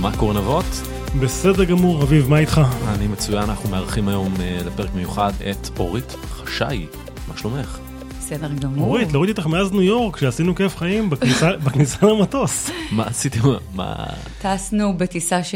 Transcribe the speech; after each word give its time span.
מה 0.00 0.16
קורה 0.16 0.34
נבות? 0.34 0.64
בסדר 1.20 1.64
גמור, 1.64 2.02
אביב, 2.02 2.28
מה 2.28 2.38
איתך? 2.38 2.60
אני 2.88 3.06
מצוין, 3.06 3.42
אנחנו 3.42 3.70
מארחים 3.70 4.08
היום 4.08 4.34
אה, 4.40 4.60
לפרק 4.66 4.94
מיוחד 4.94 5.32
את 5.50 5.78
אורית 5.78 6.16
חשאי. 6.30 6.86
מה 7.28 7.36
שלומך? 7.36 7.89
בסדר 8.30 8.48
גמור. 8.60 8.86
אורית, 8.86 9.12
להוריד 9.12 9.28
איתך 9.28 9.46
מאז 9.46 9.72
ניו 9.72 9.82
יורק, 9.82 10.16
שעשינו 10.16 10.54
כיף 10.54 10.76
חיים 10.76 11.10
בכניסה- 11.10 12.06
למטוס. 12.06 12.70
מה 12.92 13.06
עשיתם? 13.06 13.38
מה... 13.74 13.94
טסנו 14.42 14.96
בטיסה 14.98 15.42
ש... 15.42 15.54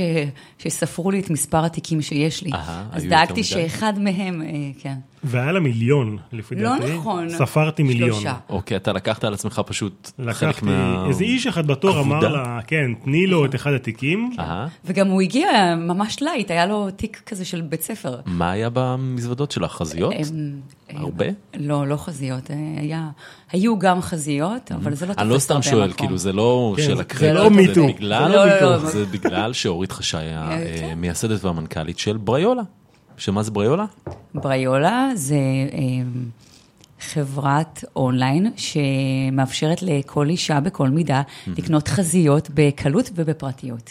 שספרו 0.58 1.11
לי 1.11 1.21
את 1.21 1.30
מספר 1.30 1.64
התיקים 1.64 2.02
שיש 2.02 2.43
לי. 2.43 2.50
אז 2.93 3.04
דאגתי? 3.04 3.45
שאחד 3.45 3.93
מהם, 3.98 4.43
אה, 4.43 4.48
כן. 4.79 4.95
והיה 5.25 5.53
לה 5.53 5.61
מיליון, 5.61 6.18
לפי 6.32 6.54
לא 6.54 6.79
דעתי. 6.79 6.95
נכון. 6.95 7.29
ספרתי 7.29 7.82
מיליון. 7.82 8.11
שלושה. 8.12 8.34
אוקיי, 8.48 8.76
אתה 8.76 8.93
לקחת 8.93 9.25
על 9.25 9.34
עצמך 9.34 9.61
פשוט 9.67 10.11
חלק 10.17 10.29
לקחתי, 10.43 10.67
מה... 10.67 11.04
איזה 11.09 11.25
איש 11.25 11.46
אחד 11.46 11.67
בתור 11.67 12.00
אמר? 12.00 12.20
לה, 12.29 12.59
כן, 12.67 12.90
תני 13.04 13.26
לו 13.26 13.45
את 13.45 13.54
אחד 13.54 13.72
התיקים. 13.72 14.31
וגם 14.84 15.09
הוא 15.09 15.20
הגיע 15.22 15.48
ממש 15.76 16.22
light, 16.22 16.50
היה 16.50 16.67
לו 16.67 16.90
תיק 16.90 17.22
כזה 17.26 17.45
של 17.45 17.61
בית 17.61 17.82
ספר. 17.82 18.17
מה 18.26 18.50
היה 18.50 18.68
במזוודות 18.72 19.50
שלך? 19.50 19.72
חזיות? 19.72 20.12
הם- 20.88 20.96
הרבה? 20.96 21.24
לא, 21.56 21.86
לא 21.86 21.96
חזיות, 21.96 22.50
אה, 22.50 22.56
היה, 22.80 23.11
היו 23.52 23.79
גם 23.79 24.00
חזיות, 24.02 24.72
אבל 24.72 24.94
זה 24.94 25.06
לא 25.06 25.12
תופס 25.12 25.22
אני 25.22 25.30
לא 25.30 25.38
סתם 25.38 25.54
הרבה 25.54 25.62
שואל, 25.66 25.88
מקום. 25.88 25.96
כאילו 26.06 26.18
זה 26.18 26.32
לא 26.32 26.75
כן, 26.76 26.82
של 26.82 26.94
זה 26.96 27.00
הקרדיט, 27.02 27.34
לא 27.34 27.50
me 27.50 27.62
too. 27.62 27.86
בגלל, 27.86 28.29
זה 28.30 28.36
לא 28.36 28.44
me 28.76 28.80
too. 28.80 28.86
זה 28.86 29.06
בגלל 29.06 29.52
שאורית 29.52 29.92
חשאי 29.92 30.20
כן. 30.20 30.89
המייסדת 30.92 31.44
והמנכ"לית 31.44 31.98
של 31.98 32.16
בריולה. 32.16 32.62
שמה 33.16 33.42
זה 33.42 33.50
בריולה? 33.50 33.84
בריולה 34.34 35.08
זה 35.14 35.34
אה, 35.72 35.78
חברת 37.00 37.84
אונליין 37.97 38.53
שמאפשרת 38.56 39.83
לכל 39.83 40.28
אישה 40.28 40.61
בכל 40.61 40.89
מידה 40.89 41.22
לקנות 41.47 41.89
חזיות 41.89 42.50
בקלות 42.55 43.11
ובפרטיות. 43.14 43.91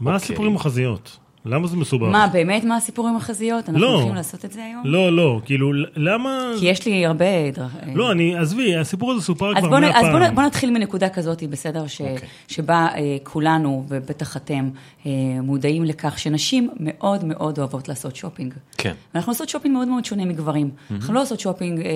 מה 0.00 0.14
הסיפור 0.14 0.46
עם 0.46 0.56
החזיות? 0.56 1.16
למה 1.44 1.66
זה 1.66 1.76
מסובך? 1.76 2.08
מה, 2.08 2.26
באמת 2.32 2.64
מה 2.64 2.76
הסיפור 2.76 3.08
עם 3.08 3.16
החזיות? 3.16 3.68
אנחנו 3.68 3.80
לא. 3.80 3.94
הולכים 3.94 4.14
לעשות 4.14 4.44
את 4.44 4.52
זה 4.52 4.64
היום? 4.64 4.82
לא, 4.84 5.16
לא, 5.16 5.40
כאילו, 5.44 5.72
למה... 5.96 6.52
כי 6.58 6.66
יש 6.66 6.86
לי 6.86 7.06
הרבה 7.06 7.50
דרך... 7.54 7.76
לא, 7.94 8.12
אני, 8.12 8.36
עזבי, 8.36 8.76
הסיפור 8.76 9.12
הזה 9.12 9.22
סופר 9.22 9.58
אז 9.58 9.64
כבר 9.64 9.80
מאה 9.80 10.00
אז 10.00 10.06
בוא, 10.06 10.20
פעם. 10.20 10.34
בוא 10.34 10.42
נתחיל 10.42 10.70
מנקודה 10.70 11.08
כזאת, 11.08 11.42
בסדר? 11.42 11.86
ש, 11.86 12.00
אוקיי. 12.00 12.28
שבה 12.48 12.88
אה, 12.94 13.16
כולנו, 13.22 13.84
ובטח 13.88 14.36
אתם, 14.36 14.68
אה, 15.06 15.10
מודעים 15.42 15.84
לכך 15.84 16.18
שנשים 16.18 16.70
מאוד 16.80 17.24
מאוד 17.24 17.58
אוהבות 17.58 17.88
לעשות 17.88 18.16
שופינג. 18.16 18.54
כן. 18.78 18.94
אנחנו 19.14 19.32
עושות 19.32 19.48
שופינג 19.48 19.74
מאוד 19.74 19.88
מאוד 19.88 20.04
שונה 20.04 20.24
מגברים. 20.24 20.70
אנחנו 20.90 21.14
לא 21.14 21.22
עושות 21.22 21.40
שופינג 21.40 21.80
אה, 21.80 21.86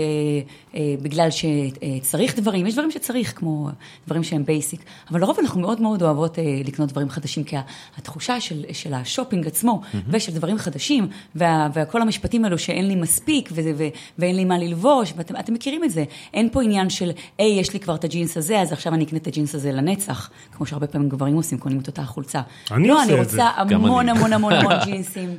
אה, 0.74 0.94
בגלל 1.02 1.28
שצריך 1.30 2.38
דברים, 2.38 2.66
יש 2.66 2.74
דברים 2.74 2.90
שצריך, 2.90 3.38
כמו 3.38 3.68
דברים 4.06 4.24
שהם 4.24 4.44
basic, 4.44 4.84
אבל 5.10 5.20
לרוב 5.20 5.38
אנחנו 5.40 5.60
מאוד 5.60 5.80
מאוד 5.80 6.02
אוהבות 6.02 6.38
אה, 6.38 6.60
לקנות 6.64 6.88
דברים 6.88 7.08
חדשים, 7.08 7.44
כי 7.44 7.56
התחושה 7.98 8.40
של, 8.40 8.64
של 8.72 8.94
השופינג 8.94 9.33
עצמו, 9.46 9.80
ושל 10.08 10.32
דברים 10.32 10.58
חדשים, 10.58 11.08
וה, 11.34 11.68
וכל 11.74 12.02
המשפטים 12.02 12.44
האלו 12.44 12.58
שאין 12.58 12.88
לי 12.88 12.94
מספיק, 12.94 13.48
וזה, 13.52 13.72
ו, 13.76 13.84
ואין 14.18 14.36
לי 14.36 14.44
מה 14.44 14.58
ללבוש, 14.58 15.12
ואתם 15.16 15.36
אתם 15.36 15.54
מכירים 15.54 15.84
את 15.84 15.90
זה. 15.90 16.04
אין 16.34 16.48
פה 16.52 16.62
עניין 16.62 16.90
של, 16.90 17.10
היי, 17.38 17.60
יש 17.60 17.72
לי 17.72 17.80
כבר 17.80 17.94
את 17.94 18.04
הג'ינס 18.04 18.36
הזה, 18.36 18.60
אז 18.60 18.72
עכשיו 18.72 18.94
אני 18.94 19.04
אקנה 19.04 19.18
את 19.18 19.26
הג'ינס 19.26 19.54
הזה 19.54 19.72
לנצח, 19.72 20.30
כמו 20.52 20.66
שהרבה 20.66 20.86
פעמים 20.86 21.08
גברים 21.08 21.36
עושים, 21.36 21.58
קונים 21.58 21.78
את 21.80 21.86
אותה 21.86 22.02
החולצה. 22.02 22.40
אני 22.70 22.88
לא, 22.88 23.02
עושה 23.02 23.12
אני. 23.12 23.20
רוצה 23.20 23.50
המון. 23.56 24.08
המון 24.08 24.32
המון 24.32 24.32
המון 24.32 24.52
ג'ינסים. 24.84 25.38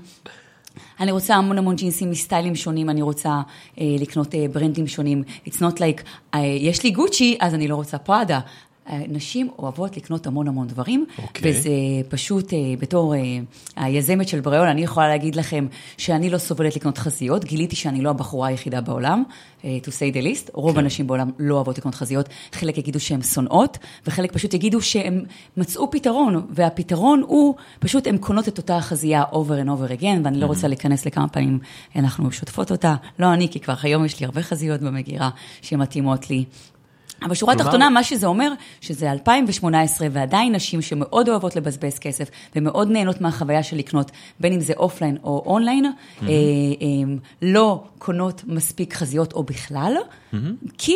אני 0.99 1.11
רוצה 1.11 1.35
המון 1.35 1.57
המון 1.57 1.75
ג'ינסים 1.75 2.11
מסטיילים 2.11 2.55
שונים, 2.55 2.89
אני 2.89 3.01
רוצה 3.01 3.29
אה, 3.79 3.85
לקנות 3.99 4.35
אה, 4.35 4.45
ברנדים 4.53 4.87
שונים. 4.87 5.23
It's 5.47 5.59
not 5.59 5.77
like, 5.77 6.01
אה, 6.33 6.39
יש 6.39 6.83
לי 6.83 6.91
גוצ'י, 6.91 7.37
אז 7.41 7.53
אני 7.53 7.67
לא 7.67 7.75
רוצה 7.75 7.97
פראדה. 7.97 8.39
נשים 8.89 9.49
אוהבות 9.59 9.97
לקנות 9.97 10.27
המון 10.27 10.47
המון 10.47 10.67
דברים, 10.67 11.05
אוקיי. 11.23 11.51
וזה 11.51 11.69
פשוט, 12.09 12.53
אה, 12.53 12.59
בתור 12.79 13.15
אה, 13.15 13.19
היזמת 13.75 14.27
של 14.27 14.39
בריאול, 14.39 14.67
אני 14.67 14.81
יכולה 14.81 15.07
להגיד 15.07 15.35
לכם 15.35 15.67
שאני 15.97 16.29
לא 16.29 16.37
סובלת 16.37 16.75
לקנות 16.75 16.97
חזיות, 16.97 17.45
גיליתי 17.45 17.75
שאני 17.75 18.01
לא 18.01 18.09
הבחורה 18.09 18.47
היחידה 18.47 18.81
בעולם, 18.81 19.23
אה, 19.65 19.77
to 19.83 19.87
say 19.87 20.15
the 20.15 20.23
least, 20.23 20.49
רוב 20.53 20.73
כן. 20.73 20.79
הנשים 20.79 21.07
בעולם 21.07 21.29
לא 21.39 21.55
אוהבות 21.55 21.77
לקנות 21.77 21.95
חזיות, 21.95 22.29
חלק 22.51 22.77
יגידו 22.77 22.99
שהן 22.99 23.21
שונאות, 23.21 23.77
וחלק 24.07 24.31
פשוט 24.31 24.53
יגידו 24.53 24.81
שהם 24.81 25.23
מצאו 25.57 25.91
פתרון, 25.91 26.45
והפתרון 26.49 27.23
הוא, 27.27 27.55
פשוט 27.79 28.07
הן 28.07 28.17
קונות 28.17 28.47
את 28.47 28.57
אותה 28.57 28.81
חזייה 28.81 29.23
over 29.31 29.65
and 29.65 29.67
over 29.67 30.01
again, 30.01 30.19
ואני 30.23 30.39
לא 30.39 30.45
רוצה 30.45 30.67
להיכנס 30.67 31.05
לכמה 31.05 31.27
פעמים 31.27 31.59
אנחנו 31.95 32.31
שונאות 32.31 32.71
אותה, 32.71 32.95
לא 33.19 33.33
אני, 33.33 33.49
כי 33.49 33.59
כבר 33.59 33.73
היום 33.83 34.05
יש 34.05 34.19
לי 34.19 34.25
הרבה 34.25 34.41
חזיות 34.41 34.81
במגירה 34.81 35.29
שמתאימות 35.61 36.29
לי. 36.29 36.45
אבל 37.23 37.35
שורה 37.35 37.53
כלומר- 37.53 37.65
תחתונה, 37.65 37.89
מה 37.89 38.03
שזה 38.03 38.27
אומר, 38.27 38.51
שזה 38.81 39.11
2018, 39.11 40.07
ועדיין 40.11 40.55
נשים 40.55 40.81
שמאוד 40.81 41.29
אוהבות 41.29 41.55
לבזבז 41.55 41.99
כסף, 41.99 42.29
ומאוד 42.55 42.91
נהנות 42.91 43.21
מהחוויה 43.21 43.63
של 43.63 43.77
לקנות, 43.77 44.11
בין 44.39 44.53
אם 44.53 44.59
זה 44.59 44.73
offline 44.77 45.17
או 45.23 45.43
אונליין, 45.45 45.85
אה, 45.85 46.27
אה, 46.27 46.33
לא 47.41 47.83
קונות 47.97 48.41
מספיק 48.47 48.93
חזיות 48.93 49.33
או 49.33 49.43
בכלל, 49.43 49.93
כי... 50.77 50.95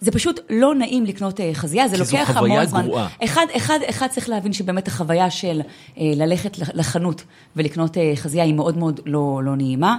זה 0.00 0.10
פשוט 0.12 0.40
לא 0.50 0.74
נעים 0.74 1.04
לקנות 1.06 1.40
אה, 1.40 1.50
חזייה, 1.54 1.88
זה 1.88 1.96
כי 1.96 2.04
זו 2.04 2.16
לוקח 2.16 2.30
חוויה 2.32 2.54
המון 2.54 2.66
זמן. 2.66 2.82
גרועה. 2.86 3.08
אחד, 3.24 3.46
אחד, 3.56 3.78
אחד 3.90 4.06
צריך 4.10 4.28
להבין 4.28 4.52
שבאמת 4.52 4.88
החוויה 4.88 5.30
של 5.30 5.60
אה, 5.98 6.12
ללכת 6.16 6.58
לח- 6.58 6.70
לחנות 6.74 7.22
ולקנות 7.56 7.98
אה, 7.98 8.12
חזייה 8.16 8.44
היא 8.44 8.54
מאוד 8.54 8.78
מאוד 8.78 9.00
לא, 9.06 9.40
לא 9.44 9.56
נעימה, 9.56 9.96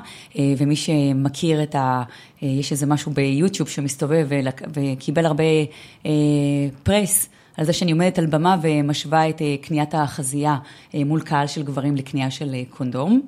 ומי 0.58 0.76
שמכיר 0.76 1.64
את 1.64 1.76
ה... 1.76 2.04
יש 2.42 2.72
איזה 2.72 2.86
משהו 2.86 3.12
ביוטיוב 3.12 3.70
שמסתובב 3.70 4.28
וקיבל 4.74 5.26
הרבה 5.26 5.44
פרס. 6.84 7.30
על 7.58 7.66
זה 7.66 7.74
שאני 7.74 7.92
עומדת 7.92 8.20
על 8.20 8.26
במה 8.26 8.58
ומשווה 8.62 9.30
את 9.30 9.42
קניית 9.62 9.96
החזייה 9.96 10.58
מול 10.94 11.22
קהל 11.22 11.48
של 11.48 11.64
גברים 11.64 11.96
לקנייה 11.96 12.32
של 12.32 12.56
קונדום. 12.70 13.22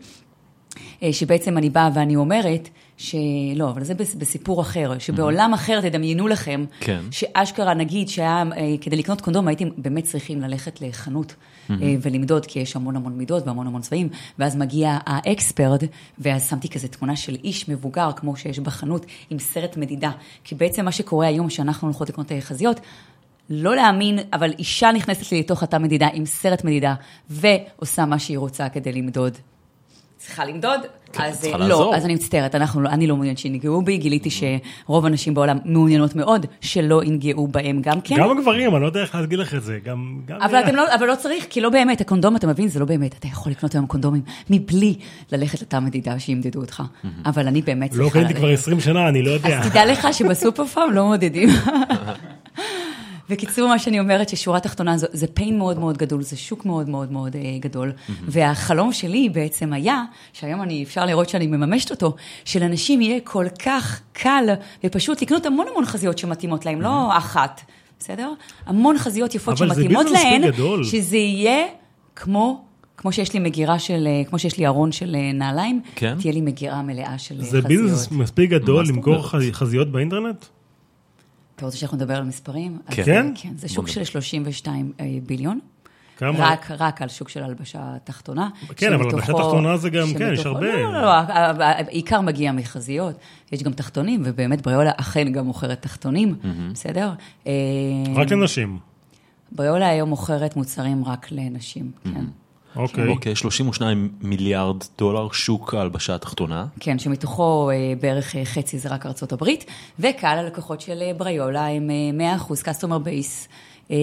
שבעצם 1.12 1.58
אני 1.58 1.70
באה 1.70 1.90
ואני 1.94 2.16
אומרת 2.16 2.70
שלא, 2.98 3.70
אבל 3.70 3.84
זה 3.84 3.94
בס- 3.94 4.16
בסיפור 4.16 4.62
אחר, 4.62 4.98
שבעולם 5.00 5.54
אחר 5.54 5.82
תדמיינו 5.82 6.28
לכם, 6.28 6.66
כן. 6.80 7.00
שאשכרה 7.12 7.74
נגיד 7.74 8.10
שהיה, 8.10 8.44
אה, 8.58 8.76
כדי 8.82 8.96
לקנות 8.96 9.22
קונדום 9.22 9.48
הייתם 9.48 9.68
באמת 9.78 10.04
צריכים 10.04 10.42
ללכת 10.42 10.82
לחנות 10.82 11.36
אה, 11.70 11.76
ולמדוד, 12.02 12.46
כי 12.46 12.60
יש 12.60 12.76
המון 12.76 12.96
המון 12.96 13.18
מידות 13.18 13.48
והמון 13.48 13.68
המון 13.68 13.82
צבעים, 13.82 14.10
ואז 14.40 14.56
מגיע 14.56 14.98
האקספרט, 15.06 15.84
ואז 16.20 16.50
שמתי 16.50 16.70
כזה 16.70 16.88
תמונה 16.88 17.16
של 17.16 17.36
איש 17.44 17.70
מבוגר, 17.70 18.10
כמו 18.16 18.36
שיש 18.36 18.60
בחנות, 18.60 19.06
עם 19.30 19.40
סרט 19.40 19.78
מדידה, 19.78 20.12
כי 20.44 20.56
בעצם 20.56 20.86
מה 20.86 20.92
שקורה 20.92 21.28
היום, 21.28 21.50
שאנחנו 21.50 21.88
הולכות 21.88 22.10
לקנות 22.10 22.32
חזיות, 22.42 22.80
לא 23.50 23.76
להאמין, 23.76 24.20
אבל 24.34 24.52
אישה 24.60 24.92
נכנסת 24.92 25.32
לי 25.32 25.40
לתוך 25.40 25.64
התא 25.64 25.78
מדידה 25.78 26.08
עם 26.14 26.26
סרט 26.26 26.64
מדידה, 26.64 26.94
ועושה 27.30 28.06
מה 28.06 28.20
שהיא 28.20 28.38
רוצה 28.38 28.70
כדי 28.70 28.92
למדוד. 28.94 29.38
צריכה 30.26 30.46
למדוד, 30.46 30.80
כן, 31.14 31.24
אז 31.24 31.40
צריכה 31.42 31.56
אה, 31.58 31.68
לעזור. 31.68 31.92
לא, 31.92 31.98
אז 31.98 32.06
אני 32.06 32.14
מצטערת, 32.16 32.56
אנחנו, 32.56 32.82
לא- 32.82 32.90
אני 32.90 33.08
לא 33.08 33.16
מעוניינת 33.16 33.38
שינגעו 33.38 33.82
בי, 33.82 33.98
גיליתי 33.98 34.30
שרוב 34.30 35.06
הנשים 35.06 35.34
בעולם 35.34 35.58
מעוניינות 35.66 36.16
מאוד 36.16 36.46
שלא 36.62 37.04
ינגעו 37.04 37.48
בהם 37.48 37.82
גם 37.82 38.02
כן. 38.02 38.16
גם 38.16 38.38
הגברים, 38.38 38.76
אני 38.76 38.82
לא 38.82 38.88
יודע 38.88 39.02
איך 39.02 39.16
להגיד 39.16 39.40
לך 39.40 39.54
את 39.54 39.64
זה, 39.64 39.80
גם... 39.86 40.20
גם- 40.26 40.42
אבל, 40.42 40.60
אתם 40.60 40.76
לא, 40.76 40.96
אבל 40.96 41.08
לא 41.08 41.16
צריך, 41.16 41.46
כי 41.50 41.62
לא 41.62 41.70
באמת, 41.70 42.02
הקונדום, 42.02 42.36
אתה 42.36 42.48
מבין, 42.48 42.68
זה 42.68 42.80
לא 42.80 42.86
באמת, 42.86 43.16
אתה 43.20 43.28
יכול 43.28 43.52
לקנות 43.52 43.76
היום 43.76 43.86
קונדומים 43.86 44.22
מבלי 44.50 44.96
ללכת 45.32 45.62
לתא 45.62 45.80
מדידה 45.80 46.20
שימדדו 46.20 46.60
אותך. 46.62 46.84
אבל 47.26 47.48
אני 47.48 47.62
באמת 47.62 47.94
לא 47.96 48.04
צריכה 48.04 48.20
קניתי 48.20 48.34
כבר 48.34 48.50
20 48.50 48.80
שנה, 48.80 49.08
אני 49.10 49.22
לא 49.22 49.32
יודע. 49.32 49.60
אז 49.60 49.70
תדע 49.70 49.86
לך 49.86 50.08
שבסופר 50.12 50.66
פארם 50.66 50.92
לא 50.92 51.06
מודדים. 51.06 51.50
בקיצור, 53.30 53.68
מה 53.68 53.80
שאני 53.80 54.00
אומרת, 54.00 54.30
ששורה 54.30 54.60
תחתונה, 54.60 54.98
זה, 54.98 55.08
זה 55.12 55.26
pain 55.40 55.54
מאוד 55.54 55.80
מאוד 55.80 55.98
גדול, 55.98 56.22
זה 56.22 56.38
שוק 56.38 56.66
מאוד 56.66 56.90
מאוד 56.90 57.12
מאוד 57.12 57.36
אה, 57.36 57.42
גדול. 57.60 57.92
והחלום 58.28 58.94
שלי 58.94 59.30
בעצם 59.30 59.74
היה, 59.74 60.04
שהיום 60.34 60.62
אני, 60.62 60.84
אפשר 60.84 61.06
לראות 61.06 61.30
שאני 61.30 61.48
מממשת 61.48 61.92
אותו, 61.92 62.16
שלאנשים 62.46 63.02
יהיה 63.02 63.20
כל 63.24 63.46
כך 63.66 64.02
קל, 64.14 64.46
ופשוט 64.84 65.22
לקנות 65.22 65.46
המון 65.46 65.68
המון 65.72 65.86
חזיות 65.86 66.18
שמתאימות 66.18 66.66
להם, 66.66 66.82
לא 66.82 67.18
אחת, 67.18 67.62
בסדר? 68.00 68.34
המון 68.66 68.98
חזיות 68.98 69.36
יפות 69.36 69.58
זה 69.58 69.66
שמתאימות 69.66 70.06
להן, 70.10 70.52
גדול. 70.52 70.84
שזה 70.84 71.18
יהיה 71.18 71.66
כמו... 72.16 72.66
כמו 72.98 73.12
שיש 73.12 73.34
לי 73.34 73.40
מגירה 73.40 73.80
של, 73.80 74.08
אה, 74.08 74.22
כמו 74.30 74.40
שיש 74.40 74.58
לי 74.58 74.68
ארון 74.68 74.92
של 74.92 75.16
אה, 75.16 75.32
נעליים, 75.34 75.82
כן? 75.96 76.16
תהיה 76.20 76.34
לי 76.34 76.42
מגירה 76.42 76.82
מלאה 76.82 77.18
של 77.18 77.42
זה 77.42 77.48
חזיות. 77.48 77.66
ביזנס 77.66 78.12
מספיק 78.12 78.50
גדול 78.50 78.86
למכור 78.88 79.28
חזיות 79.52 79.92
באינטרנט? 79.92 80.46
אתה 81.64 81.68
רוצה 81.68 81.78
שאנחנו 81.78 81.98
נדבר 81.98 82.16
על 82.16 82.24
מספרים? 82.24 82.80
אז, 82.88 82.96
כן. 82.96 83.04
כן? 83.06 83.32
כן, 83.36 83.50
זה 83.58 83.70
שוק 83.70 83.88
של 83.88 84.04
32 84.04 84.92
אה, 85.00 85.06
ביליון. 85.26 85.60
כמה? 86.18 86.32
רק, 86.40 86.72
רק 86.72 87.02
על 87.02 87.10
שוק 87.10 87.30
של 87.30 87.44
הלבשה 87.44 87.80
תחתונה. 88.04 88.50
כן, 88.76 88.94
אבל 88.94 89.04
שמתוכו- 89.04 89.16
הלבשה 89.16 89.34
תחתונה 89.34 89.78
זה 89.78 89.90
גם, 89.90 90.08
כן, 90.18 90.34
יש 90.34 90.40
שמתוכו- 90.40 90.50
הרבה. 90.56 90.82
לא, 90.82 90.94
לא, 90.94 91.02
לא, 91.02 91.12
העיקר 91.64 92.22
מגיע 92.22 92.52
מחזיות, 92.52 93.16
יש 93.52 93.64
גם 93.64 93.74
תחתונים, 93.74 94.22
ובאמת 94.26 94.62
בריולה 94.62 94.92
אכן 94.98 95.32
גם 95.32 95.46
מוכרת 95.46 95.82
תחתונים, 95.82 96.36
בסדר? 96.74 97.12
אה, 97.48 97.52
רק 98.16 98.32
לנשים. 98.32 98.80
בריולה 99.52 99.88
היום 99.90 100.10
מוכרת 100.10 100.56
מוצרים 100.56 101.06
רק 101.06 101.28
לנשים, 101.32 101.92
כן. 102.04 102.26
אוקיי. 102.76 103.08
אוקיי, 103.08 103.36
32 103.36 104.10
מיליארד 104.22 104.84
דולר 104.98 105.32
שוק 105.32 105.74
ההלבשה 105.74 106.16
התחתונה. 106.16 106.66
כן, 106.80 107.00
שמתוכו 107.00 107.70
אה, 107.70 107.94
בערך 108.02 108.36
אה, 108.36 108.46
חצי 108.46 108.80
זה 108.80 108.90
רק 108.90 109.06
ארצות 109.06 109.32
הברית, 109.32 109.66
וקהל 110.00 110.38
הלקוחות 110.38 110.82
של 110.82 111.02
אה, 111.02 111.12
בריולה 111.18 111.68
הם 111.68 111.90
אה, 112.20 112.38
100% 112.38 112.52
customer 112.52 113.06
base 113.06 113.48
אה, 113.92 113.98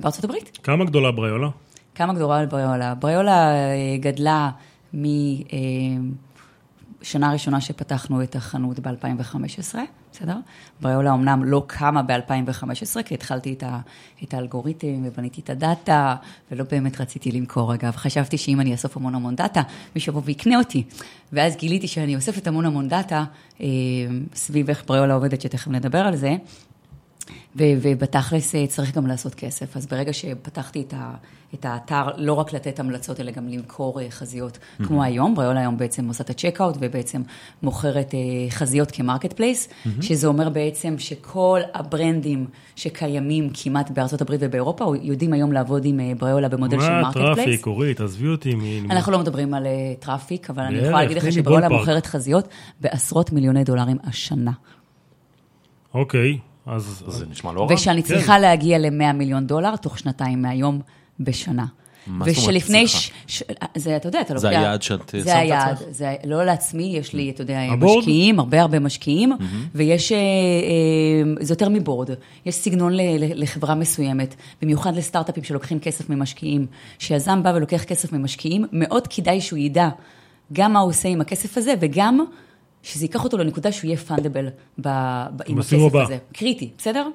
בארצות 0.00 0.24
הברית. 0.24 0.58
כמה 0.62 0.84
גדולה 0.84 1.10
בריולה? 1.10 1.48
כמה 1.94 2.12
גדולה 2.12 2.46
בריולה? 2.46 2.94
בריולה 2.94 3.50
אה, 3.50 3.96
גדלה 4.00 4.50
משנה 7.02 7.32
ראשונה 7.32 7.60
שפתחנו 7.60 8.22
את 8.22 8.36
החנות 8.36 8.78
ב-2015, 8.80 9.76
בסדר? 10.12 10.36
בריולה 10.80 11.14
אמנם 11.14 11.44
לא 11.44 11.64
קמה 11.66 12.02
ב-2015, 12.02 13.02
כי 13.04 13.14
התחלתי 13.14 13.52
את, 13.52 13.62
ה, 13.62 13.80
את 14.22 14.34
האלגוריתם 14.34 15.02
ובניתי 15.04 15.40
את 15.40 15.50
הדאטה, 15.50 16.16
ולא 16.50 16.64
באמת 16.70 17.00
רציתי 17.00 17.32
למכור, 17.32 17.74
אגב. 17.74 17.96
חשבתי 17.96 18.38
שאם 18.38 18.60
אני 18.60 18.72
אאסוף 18.72 18.96
המון 18.96 19.14
המון 19.14 19.36
דאטה, 19.36 19.62
מישהו 19.94 20.10
יבוא 20.10 20.22
ויקנה 20.24 20.58
אותי. 20.58 20.84
ואז 21.32 21.56
גיליתי 21.56 21.88
שאני 21.88 22.16
אוספת 22.16 22.46
המון 22.46 22.64
המון 22.64 22.88
דאטה, 22.88 23.24
אה, 23.60 23.66
סביב 24.34 24.68
איך 24.68 24.84
בריולה 24.86 25.14
עובדת, 25.14 25.40
שתכף 25.40 25.68
נדבר 25.68 25.98
על 25.98 26.16
זה. 26.16 26.36
ו- 27.56 27.62
ובתכלס 27.82 28.54
אה, 28.54 28.66
צריך 28.66 28.96
גם 28.96 29.06
לעשות 29.06 29.34
כסף. 29.34 29.76
אז 29.76 29.86
ברגע 29.86 30.12
שפתחתי 30.12 30.80
את, 30.88 30.94
ה- 30.96 31.14
את 31.54 31.64
האתר, 31.64 32.08
לא 32.16 32.32
רק 32.32 32.52
לתת 32.52 32.80
המלצות, 32.80 33.20
אלא 33.20 33.30
גם 33.30 33.48
למכור 33.48 34.00
אה, 34.00 34.06
חזיות, 34.10 34.58
mm-hmm. 34.58 34.86
כמו 34.86 35.02
היום, 35.02 35.34
בריולה 35.34 35.56
היום 35.56 35.76
בעצם 35.76 36.08
עושה 36.08 36.24
את 36.24 36.30
ה 36.30 36.35
checkout, 36.35 36.76
ובעצם 36.80 37.22
מוכרת 37.62 38.14
אה, 38.14 38.20
חזיות 38.50 38.90
כ 38.90 39.32
marketplace, 39.32 39.68
mm-hmm. 39.68 39.88
שזה 40.02 40.26
אומר 40.26 40.48
בעצם 40.48 40.94
שכל 40.98 41.60
הברנדים 41.74 42.46
שקיימים 42.76 43.50
כמעט 43.54 43.90
בארצות 43.90 44.20
הברית 44.20 44.40
ובאירופה, 44.42 44.92
יודעים 45.02 45.32
היום 45.32 45.52
לעבוד 45.52 45.84
עם 45.84 46.00
בריולה 46.18 46.48
במודל 46.48 46.80
של 46.80 46.90
marketplace. 46.90 47.28
מה 47.28 47.34
traffic, 47.34 47.66
אורית, 47.66 48.00
עזבי 48.00 48.28
אותי. 48.28 48.54
מ... 48.54 48.90
אנחנו 48.90 49.12
לא 49.12 49.18
מדברים 49.18 49.54
על 49.54 49.66
traffic, 49.98 50.50
אבל 50.50 50.62
אני 50.62 50.78
יכולה 50.78 51.02
להגיד 51.02 51.16
לך 51.16 51.32
שבריולה 51.32 51.68
מוכרת 51.68 52.06
חזיות 52.06 52.48
בעשרות 52.80 53.32
מיליוני 53.32 53.64
דולרים 53.64 53.96
השנה. 54.04 54.52
אוקיי. 55.94 56.38
אז 56.66 57.04
זה 57.06 57.26
נשמע 57.30 57.52
לא 57.52 57.60
רע. 57.60 57.74
ושאני 57.74 58.02
צריכה 58.02 58.34
כן. 58.34 58.40
להגיע 58.40 58.78
ל-100 58.78 59.12
מיליון 59.14 59.46
דולר 59.46 59.76
תוך 59.76 59.98
שנתיים 59.98 60.42
מהיום 60.42 60.80
בשנה. 61.20 61.66
מה 62.06 62.24
זאת 62.32 62.48
אומרת 62.48 62.62
צריכה? 62.62 63.12
ש... 63.26 63.42
זה, 63.76 63.96
אתה 63.96 64.08
יודע, 64.08 64.20
אתה 64.20 64.34
לוקח... 64.34 64.40
זה 64.40 64.48
היעד 64.48 64.82
שאת 64.82 65.08
שמת 65.10 65.24
זה 65.24 65.38
היעד, 65.38 65.76
זה 65.90 66.14
לא 66.24 66.44
לעצמי, 66.44 66.94
יש 66.96 67.12
לי, 67.12 67.30
אתה 67.30 67.42
יודע? 67.42 67.60
משקיעים, 67.78 68.38
הרבה 68.38 68.60
הרבה 68.60 68.78
משקיעים. 68.78 69.32
ויש, 69.74 70.12
אה, 70.12 70.18
אה, 70.18 71.44
זה 71.44 71.52
יותר 71.52 71.68
מבורד, 71.68 72.10
יש 72.46 72.54
סגנון 72.54 72.92
לחברה 73.18 73.74
מסוימת, 73.74 74.34
במיוחד 74.62 74.96
לסטארט-אפים 74.96 75.44
שלוקחים 75.44 75.80
כסף 75.80 76.10
ממשקיעים, 76.10 76.66
שיזם 76.98 77.42
בא 77.42 77.52
ולוקח 77.56 77.84
כסף 77.84 78.12
ממשקיעים, 78.12 78.64
מאוד 78.72 79.06
כדאי 79.06 79.40
שהוא 79.40 79.58
ידע 79.58 79.88
גם 80.52 80.72
מה 80.72 80.80
הוא 80.80 80.90
עושה 80.90 81.08
עם 81.08 81.20
הכסף 81.20 81.58
הזה, 81.58 81.74
וגם 81.80 82.24
שזה 82.82 83.04
ייקח 83.04 83.24
אותו 83.24 83.38
לנקודה 83.38 83.72
שהוא 83.72 83.88
יהיה 83.88 83.96
פונדבל 83.98 84.48
עם 85.46 85.58
הכסף 85.58 85.76
הבא. 85.86 86.02
הזה. 86.02 86.18
קריטי, 86.32 86.70
בסדר? 86.78 87.08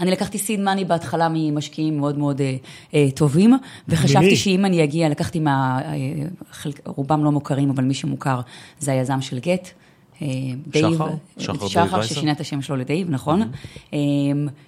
אני 0.00 0.10
לקחתי 0.10 0.38
סיד 0.38 0.60
מאני 0.60 0.84
בהתחלה 0.84 1.28
ממשקיעים 1.32 1.98
מאוד 1.98 2.18
מאוד 2.18 2.40
אה, 2.40 2.56
אה, 2.94 3.10
טובים, 3.14 3.58
וחשבתי 3.88 4.26
ממי? 4.26 4.36
שאם 4.36 4.64
אני 4.64 4.84
אגיע, 4.84 5.08
לקחתי 5.08 5.40
מה... 5.40 5.80
אה, 5.84 5.92
חלק, 6.50 6.80
רובם 6.86 7.24
לא 7.24 7.32
מוכרים, 7.32 7.70
אבל 7.70 7.84
מי 7.84 7.94
שמוכר 7.94 8.40
זה 8.78 8.92
היזם 8.92 9.20
של 9.20 9.38
גט. 9.38 9.68
אה, 10.22 10.28
דייב, 10.66 10.94
שחר, 11.38 11.54
שחר, 11.54 11.68
שחר 11.68 12.02
ששינה 12.02 12.32
את 12.32 12.40
השם 12.40 12.62
שלו 12.62 12.76
לדייב, 12.76 13.10
נכון? 13.10 13.42
Mm-hmm. 13.42 13.94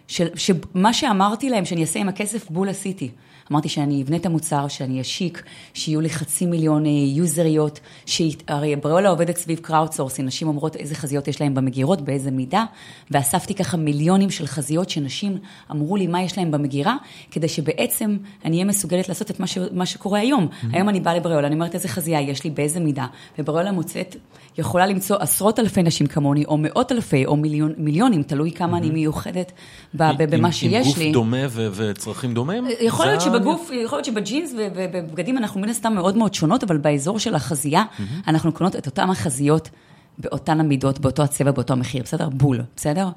שמה 0.08 0.92
שאמרתי 0.92 1.50
להם 1.50 1.64
שאני 1.64 1.80
אעשה 1.80 2.00
עם 2.00 2.08
הכסף, 2.08 2.50
בול 2.50 2.68
עשיתי. 2.68 3.10
אמרתי 3.52 3.68
שאני 3.68 4.02
אבנה 4.02 4.16
את 4.16 4.26
המוצר, 4.26 4.68
שאני 4.68 5.00
אשיק, 5.00 5.42
שיהיו 5.74 6.00
לי 6.00 6.10
חצי 6.10 6.46
מיליון 6.46 6.86
יוזריות, 6.86 7.80
שהרי 8.06 8.76
בריולה 8.76 9.08
עובדת 9.08 9.36
סביב 9.36 9.58
crowdsourcing, 9.58 10.26
נשים 10.26 10.48
אומרות 10.48 10.76
איזה 10.76 10.94
חזיות 10.94 11.28
יש 11.28 11.40
להן 11.40 11.54
במגירות, 11.54 12.00
באיזה 12.00 12.30
מידה, 12.30 12.64
ואספתי 13.10 13.54
ככה 13.54 13.76
מיליונים 13.76 14.30
של 14.30 14.46
חזיות 14.46 14.90
שנשים 14.90 15.38
אמרו 15.70 15.96
לי 15.96 16.06
מה 16.06 16.22
יש 16.22 16.38
להן 16.38 16.50
במגירה, 16.50 16.96
כדי 17.30 17.48
שבעצם 17.48 18.16
אני 18.44 18.56
אהיה 18.56 18.64
מסוגלת 18.64 19.08
לעשות 19.08 19.30
את 19.30 19.40
מה, 19.40 19.46
ש, 19.46 19.58
מה 19.72 19.86
שקורה 19.86 20.18
היום. 20.18 20.48
Mm-hmm. 20.48 20.66
היום 20.72 20.88
אני 20.88 21.00
באה 21.00 21.14
לבריאולה, 21.14 21.46
אני 21.46 21.54
אומרת 21.54 21.74
איזה 21.74 21.88
חזייה 21.88 22.20
יש 22.20 22.44
לי, 22.44 22.50
באיזה 22.50 22.80
מידה, 22.80 23.06
ובריאולה 23.38 23.72
מוצאת, 23.72 24.16
יכולה 24.58 24.86
למצוא 24.86 25.16
עשרות 25.20 25.58
אלפי 25.58 25.82
נשים 25.82 26.06
כמוני, 26.06 26.44
או 26.44 26.56
מאות 26.56 26.92
אלפי, 26.92 27.26
או 27.26 27.36
מיליון, 27.36 27.72
מיליונים, 27.78 28.22
תלוי 28.22 28.52
כמה 28.52 28.76
mm-hmm. 28.76 28.80
אני 28.80 28.90
מיוחדת 28.90 29.52
במה 29.94 30.52
שיש 30.52 30.98
לי. 30.98 31.04
עם 31.04 31.12
גוף 31.12 31.12
דומה 31.12 31.46
וצרכים 31.52 32.34
דומים? 32.34 32.64
יכול 32.80 33.06
להיות 33.06 33.20
בגוף, 33.40 33.70
יכול 33.84 33.98
להיות 33.98 34.04
שבג'ינס 34.04 34.54
ובבגדים 34.56 35.38
אנחנו 35.38 35.60
מן 35.60 35.68
הסתם 35.68 35.94
מאוד 35.94 36.16
מאוד 36.16 36.34
שונות, 36.34 36.64
אבל 36.64 36.76
באזור 36.76 37.18
של 37.18 37.34
החזייה. 37.34 37.84
אנחנו 38.28 38.52
קונות 38.52 38.76
את 38.76 38.86
אותן 38.86 39.10
החזיות 39.10 39.70
באותן 40.18 40.60
המידות, 40.60 40.98
באותו 40.98 41.22
הצבע, 41.22 41.50
באותו 41.50 41.72
המחיר, 41.72 42.02
בסדר? 42.02 42.28
בול, 42.28 42.60
בסדר? 42.76 43.08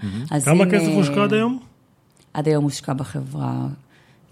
כמה 0.46 0.66
כסף 0.66 0.88
אה, 0.88 0.96
הושקע 0.96 1.24
עד 1.24 1.34
היום? 1.34 1.60
עד 2.34 2.48
היום 2.48 2.64
הושקע 2.64 2.94
בחברה 2.94 3.68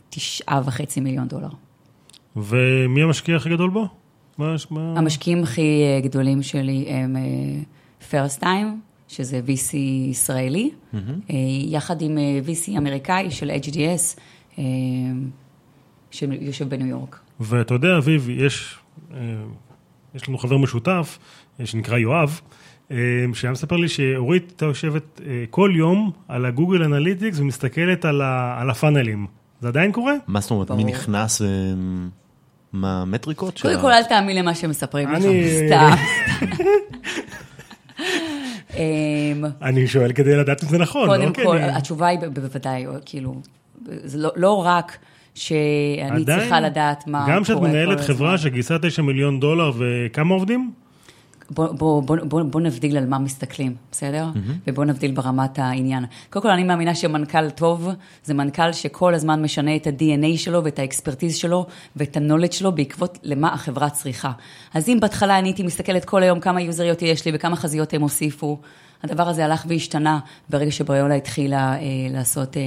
תשעה 0.10 0.62
וחצי 0.66 1.00
מיליון 1.00 1.28
דולר. 1.28 1.50
ומי 2.36 3.02
המשקיע 3.04 3.36
הכי 3.36 3.50
גדול 3.50 3.70
בו? 3.70 3.88
מה, 4.38 4.56
מה... 4.72 4.94
המשקיעים 4.98 5.44
הכי 5.44 5.84
אה, 5.84 6.02
גדולים 6.02 6.44
שלי 6.44 6.86
הם 6.90 7.16
פרסט 8.10 8.38
uh, 8.38 8.42
טיים, 8.42 8.80
שזה 9.08 9.42
VC 9.48 9.76
ישראלי, 10.12 10.70
mm-hmm. 10.70 10.98
יחד 11.68 12.02
עם 12.02 12.18
VC 12.46 12.78
אמריקאי 12.78 13.32
של 13.32 13.52
HDS. 13.64 14.20
שיושב 16.12 16.70
בניו 16.70 16.88
יורק. 16.88 17.20
ואתה 17.40 17.74
יודע, 17.74 17.98
אביב, 17.98 18.30
יש, 18.30 18.76
אה, 19.14 19.18
יש 20.16 20.30
לנו 20.30 20.38
חבר 20.38 20.58
משותף, 20.58 21.20
אה, 21.60 21.66
שנקרא 21.66 21.98
יואב, 21.98 22.42
אה, 22.92 22.98
שהיה 23.34 23.52
מספר 23.52 23.76
לי 23.76 23.88
שאורית 23.88 24.50
הייתה 24.50 24.66
יושבת 24.66 25.22
כל 25.50 25.72
יום 25.76 26.12
על 26.28 26.46
הגוגל 26.46 26.84
אנליטיקס 26.84 27.40
ומסתכלת 27.40 28.06
על, 28.06 28.22
ה, 28.22 28.58
על 28.62 28.70
הפאנלים. 28.70 29.28
זה 29.62 29.68
עדיין 29.68 29.92
קורה? 29.92 30.14
מה 30.28 30.40
זאת 30.40 30.52
אומרת, 30.52 30.72
מי 30.72 30.84
נכנס 30.84 31.42
מה 32.74 33.02
המטריקות? 33.02 33.62
קודם 33.62 33.82
כל, 33.82 33.92
אל 33.92 34.04
תאמין 34.04 34.38
למה 34.38 34.56
שמספרים 34.56 35.12
לך, 35.12 35.24
סתם. 35.68 35.90
אני 39.62 39.88
שואל 39.88 40.14
כדי 40.14 40.36
לדעת 40.36 40.64
אם 40.64 40.70
זה 40.70 40.78
נכון. 40.78 41.08
קודם 41.08 41.34
כל, 41.34 41.58
התשובה 41.58 42.08
היא 42.08 42.20
בוודאי, 42.34 42.86
כאילו, 43.06 43.42
זה 43.86 44.18
לא, 44.18 44.32
לא 44.36 44.66
רק... 44.66 44.98
שאני 45.38 46.22
עדיין, 46.22 46.40
צריכה 46.40 46.62
לדעת 46.62 47.08
מה 47.08 47.22
קורה. 47.26 47.36
גם 47.36 47.44
כשאת 47.44 47.58
מנהלת 47.58 48.00
חברה 48.00 48.38
שגייסה 48.38 48.78
9 48.82 49.02
מיליון 49.02 49.40
דולר 49.40 49.72
וכמה 49.78 50.34
עובדים? 50.34 50.72
בוא, 51.50 51.68
בוא, 51.68 52.04
בוא, 52.04 52.18
בוא, 52.24 52.44
בוא 52.44 52.62
נבדיל 52.62 52.98
על 52.98 53.06
מה 53.06 53.20
מסתכלים, 53.20 53.76
בסדר? 53.92 54.30
Mm-hmm. 54.34 54.52
ובוא 54.68 54.86
נבדיל 54.86 55.12
ברמת 55.12 55.60
העניין. 55.60 56.06
קודם 56.30 56.44
כל, 56.44 56.50
אני 56.50 56.64
מאמינה 56.64 56.96
שמנכ"ל 56.96 57.50
טוב 57.50 57.90
זה 58.24 58.34
מנכ"ל 58.34 58.72
שכל 58.72 59.14
הזמן 59.14 59.42
משנה 59.42 59.76
את 59.76 59.88
ה-DNA 59.88 60.38
שלו 60.38 60.64
ואת 60.64 60.80
האקספרטיז 60.80 61.36
שלו 61.36 61.66
ואת 61.96 62.18
ה-knowledge 62.18 62.52
שלו 62.52 62.72
בעקבות 62.72 63.20
למה 63.24 63.54
החברה 63.54 63.90
צריכה. 63.90 64.32
אז 64.74 64.90
אם 64.90 64.98
בהתחלה 65.02 65.40
אני 65.40 65.48
הייתי 65.48 65.64
מסתכלת 65.64 66.06
כל 66.06 66.24
היום 66.24 66.40
כמה 66.40 66.62
יוזריות 66.62 67.02
יש 67.02 67.26
לי 67.26 67.32
וכמה 67.36 67.56
חזיות 67.56 67.94
הם 67.94 68.02
הוסיפו, 68.02 68.60
הדבר 69.04 69.30
הזה 69.30 69.46
הלך 69.46 69.66
והשתנה 69.68 70.20
ברגע 70.50 70.72
שבריולה 70.72 71.16
התחילה 71.16 71.74
אה, 71.74 71.80
לעשות 72.12 72.58
אה, 72.58 72.62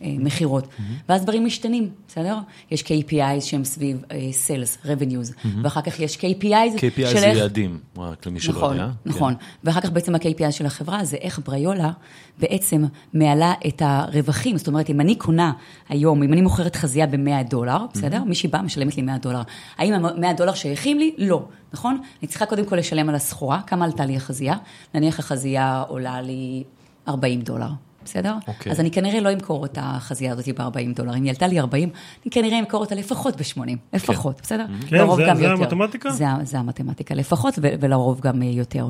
מכירות. 0.00 0.64
Mm-hmm. 0.64 0.82
ואז 1.08 1.22
דברים 1.22 1.46
משתנים, 1.46 1.90
בסדר? 2.08 2.38
יש 2.70 2.82
KPIs 2.82 3.40
שהם 3.40 3.64
סביב 3.64 4.04
אה, 4.10 4.16
sales, 4.46 4.86
revenues, 4.86 5.32
mm-hmm. 5.32 5.48
ואחר 5.62 5.80
כך 5.80 6.00
יש 6.00 6.16
KPIs 6.16 6.76
KPI 6.76 7.06
של... 7.06 7.16
KPI 7.16 7.20
זה 7.20 7.26
יעדים, 7.26 7.78
רק 7.96 8.26
למי 8.26 8.40
שלא 8.40 8.54
נכון, 8.54 8.76
יודע. 8.76 8.90
נכון, 9.06 9.34
כן. 9.34 9.40
ואחר 9.64 9.80
כך 9.80 9.90
בעצם 9.90 10.14
ה-KPI 10.14 10.50
של 10.50 10.66
החברה 10.66 11.04
זה 11.04 11.16
איך 11.16 11.40
בריולה 11.44 11.90
בעצם 12.38 12.84
מעלה 13.14 13.54
את 13.66 13.82
הרווחים. 13.84 14.58
זאת 14.58 14.68
אומרת, 14.68 14.90
אם 14.90 15.00
אני 15.00 15.14
קונה 15.14 15.52
היום, 15.88 16.22
אם 16.22 16.32
אני 16.32 16.40
מוכרת 16.40 16.76
חזייה 16.76 17.06
ב-100 17.06 17.50
דולר, 17.50 17.78
בסדר? 17.94 18.16
Mm-hmm. 18.16 18.28
מישהי 18.28 18.48
באה, 18.48 18.62
משלמת 18.62 18.96
לי 18.96 19.02
100 19.02 19.18
דולר. 19.18 19.42
האם 19.78 20.04
ה-100 20.04 20.36
דולר 20.36 20.54
שייכים 20.54 20.98
לי? 20.98 21.14
לא, 21.18 21.44
נכון? 21.72 22.00
אני 22.22 22.28
צריכה 22.28 22.46
קודם 22.46 22.64
כל 22.64 22.76
לשלם 22.76 23.08
על 23.08 23.14
הסחורה, 23.14 23.60
כמה 23.66 23.84
עלתה 23.84 24.04
לי 24.04 24.16
החזייה? 24.16 24.56
נניח 24.94 25.18
החזייה 25.18 25.84
עולה 25.88 26.20
לי 26.20 26.64
40 27.08 27.40
דולר. 27.40 27.87
בסדר? 28.08 28.34
Okay. 28.40 28.48
אוקיי. 28.48 28.72
אז 28.72 28.80
אני 28.80 28.90
כנראה 28.90 29.20
לא 29.20 29.32
אמכור 29.32 29.64
את 29.64 29.78
החזייה 29.80 30.32
הזאת 30.32 30.48
ב-40 30.48 30.96
דולר. 30.96 31.16
אם 31.16 31.22
היא 31.22 31.30
עלתה 31.30 31.46
לי 31.46 31.60
40, 31.60 31.88
אני 32.24 32.30
כנראה 32.30 32.58
אמכור 32.58 32.80
אותה 32.80 32.94
לפחות 32.94 33.36
ב-80, 33.36 33.76
לפחות, 33.92 34.36
כן. 34.36 34.42
בסדר? 34.42 34.66
כן, 34.88 35.06
זה, 35.16 35.16
זה 35.16 35.22
יותר. 35.22 35.52
המתמטיקה? 35.52 36.10
זה, 36.10 36.24
זה 36.42 36.58
המתמטיקה, 36.58 37.14
לפחות 37.14 37.58
ולרוב 37.62 38.20
גם 38.20 38.42
אה, 38.42 38.46
יותר. 38.48 38.86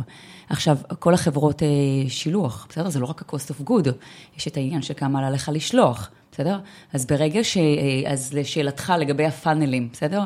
עכשיו, 0.49 0.77
כל 0.99 1.15
החברות 1.15 1.63
אה, 1.63 1.69
שילוח, 2.09 2.67
בסדר? 2.69 2.91
זה 2.91 3.01
לא 3.01 3.07
רק 3.07 3.23
ה-cost 3.23 3.51
of 3.51 3.69
good, 3.71 3.89
יש 4.37 4.49
את 4.49 4.57
העניין 4.57 4.83
של 4.83 4.95
כמה 4.95 5.19
עלה 5.19 5.31
לך 5.31 5.51
לשלוח. 5.55 6.11
בסדר? 6.38 6.59
אז 6.92 7.07
ברגע 7.07 7.45
ש... 7.45 7.59
אז 8.07 8.35
לשאלתך 8.35 8.92
לגבי 8.99 9.25
הפאנלים, 9.25 9.88
בסדר? 9.92 10.21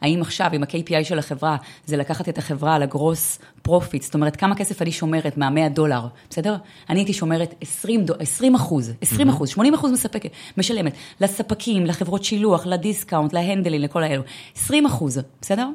האם 0.00 0.22
עכשיו, 0.22 0.50
אם 0.54 0.62
ה-KPI 0.62 1.04
של 1.04 1.18
החברה 1.18 1.56
זה 1.86 1.96
לקחת 1.96 2.28
את 2.28 2.38
החברה 2.38 2.74
על 2.74 2.82
ה 2.82 2.91
gross 2.91 3.38
profit, 3.62 4.02
זאת 4.02 4.14
אומרת, 4.14 4.36
כמה 4.36 4.54
כסף 4.54 4.82
אני 4.82 4.92
שומרת 4.92 5.36
מה-100 5.36 5.68
דולר, 5.68 6.06
בסדר? 6.30 6.56
אני 6.90 7.00
הייתי 7.00 7.12
שומרת 7.12 7.54
20, 7.60 8.06
20 8.18 8.54
אחוז, 8.54 8.92
20 9.00 9.28
אחוז, 9.28 9.48
80 9.48 9.74
אחוז 9.74 9.92
מספקת, 9.92 10.30
משלמת, 10.56 10.92
לספקים, 11.20 11.86
לחברות 11.86 12.24
שילוח, 12.24 12.66
ל 12.66 12.73
discount, 12.73 13.32
ל 13.32 13.37
handling, 13.37 13.80
לכל 13.80 14.02
האלו, 14.02 14.22
20 14.56 14.86
אחוז, 14.86 15.20
בסדר? 15.40 15.68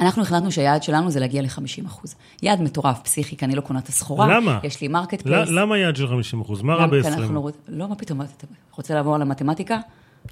אנחנו 0.00 0.22
החלטנו 0.22 0.52
שהיעד 0.52 0.82
שלנו 0.82 1.10
זה 1.10 1.20
להגיע 1.20 1.42
ל-50 1.42 1.86
אחוז. 1.86 2.14
יעד 2.42 2.62
מטורף, 2.62 3.00
פסיכי, 3.02 3.36
כי 3.36 3.44
אני 3.44 3.54
לא 3.54 3.60
קונה 3.60 3.78
את 3.78 3.88
הסחורה. 3.88 4.36
למה? 4.36 4.58
יש 4.62 4.80
לי 4.80 4.88
marketplace. 4.88 5.48
למה 5.50 5.78
יעד 5.78 5.96
של 5.96 6.08
50 6.08 6.40
אחוז? 6.40 6.62
מה 6.62 6.74
רע 6.74 6.86
ב-20? 6.86 7.32
לא, 7.68 7.88
מה 7.88 7.94
פתאום, 7.94 8.20
אתה 8.20 8.46
רוצה 8.76 8.94
לעבור 8.94 9.14
על 9.14 9.22
המתמטיקה? 9.22 9.78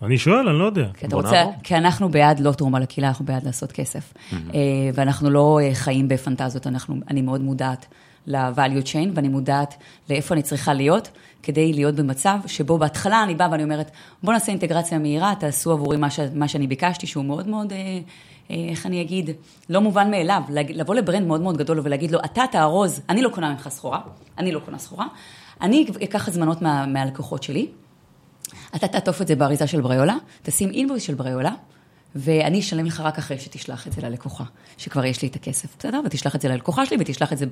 אני 0.02 0.18
שואל, 0.18 0.48
אני 0.48 0.58
לא 0.58 0.64
יודע. 0.64 0.86
כי 0.98 1.06
אתה 1.06 1.16
רוצה. 1.16 1.44
כי 1.62 1.76
אנחנו 1.76 2.08
בעד 2.08 2.40
לא 2.40 2.52
תרומה 2.52 2.80
לקהילה, 2.80 3.08
אנחנו 3.08 3.24
בעד 3.24 3.44
לעשות 3.44 3.72
כסף. 3.72 4.12
אה, 4.32 4.60
ואנחנו 4.94 5.30
לא 5.30 5.60
אה, 5.62 5.74
חיים 5.74 6.08
בפנטזיות, 6.08 6.66
אנחנו, 6.66 6.96
אני 7.10 7.22
מאוד 7.22 7.40
מודעת 7.40 7.86
ל-value 8.26 8.84
chain, 8.84 9.08
ואני 9.14 9.28
מודעת 9.28 9.74
לאיפה 10.10 10.34
אני 10.34 10.42
צריכה 10.42 10.74
להיות, 10.74 11.08
כדי 11.42 11.72
להיות 11.72 11.94
במצב 11.94 12.38
שבו 12.46 12.78
בהתחלה 12.78 13.22
אני 13.22 13.34
באה 13.34 13.48
ואני 13.50 13.62
אומרת, 13.64 13.90
בוא 14.22 14.32
נעשה 14.32 14.52
אינטגרציה 14.52 14.98
מהירה, 14.98 15.34
תעשו 15.38 15.72
עבורי 15.72 15.96
מה, 15.96 16.10
ש, 16.10 16.20
מה 16.34 16.48
שאני 16.48 16.66
ביקשתי, 16.66 17.06
שהוא 17.06 17.24
מאוד 17.24 17.48
מאוד, 17.48 17.72
אה, 17.72 17.78
אה, 18.50 18.56
איך 18.70 18.86
אני 18.86 19.00
אגיד, 19.00 19.30
לא 19.68 19.80
מובן 19.80 20.10
מאליו, 20.10 20.42
לבוא 20.50 20.94
לברנד 20.94 21.26
מאוד 21.26 21.40
מאוד 21.40 21.56
גדול 21.56 21.80
ולהגיד 21.82 22.10
לו, 22.10 22.18
אתה 22.24 22.42
תארוז, 22.52 23.00
אני 23.08 23.22
לא 23.22 23.28
קונה 23.28 23.50
ממך 23.50 23.68
סחורה, 23.68 24.00
אני 24.38 24.52
לא 24.52 24.60
קונה 24.60 24.78
סחורה, 24.78 25.06
אני 25.60 25.86
אקח 26.04 26.28
הזמנות 26.28 26.62
מה, 26.62 26.86
מהלקוחות 26.86 27.42
שלי, 27.42 27.66
אתה 28.76 28.88
תעטוף 28.88 29.22
את 29.22 29.28
זה 29.28 29.36
באריזה 29.36 29.66
של 29.66 29.80
בריולה, 29.80 30.16
תשים 30.42 30.70
אינבויס 30.70 31.02
של 31.02 31.14
בריולה, 31.14 31.52
ואני 32.14 32.60
אשלם 32.60 32.84
לך 32.84 33.00
רק 33.00 33.18
אחרי 33.18 33.38
שתשלח 33.38 33.86
את 33.86 33.92
זה 33.92 34.02
ללקוחה, 34.02 34.44
שכבר 34.78 35.04
יש 35.04 35.22
לי 35.22 35.28
את 35.28 35.36
הכסף, 35.36 35.76
בסדר? 35.78 36.00
ותשלח 36.04 36.36
את 36.36 36.40
זה 36.40 36.48
ללקוחה 36.48 36.86
שלי 36.86 36.96
ותשלח 37.00 37.32
את 37.32 37.38
זה 37.38 37.46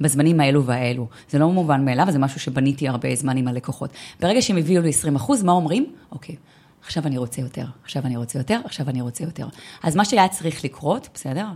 בזמנים 0.00 0.40
האלו 0.40 0.64
והאלו. 0.64 1.08
זה 1.30 1.38
לא 1.38 1.50
מובן 1.50 1.84
מאליו, 1.84 2.06
זה 2.10 2.18
משהו 2.18 2.40
שבניתי 2.40 2.88
הרבה 2.88 3.14
זמן 3.14 3.36
עם 3.36 3.48
הלקוחות. 3.48 3.90
ברגע 4.20 4.42
שהם 4.42 4.56
הביאו 4.56 4.82
לי 4.82 4.88
20 4.88 5.16
אחוז, 5.16 5.42
מה 5.42 5.52
אומרים? 5.52 5.94
אוקיי, 6.12 6.36
עכשיו 6.84 7.06
אני 7.06 7.18
רוצה 7.18 7.40
יותר, 7.40 7.64
עכשיו 7.84 8.02
אני 8.06 8.16
רוצה 8.16 8.38
יותר, 8.38 8.60
עכשיו 8.64 8.88
אני 8.88 9.00
רוצה 9.00 9.24
יותר. 9.24 9.46
אז 9.82 9.96
מה 9.96 10.04
שהיה 10.04 10.28
צריך 10.28 10.64
לקרות, 10.64 11.08
בסדר? 11.14 11.46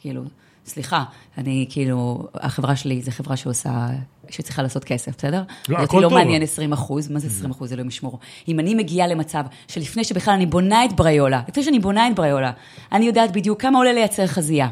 כאילו, 0.00 0.22
סליחה, 0.66 1.04
אני 1.38 1.66
כאילו, 1.70 2.28
החברה 2.34 2.76
שלי 2.76 3.02
זו 3.02 3.10
חברה 3.10 3.36
שעושה, 3.36 3.88
שצריכה 4.30 4.62
לעשות 4.62 4.84
כסף, 4.84 5.16
בסדר? 5.18 5.42
לא, 5.68 5.78
הכל 5.78 5.96
לא 5.96 6.08
טוב. 6.08 6.18
מעניין 6.18 6.42
20 6.42 6.72
אחוז, 6.72 7.10
מה 7.10 7.18
זה 7.18 7.26
20 7.26 7.50
אחוז, 7.50 7.72
אלוהים 7.72 7.88
ישמור. 7.88 8.18
אם 8.48 8.60
אני 8.60 8.74
מגיעה 8.74 9.06
למצב 9.06 9.44
שלפני 9.68 10.04
שבכלל 10.04 10.34
אני 10.34 10.46
בונה 10.46 10.84
את 10.84 10.92
בריולה, 10.92 11.42
לפני 11.48 11.62
שאני 11.62 11.78
בונה 11.78 12.08
את 12.08 12.14
בריולה, 12.14 12.50
אני 12.92 13.06
יודעת 13.06 13.32
בדיוק 13.32 13.62
כמה 13.62 13.78
עולה 13.78 13.92
לייצר 13.92 14.26
חזייה. 14.26 14.68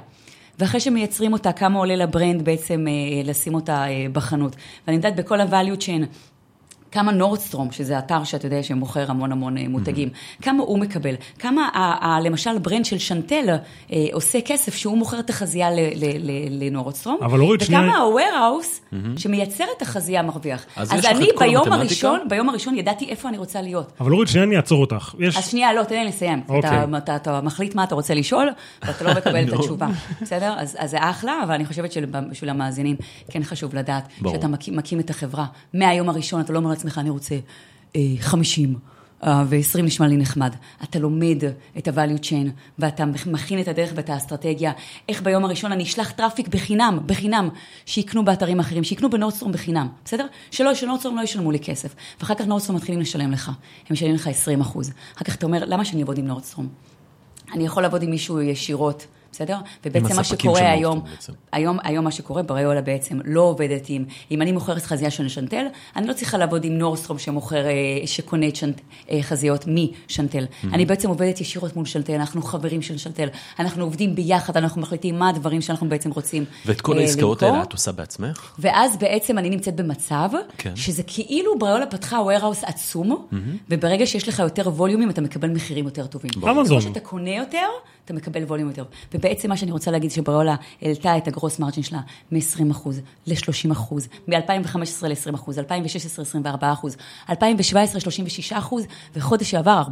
ואחרי 0.58 0.80
שמייצרים 0.80 1.32
אותה, 1.32 1.52
כמה 1.52 1.78
עולה 1.78 1.96
לברנד 1.96 2.44
בעצם 2.44 2.87
אה, 2.88 3.23
לשים 3.25 3.54
אותה 3.54 3.84
אה, 3.88 4.06
בחנות. 4.12 4.56
ואני 4.87 4.96
יודעת 4.96 5.16
בכל 5.16 5.40
ה-value 5.40 5.80
chain, 5.80 6.04
כמה 6.94 7.12
נורדסטרום, 7.12 7.72
שזה 7.72 7.98
אתר 7.98 8.24
שאתה 8.24 8.46
יודע 8.46 8.62
שמוכר 8.62 9.10
המון 9.10 9.32
המון 9.32 9.58
אה, 9.58 9.68
מותגים, 9.68 10.08
כמה 10.42 10.62
הוא 10.62 10.78
מקבל, 10.78 11.14
כמה 11.38 11.68
ה, 11.74 11.78
ה, 12.06 12.20
למשל 12.20 12.58
ברנד 12.58 12.84
של 12.84 12.98
שנטל 12.98 13.44
אה, 13.92 14.06
עושה 14.12 14.38
כסף 14.40 14.74
שהוא 14.74 14.98
מוכר 14.98 15.18
את 15.20 15.30
החזייה 15.30 15.68
לנורדסטרום, 16.50 17.16
וכמה 17.16 17.38
שנייה- 17.60 17.80
ה-warehouse 17.80 18.94
שמייצר 19.16 19.64
את 19.76 19.82
החזייה 19.82 20.22
מרוויח. 20.22 20.64
אז 20.76 20.92
אז 20.94 20.98
לך 21.04 21.10
אני 21.10 21.28
ביום? 21.38 21.72
הראשון, 21.72 22.20
ביום 22.28 22.48
הראשון 22.48 22.74
ידעתי 22.78 23.08
איפה 23.08 23.28
אני 23.28 23.38
רוצה 23.38 23.62
להיות. 23.62 23.92
אבל 24.00 24.12
אורית, 24.12 24.28
שנייה 24.28 24.46
אני 24.46 24.56
אעצור 24.56 24.80
אותך. 24.80 25.14
יש... 25.18 25.36
אז 25.36 25.48
שנייה, 25.50 25.72
לא, 25.74 25.82
תן 25.82 25.94
לי 25.94 26.04
לסיים. 26.04 26.42
אוקיי. 26.48 26.84
אתה, 26.84 26.98
אתה, 26.98 27.16
אתה 27.16 27.40
מחליט 27.40 27.74
מה 27.74 27.84
אתה 27.84 27.94
רוצה 27.94 28.14
לשאול, 28.14 28.48
ואתה 28.82 29.04
לא 29.04 29.14
מקבל 29.14 29.48
את 29.48 29.52
התשובה, 29.58 29.86
בסדר? 30.22 30.54
אז, 30.58 30.76
אז 30.78 30.90
זה 30.90 30.96
אחלה, 31.00 31.40
אבל 31.44 31.54
אני 31.54 31.64
חושבת 31.66 31.92
שבשביל 31.92 32.50
המאזינים 32.50 32.96
כן 33.30 33.44
חשוב 33.44 33.74
לדעת 33.74 34.08
ברור. 34.20 34.34
שאתה 34.34 34.48
מקים, 34.48 34.76
מקים 34.76 35.00
את 35.00 35.10
החברה. 35.10 35.46
מהיום 35.74 36.08
הראשון 36.08 36.40
אתה 36.40 36.52
לא 36.52 36.58
אומר 36.58 36.72
לעצמך, 36.85 36.99
אני 36.99 37.11
רוצה 37.11 37.35
אה, 37.97 38.00
50. 38.21 38.75
אה, 39.25 39.45
ו-20 39.49 39.83
נשמע 39.83 40.07
לי 40.07 40.17
נחמד. 40.17 40.55
אתה 40.83 40.99
לומד 40.99 41.43
את 41.79 41.88
ה-value 41.88 42.21
chain, 42.23 42.50
ואתה 42.79 43.05
מכין 43.26 43.61
את 43.61 43.69
הדרך 43.69 43.93
ואת 43.95 44.11
האסטרטגיה, 44.11 44.73
איך 45.09 45.23
ביום 45.23 45.45
הראשון 45.45 45.73
אני 45.73 45.83
אשלח 45.83 46.11
traffic 46.11 46.49
בחינם, 46.49 46.99
בחינם, 47.07 47.49
שיקנו 47.87 48.25
באתרים 48.25 48.61
אחרים, 48.61 48.85
שיקנו 48.85 49.11
בנורדסטרום 49.11 49.53
בחינם, 49.53 49.88
בסדר? 50.05 50.26
שלא, 50.50 50.75
שנורדסטרום 50.75 51.17
לא 51.17 51.23
ישלמו 51.23 51.50
לי 51.50 51.59
כסף. 51.59 51.95
ואחר 52.21 52.35
כך 52.35 52.45
נורדסטרום 52.45 52.76
מתחילים 52.76 53.00
לשלם 53.00 53.33
לך, 53.33 53.49
הם 53.49 53.55
משלמים 53.91 54.14
לך 54.14 54.26
20 54.26 54.61
אחוז. 54.61 54.93
אחר 55.17 55.25
כך 55.25 55.35
אתה 55.35 55.47
אומר, 55.47 55.64
למה 55.64 55.85
שאני 55.85 56.00
אעבוד 56.00 56.19
עם 56.19 56.26
נורדסטרום? 56.26 56.69
אני 57.53 57.64
יכול 57.64 57.83
לעבוד 57.83 58.03
עם 58.03 58.11
מישהו 58.11 58.41
ישירות, 58.41 59.07
בסדר? 59.35 59.59
ובעצם 59.85 60.17
מה 60.17 60.25
שקורה 60.25 60.73
היום, 60.73 61.00
בעצם. 61.11 61.33
היום, 61.53 61.79
היום 61.83 62.05
מה 62.05 62.11
שקורה, 62.11 62.43
בריולה 62.43 62.83
בעצם 62.83 63.19
לא 63.25 63.41
עובדת 63.41 63.85
עם, 63.88 64.05
אם 64.31 64.43
אני 64.43 64.53
מוכרת 64.53 64.83
חזייה 64.83 65.11
של 65.11 65.29
שנטל, 65.29 65.67
אני 65.97 66.07
לא 66.07 66.12
צריכה 66.12 66.38
לעבוד 66.38 66.64
עם 66.64 66.79
נורסטרום 66.79 67.19
שמוכר, 67.19 67.67
אה, 67.67 67.73
שקונה 68.07 68.49
את 68.49 68.57
שנט, 68.57 68.81
אה, 69.11 69.23
חזיות 69.23 69.64
משנטל. 69.67 70.45
Mm-hmm. 70.45 70.75
אני 70.75 70.87
בעצם 70.87 71.09
עובדת 71.09 71.41
ישירות 71.41 71.76
מול 71.76 71.87
שנטל, 71.87 72.12
אנחנו 72.12 72.43
חברים 72.43 72.83
של 72.83 72.99
שנטל, 72.99 73.29
אנחנו 73.59 73.85
עובדים 73.85 74.14
ביחד, 74.14 74.57
אנחנו 74.57 74.83
מחליטים 74.83 75.19
מה 75.19 75.29
הדברים 75.29 75.61
שאנחנו 75.61 75.88
בעצם 75.88 76.11
רוצים 76.11 76.45
ואת 76.67 76.81
כל 76.81 76.97
אה, 76.97 77.00
העסקאות 77.00 77.43
למכור. 77.43 77.57
האלה 77.57 77.69
את 77.69 77.73
עושה 77.73 77.93
בעצמך? 77.93 78.53
ואז 78.59 78.97
בעצם 78.97 79.38
אני 79.38 79.50
נמצאת 79.50 79.76
במצב, 79.76 80.29
כן. 80.59 80.76
שזה 80.76 81.03
כאילו 81.07 81.59
בריולה 81.59 81.87
פתחה 81.87 82.19
warehouse 82.19 82.67
עצום, 82.67 83.26
וברגע 83.71 84.07
שיש 84.07 84.29
לך 84.29 84.38
יותר 84.38 84.69
ווליומים, 84.69 85.11
אתה 85.11 85.21
מקבל 85.21 85.50
מחירים 85.50 85.85
יותר 85.85 86.07
טובים. 86.07 86.31
אמזון. 86.50 86.81
ככל 86.81 86.88
שאתה 86.88 87.00
קונה 87.00 87.31
יותר, 87.31 87.67
אתה 88.05 88.14
מקבל 88.14 88.45
ווליום 88.45 88.69
יותר. 88.69 88.85
ובעצם 89.25 89.49
מה 89.49 89.57
שאני 89.57 89.73
רוצה 89.73 89.90
להגיד, 89.90 90.11
שבריולה 90.11 90.54
העלתה 90.83 91.16
את 91.16 91.28
הגרוס 91.28 91.59
מרג'ין 91.59 91.83
שלה 91.83 92.00
מ-20% 92.33 92.88
ל-30%, 93.26 93.95
מ-2015 94.28 95.07
ל-20%, 95.07 95.59
2016 95.59 96.40
24%, 96.52 96.57
2017 97.31 98.00
36%, 98.50 98.75
וחודש 99.16 99.50
שעבר 99.50 99.83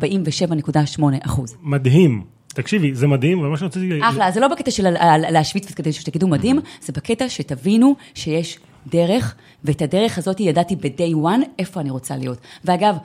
47.8%. 1.27 1.41
מדהים. 1.63 2.25
תקשיבי, 2.49 2.95
זה 2.95 3.07
מדהים, 3.07 3.41
ומה 3.41 3.57
שרציתי... 3.57 4.01
אחלה, 4.03 4.31
זה 4.31 4.41
לא 4.41 4.49
בקטע 4.49 4.71
של 4.71 4.95
להשוויץ 5.31 5.73
וכדי 5.73 5.93
שתגידו 5.93 6.29
מדהים, 6.29 6.59
זה 6.81 6.93
בקטע 6.93 7.29
שתבינו 7.29 7.95
שיש 8.15 8.59
דרך, 8.87 9.35
ואת 9.65 9.83
הדרך 9.83 10.19
הזאת 10.19 10.41
ידעתי 10.41 10.77
ב-day 10.77 11.15
one 11.25 11.45
איפה 11.59 11.81
אני 11.81 11.91
רוצה 11.91 12.17
להיות. 12.17 12.39
ואגב, 12.65 12.97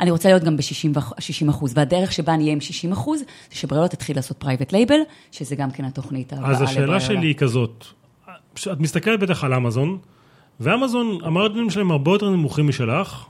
אני 0.00 0.10
רוצה 0.10 0.28
להיות 0.28 0.44
גם 0.44 0.56
ב-60 0.56 1.50
אחוז, 1.50 1.72
והדרך 1.76 2.12
שבה 2.12 2.34
אני 2.34 2.42
אהיה 2.42 2.52
עם 2.52 2.60
60 2.60 2.92
אחוז, 2.92 3.20
זה 3.20 3.24
שבריולה 3.50 3.88
תתחיל 3.88 4.16
לעשות 4.16 4.36
private 4.36 4.72
label, 4.72 5.00
שזה 5.32 5.56
גם 5.56 5.70
כן 5.70 5.84
התוכנית 5.84 6.32
הבאה 6.32 6.50
אז 6.50 6.62
השאלה. 6.62 7.00
שלי 7.00 7.26
היא 7.26 7.34
כזאת, 7.34 7.84
את 8.72 8.80
מסתכלת 8.80 9.20
בטח 9.20 9.44
על 9.44 9.54
אמזון, 9.54 9.98
ואמזון, 10.60 11.18
ה 11.22 11.27
margin־ים 11.27 11.70
שלהם 11.70 11.90
הרבה 11.90 12.10
יותר 12.10 12.30
נמוכים 12.30 12.68
משלך, 12.68 13.24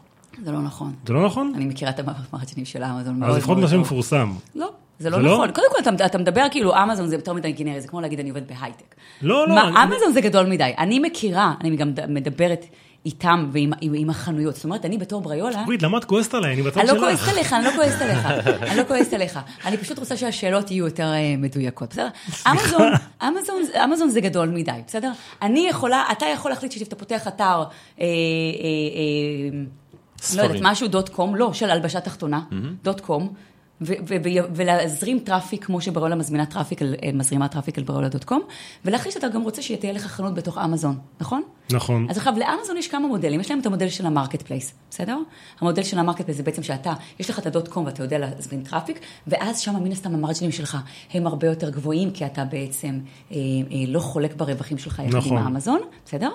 זה 0.44 0.52
לא 0.52 0.60
נכון. 0.62 0.92
זה 1.06 1.12
לא 1.12 1.24
נכון? 1.26 1.52
אני 1.56 1.64
מכירה 1.64 1.90
את 1.90 2.00
ה 2.32 2.36
margin־ים 2.36 2.64
של 2.64 2.84
אמזון 2.84 3.22
אז 3.22 3.36
לפחות 3.36 3.58
מה. 3.58 3.68
שמפורסם. 3.68 4.32
לא. 4.54 4.70
זה 4.98 5.10
לא 5.10 5.16
זה 5.16 5.22
לא? 5.22 5.32
נכון. 5.34 5.50
קודם 5.52 5.66
כל, 5.70 5.90
אתה, 5.90 6.06
אתה 6.06 6.18
מדבר 6.18 6.46
כאילו, 6.50 6.82
אמזון 6.82 7.06
זה 7.08 7.14
יותר 7.16 7.32
מדי 7.32 7.52
גנרי, 7.52 7.80
זה 7.80 7.88
כמו 7.88 8.00
להגיד, 8.00 8.20
אני 8.20 8.28
עובד 8.28 8.48
בהייטק. 8.48 8.94
לא, 9.22 9.48
לא, 9.48 9.54
מה, 9.54 9.68
אני- 9.68 9.94
אמזון 9.94 10.12
זה 10.12 10.20
גדול 10.20 10.46
מדי. 10.46 10.72
אני 10.78 10.98
מכירה, 10.98 11.54
אני 11.60 11.76
גם 11.76 11.92
מדברת 12.08 12.64
איתם 13.06 13.48
ועם 13.52 13.72
עם, 13.80 14.10
החנויות. 14.10 14.54
זאת 14.54 14.64
אומרת, 14.64 14.84
אני 14.84 14.98
בתור 14.98 15.20
בריולה... 15.20 15.62
אורית, 15.62 15.82
למה 15.82 15.98
את 15.98 16.04
כועסת 16.04 16.34
עליי? 16.34 16.54
אני 16.54 16.62
בצד 16.62 16.78
אני 16.78 16.88
שלך. 16.88 16.96
לא 16.96 17.00
כועסת 17.00 17.28
עליך, 17.28 17.52
אני 17.52 17.64
לא 17.64 17.70
כועסת 17.76 18.02
עליך, 18.02 18.26
אני 18.62 18.76
לא 18.76 18.84
כועסת 18.84 19.12
עליך. 19.12 19.38
אני 19.64 19.76
פשוט 19.76 19.98
רוצה 19.98 20.16
שהשאלות 20.16 20.70
יהיו 20.70 20.84
יותר 20.84 21.12
אה, 21.12 21.34
מדויקות, 21.38 21.90
בסדר? 21.90 22.08
אמזון, 22.50 22.92
אמזון, 23.22 23.62
אמזון 23.84 24.08
זה 24.08 24.20
גדול 24.20 24.48
מדי, 24.48 24.72
בסדר? 24.86 25.12
אני 25.42 25.66
יכולה, 25.70 26.04
אתה 26.12 26.26
יכול 26.26 26.50
להחליט 26.50 26.72
שאתה 26.72 26.96
פותח 26.96 27.28
אתר, 27.28 27.44
אה, 27.44 27.54
אה, 27.56 27.64
אה, 28.00 28.06
לא 29.52 29.62
ספרים. 30.20 30.44
יודעת, 30.44 30.62
משהו 30.62 30.88
dot 30.88 31.08
com, 31.08 31.34
לא, 31.34 31.52
של 31.52 31.70
הלבשה 31.70 32.00
תחתונה, 32.00 32.40
dot 32.82 33.00
com. 33.00 33.34
ולהזרים 34.54 35.18
traffic 35.18 35.64
כמו 35.64 35.80
שבריולה 35.80 36.16
מזמינה 36.16 36.46
traffic, 36.46 36.80
מזרימה 37.14 37.48
traffic 37.48 37.78
על 37.78 37.84
בריולה 37.84 38.08
dot 38.08 38.24
com, 38.24 38.42
ולהחליט 38.84 39.14
שאתה 39.14 39.28
גם 39.28 39.42
רוצה 39.42 39.62
שתהיה 39.62 39.92
לך 39.92 40.06
חנות 40.06 40.34
בתוך 40.34 40.58
אמזון, 40.58 40.98
נכון? 41.20 41.42
נכון. 41.72 42.06
אז 42.10 42.16
עכשיו, 42.18 42.34
לאמזון 42.38 42.76
יש 42.76 42.88
כמה 42.88 43.08
מודלים, 43.08 43.40
יש 43.40 43.50
להם 43.50 43.60
את 43.60 43.66
המודל 43.66 43.88
של 43.88 44.06
ה 44.06 44.42
marketplace, 44.42 44.72
בסדר? 44.90 45.18
המודל 45.60 45.82
של 45.82 45.98
ה 45.98 46.20
marketplace 46.20 46.36
זה 46.36 46.42
בעצם 46.42 46.62
שאתה, 46.62 46.92
יש 47.20 47.30
לך 47.30 47.38
את 47.38 47.46
ה 47.46 47.52
dot 47.52 47.68
com 47.68 47.86
ואתה 47.86 48.02
יודע 48.02 48.18
להזמין 48.18 48.62
traffic, 48.62 49.00
ואז 49.26 49.60
שם 49.60 49.76
מן 49.82 49.92
הסתם 49.92 50.14
ה 50.14 50.18
margin־ים 50.18 50.52
שלך 50.52 50.78
הם 51.14 51.26
הרבה 51.26 51.46
יותר 51.46 51.70
גבוהים, 51.70 52.10
כי 52.10 52.26
אתה 52.26 52.44
בעצם 52.44 52.98
אה, 53.32 53.36
אה, 53.36 53.40
לא 53.88 54.00
חולק 54.00 54.34
ברווחים 54.36 54.78
שלך 54.78 55.02
יחד 55.06 55.16
נכון. 55.16 55.38
עם 55.38 55.44
האמזון, 55.44 55.80
בסדר? 56.04 56.30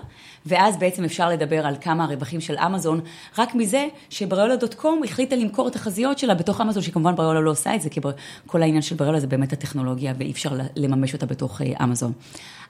ואז 0.46 0.78
בעצם 0.78 1.04
אפשר 1.04 1.30
לדבר 1.30 1.66
על 1.66 1.76
כמה 1.82 2.04
הרווחים 2.04 2.42
של 2.42 2.58
אמזון, 2.58 3.00
רק 3.38 3.56
מזה 3.56 3.88
שבריולה 4.10 4.56
דוט 4.56 4.74
קום 4.74 5.02
החליטה 5.04 5.36
למכור 5.36 5.68
את 5.68 5.76
החזיות 5.76 6.20
שלה 6.20 6.36
בתוך 6.36 6.62
אמזון, 6.62 6.84
שכמובן 6.84 7.16
בריולה 7.16 7.42
לא 7.42 7.52
עושה 7.52 7.76
את 7.76 7.82
זה, 7.82 7.90
כי 7.90 8.00
בר- 8.00 8.12
כל 8.48 8.62
העניין 8.62 8.82
של 8.82 8.96
בריולה 8.96 9.20
זה 9.20 9.28
באמת 9.28 9.54
הטכנולוגיה, 9.54 10.14
ואי 10.18 10.32
אפשר 10.32 10.50
לממש 10.76 11.14
אותה 11.14 11.26
בתוך 11.26 11.62
אה, 11.62 11.84
אמזון. 11.84 12.12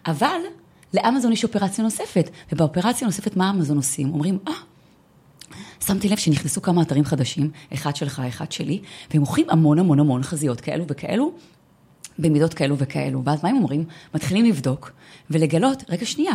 אבל 0.06 0.40
לאמזון 0.96 1.32
יש 1.32 1.44
אופרציה 1.44 1.84
נוספת, 1.84 2.30
ובאופרציה 2.52 3.06
הנוספת 3.06 3.38
מה 3.38 3.50
אמזון 3.50 3.78
עושים? 3.78 4.14
אומרים, 4.14 4.40
אה, 4.48 4.54
שמתי 5.86 6.10
לב 6.10 6.18
שנכנסו 6.18 6.62
כמה 6.62 6.82
אתרים 6.82 7.06
חדשים, 7.06 7.52
אחד 7.74 7.96
שלך, 7.96 8.22
אחד 8.28 8.52
שלי, 8.52 8.82
והם 9.12 9.20
מוכרים 9.20 9.50
המון 9.50 9.80
המון 9.80 10.00
המון 10.00 10.24
חזיות 10.24 10.62
כאלו 10.62 10.86
וכאלו, 10.88 11.32
במידות 12.20 12.54
כאלו 12.54 12.78
וכאלו. 12.78 13.24
ואז 13.26 13.44
מה 13.44 13.50
הם 13.50 13.56
אומרים? 13.56 13.86
מתחילים 14.16 14.46
לבדוק 14.46 14.92
ולגלות, 15.30 15.84
רגע 15.90 16.06
שנייה, 16.06 16.34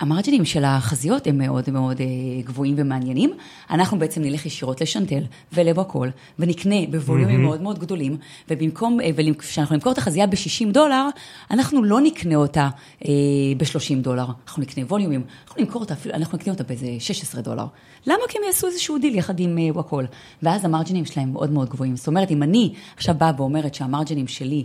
ה 0.00 0.04
margin־ים 0.04 0.44
של 0.44 0.64
החזיות 0.64 1.26
הם 1.26 1.38
מאוד 1.38 1.70
מאוד 1.70 2.00
אה, 2.00 2.06
גבוהים 2.44 2.74
ומעניינים. 2.78 3.30
אנחנו 3.70 3.98
בעצם 3.98 4.22
נלך 4.22 4.46
ישירות 4.46 4.80
לשנטל 4.80 5.22
ולוואקול, 5.52 6.10
ונקנה 6.38 6.76
ב 6.90 6.95
volume־ים 6.95 7.42
מאוד 7.42 7.62
מאוד 7.62 7.78
גדולים, 7.78 8.16
ובמקום, 8.50 9.00
אה, 9.00 9.10
כשאנחנו 9.38 9.74
נמכור 9.74 9.92
את 9.92 9.98
החזייה 9.98 10.26
ב-60 10.26 10.72
דולר, 10.72 11.08
אנחנו 11.50 11.84
לא 11.84 12.00
נקנה 12.00 12.34
אותה 12.34 12.68
אה, 13.04 13.10
ב-30 13.56 14.02
דולר, 14.02 14.26
אנחנו 14.46 14.62
נקנה 14.62 14.84
volume־ים, 14.84 15.22
אנחנו 15.46 15.62
נמכור 15.62 15.82
אותה, 15.82 15.94
אנחנו 16.14 16.38
נקנה 16.38 16.52
אותה 16.52 16.64
באיזה 16.64 16.86
16 16.98 17.40
דולר. 17.40 17.66
למה? 18.06 18.22
כי 18.28 18.38
הם 18.38 18.44
יעשו 18.46 18.66
איזשהו 18.66 18.98
דיל 18.98 19.14
יחד 19.14 19.40
עם 19.40 19.58
וואקול. 19.72 20.06
ואז 20.42 20.64
ה 20.64 20.68
margin־ים 20.68 21.04
שלהם 21.04 21.32
מאוד 21.32 21.50
מאוד 21.50 21.68
גבוהים. 21.68 21.96
זאת 21.96 22.06
אומרת, 22.06 22.30
אם 22.30 22.42
אני 22.42 22.72
עכשיו 22.96 23.14
באה 23.18 23.32
ואומרת 23.36 23.74
שה 23.74 23.88
margin־ים 23.88 24.28
שלי, 24.28 24.64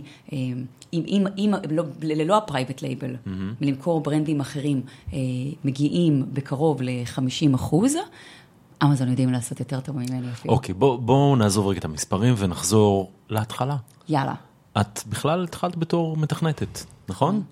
אם, 0.92 1.04
אם, 1.08 1.26
אם, 1.38 1.54
לא, 1.70 1.84
ללא 2.02 2.36
ה 2.36 2.42
private 2.42 2.82
label, 2.82 3.14
mm-hmm. 3.14 3.30
מלמכור 3.60 4.00
brand־ים 4.00 4.40
אחרים, 4.40 4.82
מגיעים 5.64 6.26
בקרוב 6.32 6.82
ל-50 6.82 7.54
אחוז, 7.54 7.94
אמזון 8.84 9.08
יודעים 9.08 9.32
לעשות 9.32 9.60
יותר 9.60 9.80
טוב 9.80 9.96
ממני 9.96 10.30
אפילו. 10.32 10.54
אוקיי, 10.54 10.74
בואו 10.74 10.98
בוא 10.98 11.36
נעזוב 11.36 11.66
רגע 11.66 11.78
את 11.78 11.84
המספרים 11.84 12.34
ונחזור 12.38 13.10
להתחלה. 13.28 13.76
יאללה. 14.08 14.34
את 14.80 15.00
בכלל 15.06 15.44
התחלת 15.44 15.76
בתור 15.76 16.16
מתכנתת, 16.16 16.80
נכון? 17.08 17.42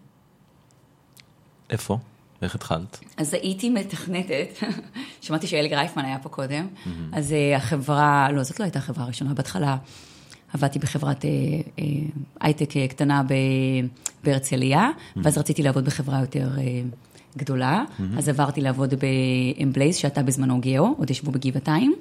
איפה? 1.70 1.98
איך 2.42 2.54
התחלת? 2.54 3.00
אז 3.16 3.34
הייתי 3.34 3.70
מתכנתת, 3.70 4.48
שמעתי 5.20 5.46
שאלי 5.46 5.68
גרייפמן 5.68 6.04
היה 6.04 6.18
פה 6.18 6.28
קודם, 6.28 6.66
mm-hmm. 6.68 6.88
אז 7.12 7.30
uh, 7.30 7.56
החברה, 7.56 8.28
לא, 8.32 8.42
זאת 8.42 8.60
לא 8.60 8.64
הייתה 8.64 8.78
החברה 8.78 9.04
הראשונה, 9.04 9.34
בהתחלה 9.34 9.76
עבדתי 10.54 10.78
בחברת 10.78 11.24
הייטק 12.40 12.70
uh, 12.70 12.74
uh, 12.74 12.90
קטנה 12.90 13.22
בהרצליה, 14.24 14.90
mm-hmm. 14.90 15.20
ואז 15.22 15.38
רציתי 15.38 15.62
לעבוד 15.62 15.84
בחברה 15.84 16.20
יותר... 16.20 16.48
גדולה, 17.36 17.84
mm-hmm. 17.84 18.18
אז 18.18 18.28
עברתי 18.28 18.60
לעבוד 18.60 18.94
באמבלייז, 18.94 19.96
שהייתה 19.96 20.22
בזמנו 20.22 20.60
גיאו, 20.60 20.94
עוד 20.98 21.10
ישבו 21.10 21.30
בגבעתיים. 21.30 21.94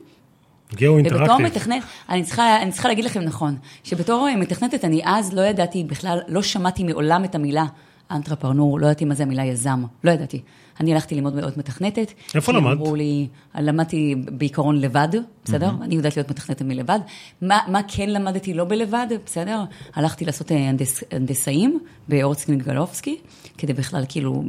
גיאו 0.76 0.98
אינטראקטיב. 0.98 1.32
ובתור 1.32 1.48
מתכנת, 1.48 1.84
אני 2.10 2.24
צריכה, 2.24 2.62
אני 2.62 2.72
צריכה 2.72 2.88
להגיד 2.88 3.06
לכם 3.06 3.22
נכון, 3.22 3.56
שבתור 3.84 4.28
מתכנתת 4.38 4.86
אני 4.86 5.02
אז 5.06 5.34
לא 5.34 5.42
ידעתי 5.42 5.84
בכלל, 5.84 6.20
לא 6.28 6.42
שמעתי 6.42 6.84
מעולם 6.84 7.26
את 7.26 7.36
המילה 7.36 7.66
entrepreneur, 8.12 8.80
לא 8.80 8.86
ידעתי 8.86 9.06
מה 9.06 9.14
זה 9.14 9.24
המילה 9.24 9.46
יזם, 9.46 9.84
לא 10.04 10.12
ידעתי. 10.12 10.42
אני 10.80 10.94
הלכתי 10.94 11.16
ללמוד 11.16 11.36
להיות 11.36 11.58
מתכנתת. 11.58 12.12
איפה 12.36 12.52
למדת? 12.52 12.78
אמרו 12.78 12.96
לי, 12.96 13.28
למדתי 13.56 14.16
בעיקרון 14.16 14.82
לבד, 14.82 15.08
בסדר? 15.46 15.70
Mm-hmm. 15.70 15.84
אני 15.84 15.96
יודעת 15.96 16.18
להיות 16.18 16.30
מתכנתת 16.30 16.62
מלבד. 16.62 17.00
מה, 17.42 17.60
מה 17.68 17.82
כן 17.88 18.10
למדתי 18.10 18.54
לא 18.54 18.66
בלבד, 18.66 19.08
בסדר? 19.26 19.64
הלכתי 19.96 20.26
לעשות 20.26 20.52
אה, 20.52 20.70
הנדס, 20.70 21.04
הנדסאים 21.12 21.80
באורצקין 22.08 22.58
גלובסקי, 22.58 23.18
כדי 23.58 23.74
בכלל 23.74 24.06
כאילו 24.10 24.44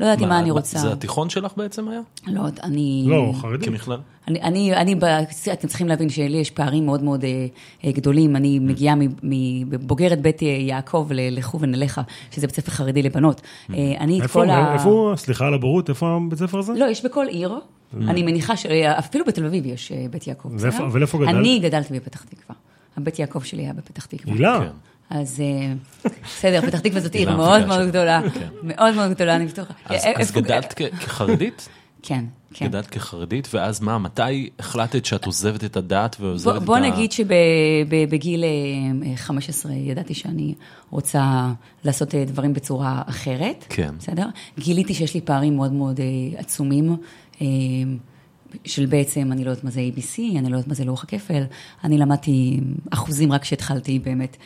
לא 0.00 0.06
ידעתי 0.06 0.26
מה 0.26 0.38
אני 0.38 0.50
רוצה. 0.50 0.78
זה 0.78 0.92
התיכון 0.92 1.30
שלך 1.30 1.52
בעצם 1.56 1.88
היה? 1.88 2.00
לא, 2.26 2.42
אני... 2.62 3.04
לא, 3.08 3.32
חרדי. 3.40 3.66
כמכלל? 3.66 3.98
אני, 4.28 4.42
אני, 4.42 4.74
אני, 4.74 4.94
אתם 5.52 5.68
צריכים 5.68 5.88
להבין 5.88 6.08
שלי 6.08 6.36
יש 6.36 6.50
פערים 6.50 6.86
מאוד 6.86 7.02
מאוד 7.02 7.24
אה, 7.84 7.92
גדולים. 7.92 8.36
אני 8.36 8.58
mm. 8.58 8.66
מגיעה 8.66 8.94
מבוגרת 9.22 10.20
בית 10.22 10.42
יעקב 10.42 11.08
לחובן 11.12 11.74
אליך, 11.74 12.00
שזה 12.30 12.46
בית 12.46 12.56
ספר 12.56 12.70
חרדי 12.70 13.02
לבנות. 13.02 13.40
Mm. 13.40 13.74
אה, 13.74 13.94
אני 14.00 14.20
את 14.24 14.30
כל 14.30 14.50
ה... 14.50 14.72
איפה, 14.74 15.14
סליחה 15.16 15.46
על 15.46 15.54
הבורות, 15.54 15.88
איפה 15.88 16.18
הבית 16.26 16.38
ספר 16.38 16.58
הזה? 16.58 16.72
לא, 16.72 16.84
יש 16.84 17.04
בכל 17.04 17.26
עיר. 17.28 17.54
Mm. 17.54 17.96
אני 18.08 18.22
מניחה 18.22 18.56
שאפילו 18.56 19.24
בתל 19.24 19.46
אביב 19.46 19.66
יש 19.66 19.92
אה, 19.92 20.06
בית 20.10 20.26
יעקב. 20.26 20.48
ולאיפה 20.92 21.18
גדלת? 21.18 21.34
אני 21.34 21.58
גדלתי 21.58 21.94
בפתח 21.94 22.22
תקווה. 22.22 22.56
הבית 22.96 23.18
יעקב 23.18 23.42
שלי 23.42 23.62
היה 23.62 23.72
בפתח 23.72 24.06
תקווה. 24.06 24.34
הילה. 24.34 24.60
אז 25.12 25.42
בסדר, 26.24 26.60
פתח 26.60 26.80
תקווה 26.80 27.00
זאת 27.00 27.14
עיר 27.14 27.36
מאוד 27.36 27.66
מאוד 27.66 27.88
גדולה, 27.88 28.20
כן. 28.34 28.48
מאוד 28.62 28.94
מאוד 28.94 29.10
גדולה, 29.10 29.36
אני 29.36 29.46
בטוחה. 29.46 29.74
אז 30.16 30.32
גדלת 30.32 30.72
כחרדית? 30.72 31.68
כן, 32.02 32.24
כן. 32.54 32.66
גדלת 32.66 32.86
כחרדית, 32.86 33.48
ואז 33.54 33.80
מה, 33.80 33.98
מתי 33.98 34.50
החלטת 34.58 35.04
שאת 35.04 35.24
עוזבת 35.24 35.64
את 35.64 35.76
הדת 35.76 36.16
ועוזבת 36.20 36.56
את 36.56 36.62
ה... 36.62 36.64
בוא 36.64 36.78
נגיד 36.78 37.12
שבגיל 37.12 38.44
15 39.16 39.72
ידעתי 39.72 40.14
שאני 40.14 40.54
רוצה 40.90 41.52
לעשות 41.84 42.14
דברים 42.14 42.52
בצורה 42.52 43.02
אחרת. 43.06 43.64
כן. 43.68 43.94
בסדר? 43.98 44.26
גיליתי 44.58 44.94
שיש 44.94 45.14
לי 45.14 45.20
פערים 45.20 45.56
מאוד 45.56 45.72
מאוד 45.72 46.00
עצומים. 46.36 46.96
של 48.64 48.86
בעצם, 48.86 49.32
אני 49.32 49.44
לא 49.44 49.50
יודעת 49.50 49.64
מה 49.64 49.70
זה 49.70 49.80
ABC, 49.80 50.18
אני 50.18 50.50
לא 50.50 50.56
יודעת 50.56 50.68
מה 50.68 50.74
זה 50.74 50.84
לוח 50.84 51.04
הכפל, 51.04 51.42
אני 51.84 51.98
למדתי 51.98 52.60
אחוזים 52.90 53.32
רק 53.32 53.42
כשהתחלתי 53.42 53.98
באמת 53.98 54.36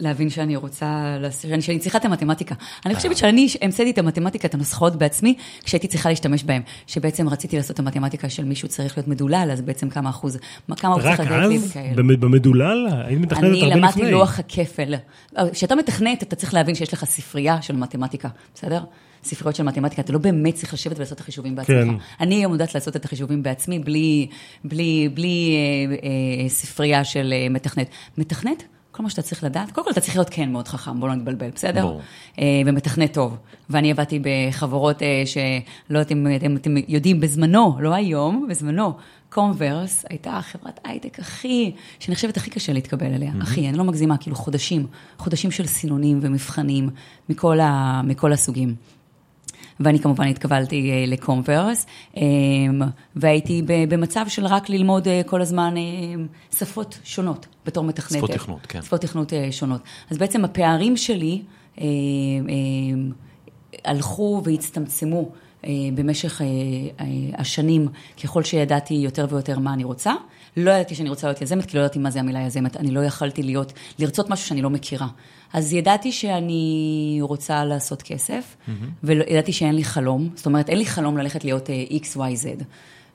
להבין 0.00 0.30
שאני 0.30 0.56
רוצה, 0.56 1.16
שאני, 1.42 1.62
שאני 1.62 1.78
צריכה 1.78 1.98
את 1.98 2.04
המתמטיקה. 2.04 2.54
אני 2.86 2.94
חושבת 2.94 3.16
שאני 3.16 3.48
המצאתי 3.62 3.90
את 3.90 3.98
המתמטיקה, 3.98 4.48
את 4.48 4.54
הנוסחאות 4.54 4.96
בעצמי, 4.96 5.34
כשהייתי 5.64 5.88
צריכה 5.88 6.08
להשתמש 6.08 6.44
בהן. 6.44 6.62
שבעצם 6.86 7.28
רציתי 7.28 7.56
לעשות 7.56 7.70
את 7.70 7.78
המתמטיקה 7.78 8.28
של 8.28 8.44
מישהו 8.44 8.68
צריך 8.68 8.98
להיות 8.98 9.08
מדולל, 9.08 9.48
אז 9.52 9.62
בעצם 9.62 9.90
כמה 9.90 10.10
אחוז, 10.10 10.38
כמה 10.76 10.94
הוא 10.94 11.02
צריך 11.02 11.20
לדעת 11.20 11.48
לי 11.48 11.58
וכאלה. 11.58 11.90
רק 11.90 11.98
אז? 11.98 12.16
במדולל? 12.20 12.88
היית 13.06 13.20
מתכננת 13.20 13.44
הרבה 13.44 13.56
לפני. 13.56 13.72
אני 13.72 13.80
למדתי 13.80 14.10
לוח 14.10 14.38
הכפל. 14.38 14.94
כשאתה 15.52 15.74
מתכנת, 15.74 16.22
אתה 16.22 16.36
צריך 16.36 16.54
להבין 16.54 16.74
שיש 16.74 16.92
לך 16.92 17.04
ספרייה 17.04 17.62
של 17.62 17.76
מתמטיקה, 17.76 18.28
בסדר? 18.54 18.80
ספריות 19.24 19.56
של 19.56 19.62
מתמטיקה, 19.62 20.02
אתה 20.02 20.12
לא 20.12 20.18
באמת 20.18 20.54
צריך 20.54 20.74
לשבת 20.74 20.96
ולעשות 20.96 21.16
את 21.16 21.20
החישובים 21.20 21.54
בעצמך. 21.54 21.76
כן. 21.76 21.88
אני 22.20 22.34
היום 22.34 22.52
יודעת 22.52 22.74
לעשות 22.74 22.96
את 22.96 23.04
החישובים 23.04 23.42
בעצמי, 23.42 23.78
בלי, 23.78 24.26
בלי, 24.64 25.08
בלי 25.14 25.56
אה, 25.56 25.94
אה, 26.44 26.48
ספרייה 26.48 27.04
של 27.04 27.32
אה, 27.36 27.48
מתכנת. 27.50 27.88
מתכנת? 28.18 28.62
כל 28.96 29.02
מה 29.02 29.10
שאתה 29.10 29.22
צריך 29.22 29.44
לדעת, 29.44 29.72
קודם 29.72 29.84
כל 29.84 29.90
אתה 29.90 30.00
צריך 30.00 30.16
להיות 30.16 30.28
כן 30.30 30.52
מאוד 30.52 30.68
חכם, 30.68 31.00
בוא 31.00 31.08
לא 31.08 31.14
נתבלבל, 31.14 31.50
בסדר? 31.54 31.86
ברור. 31.86 32.00
אה, 32.38 32.44
ומתכנת 32.66 33.14
טוב. 33.14 33.36
ואני 33.70 33.90
עבדתי 33.90 34.20
בחברות 34.22 35.02
אה, 35.02 35.22
שלא 35.26 35.98
יודעת 35.98 36.12
אם 36.12 36.26
אתם, 36.36 36.56
אתם 36.56 36.74
יודעים, 36.88 37.20
בזמנו, 37.20 37.76
לא 37.80 37.94
היום, 37.94 38.46
בזמנו, 38.50 38.92
קומברס 39.28 40.04
הייתה 40.10 40.40
חברת 40.42 40.80
הייטק 40.84 41.18
הכי, 41.18 41.72
שנחשבת 41.98 42.36
הכי 42.36 42.50
קשה 42.50 42.72
להתקבל 42.72 43.14
אליה, 43.14 43.32
mm-hmm. 43.32 43.42
הכי, 43.42 43.68
אני 43.68 43.78
לא 43.78 43.84
מגזימה, 43.84 44.16
כאילו 44.16 44.36
חודשים, 44.36 44.86
חודשים 45.18 45.50
של 45.50 45.66
סינונים 45.66 46.18
ומבחנים 46.22 46.90
מכל, 47.28 47.60
ה, 47.60 48.00
מכל 48.04 48.32
הסוגים. 48.32 48.74
ואני 49.80 49.98
כמובן 49.98 50.26
התקבלתי 50.26 50.90
אה, 50.90 51.04
לקומברס, 51.06 51.86
אמ, 52.16 52.22
והייתי 53.16 53.62
במצב 53.66 54.24
של 54.28 54.46
רק 54.46 54.68
ללמוד 54.68 55.08
אה, 55.08 55.20
כל 55.26 55.42
הזמן 55.42 55.74
אה, 55.76 55.82
שפות 56.56 56.98
שונות 57.04 57.46
בתור 57.66 57.84
מתכנתת. 57.84 58.16
שפות 58.16 58.30
תכנות, 58.30 58.66
כן. 58.66 58.82
שפות 58.82 59.00
תכנות 59.00 59.32
שונות. 59.50 59.80
אז 60.10 60.18
בעצם 60.18 60.44
הפערים 60.44 60.96
שלי 60.96 61.42
הלכו 63.84 64.42
והצטמצמו. 64.44 65.28
במשך 65.94 66.40
השנים, 67.38 67.88
ככל 68.22 68.42
שידעתי 68.42 68.94
יותר 68.94 69.26
ויותר 69.30 69.58
מה 69.58 69.74
אני 69.74 69.84
רוצה. 69.84 70.14
לא 70.56 70.70
ידעתי 70.70 70.94
שאני 70.94 71.08
רוצה 71.08 71.26
להיות 71.26 71.42
יזמת, 71.42 71.66
כי 71.66 71.76
לא 71.76 71.82
ידעתי 71.82 71.98
מה 71.98 72.10
זה 72.10 72.20
המילה 72.20 72.40
יזמת. 72.40 72.76
אני 72.76 72.90
לא 72.90 73.00
יכלתי 73.00 73.42
להיות, 73.42 73.72
לרצות 73.98 74.30
משהו 74.30 74.48
שאני 74.48 74.62
לא 74.62 74.70
מכירה. 74.70 75.06
אז 75.54 75.72
ידעתי 75.72 76.12
שאני 76.12 77.18
רוצה 77.20 77.64
לעשות 77.64 78.02
כסף, 78.02 78.56
mm-hmm. 78.68 78.70
וידעתי 79.04 79.52
שאין 79.52 79.74
לי 79.74 79.84
חלום, 79.84 80.28
זאת 80.34 80.46
אומרת, 80.46 80.68
אין 80.68 80.78
לי 80.78 80.86
חלום 80.86 81.18
ללכת 81.18 81.44
להיות 81.44 81.68
uh, 81.68 81.92
x, 81.92 82.16
y, 82.16 82.44
z. 82.44 82.64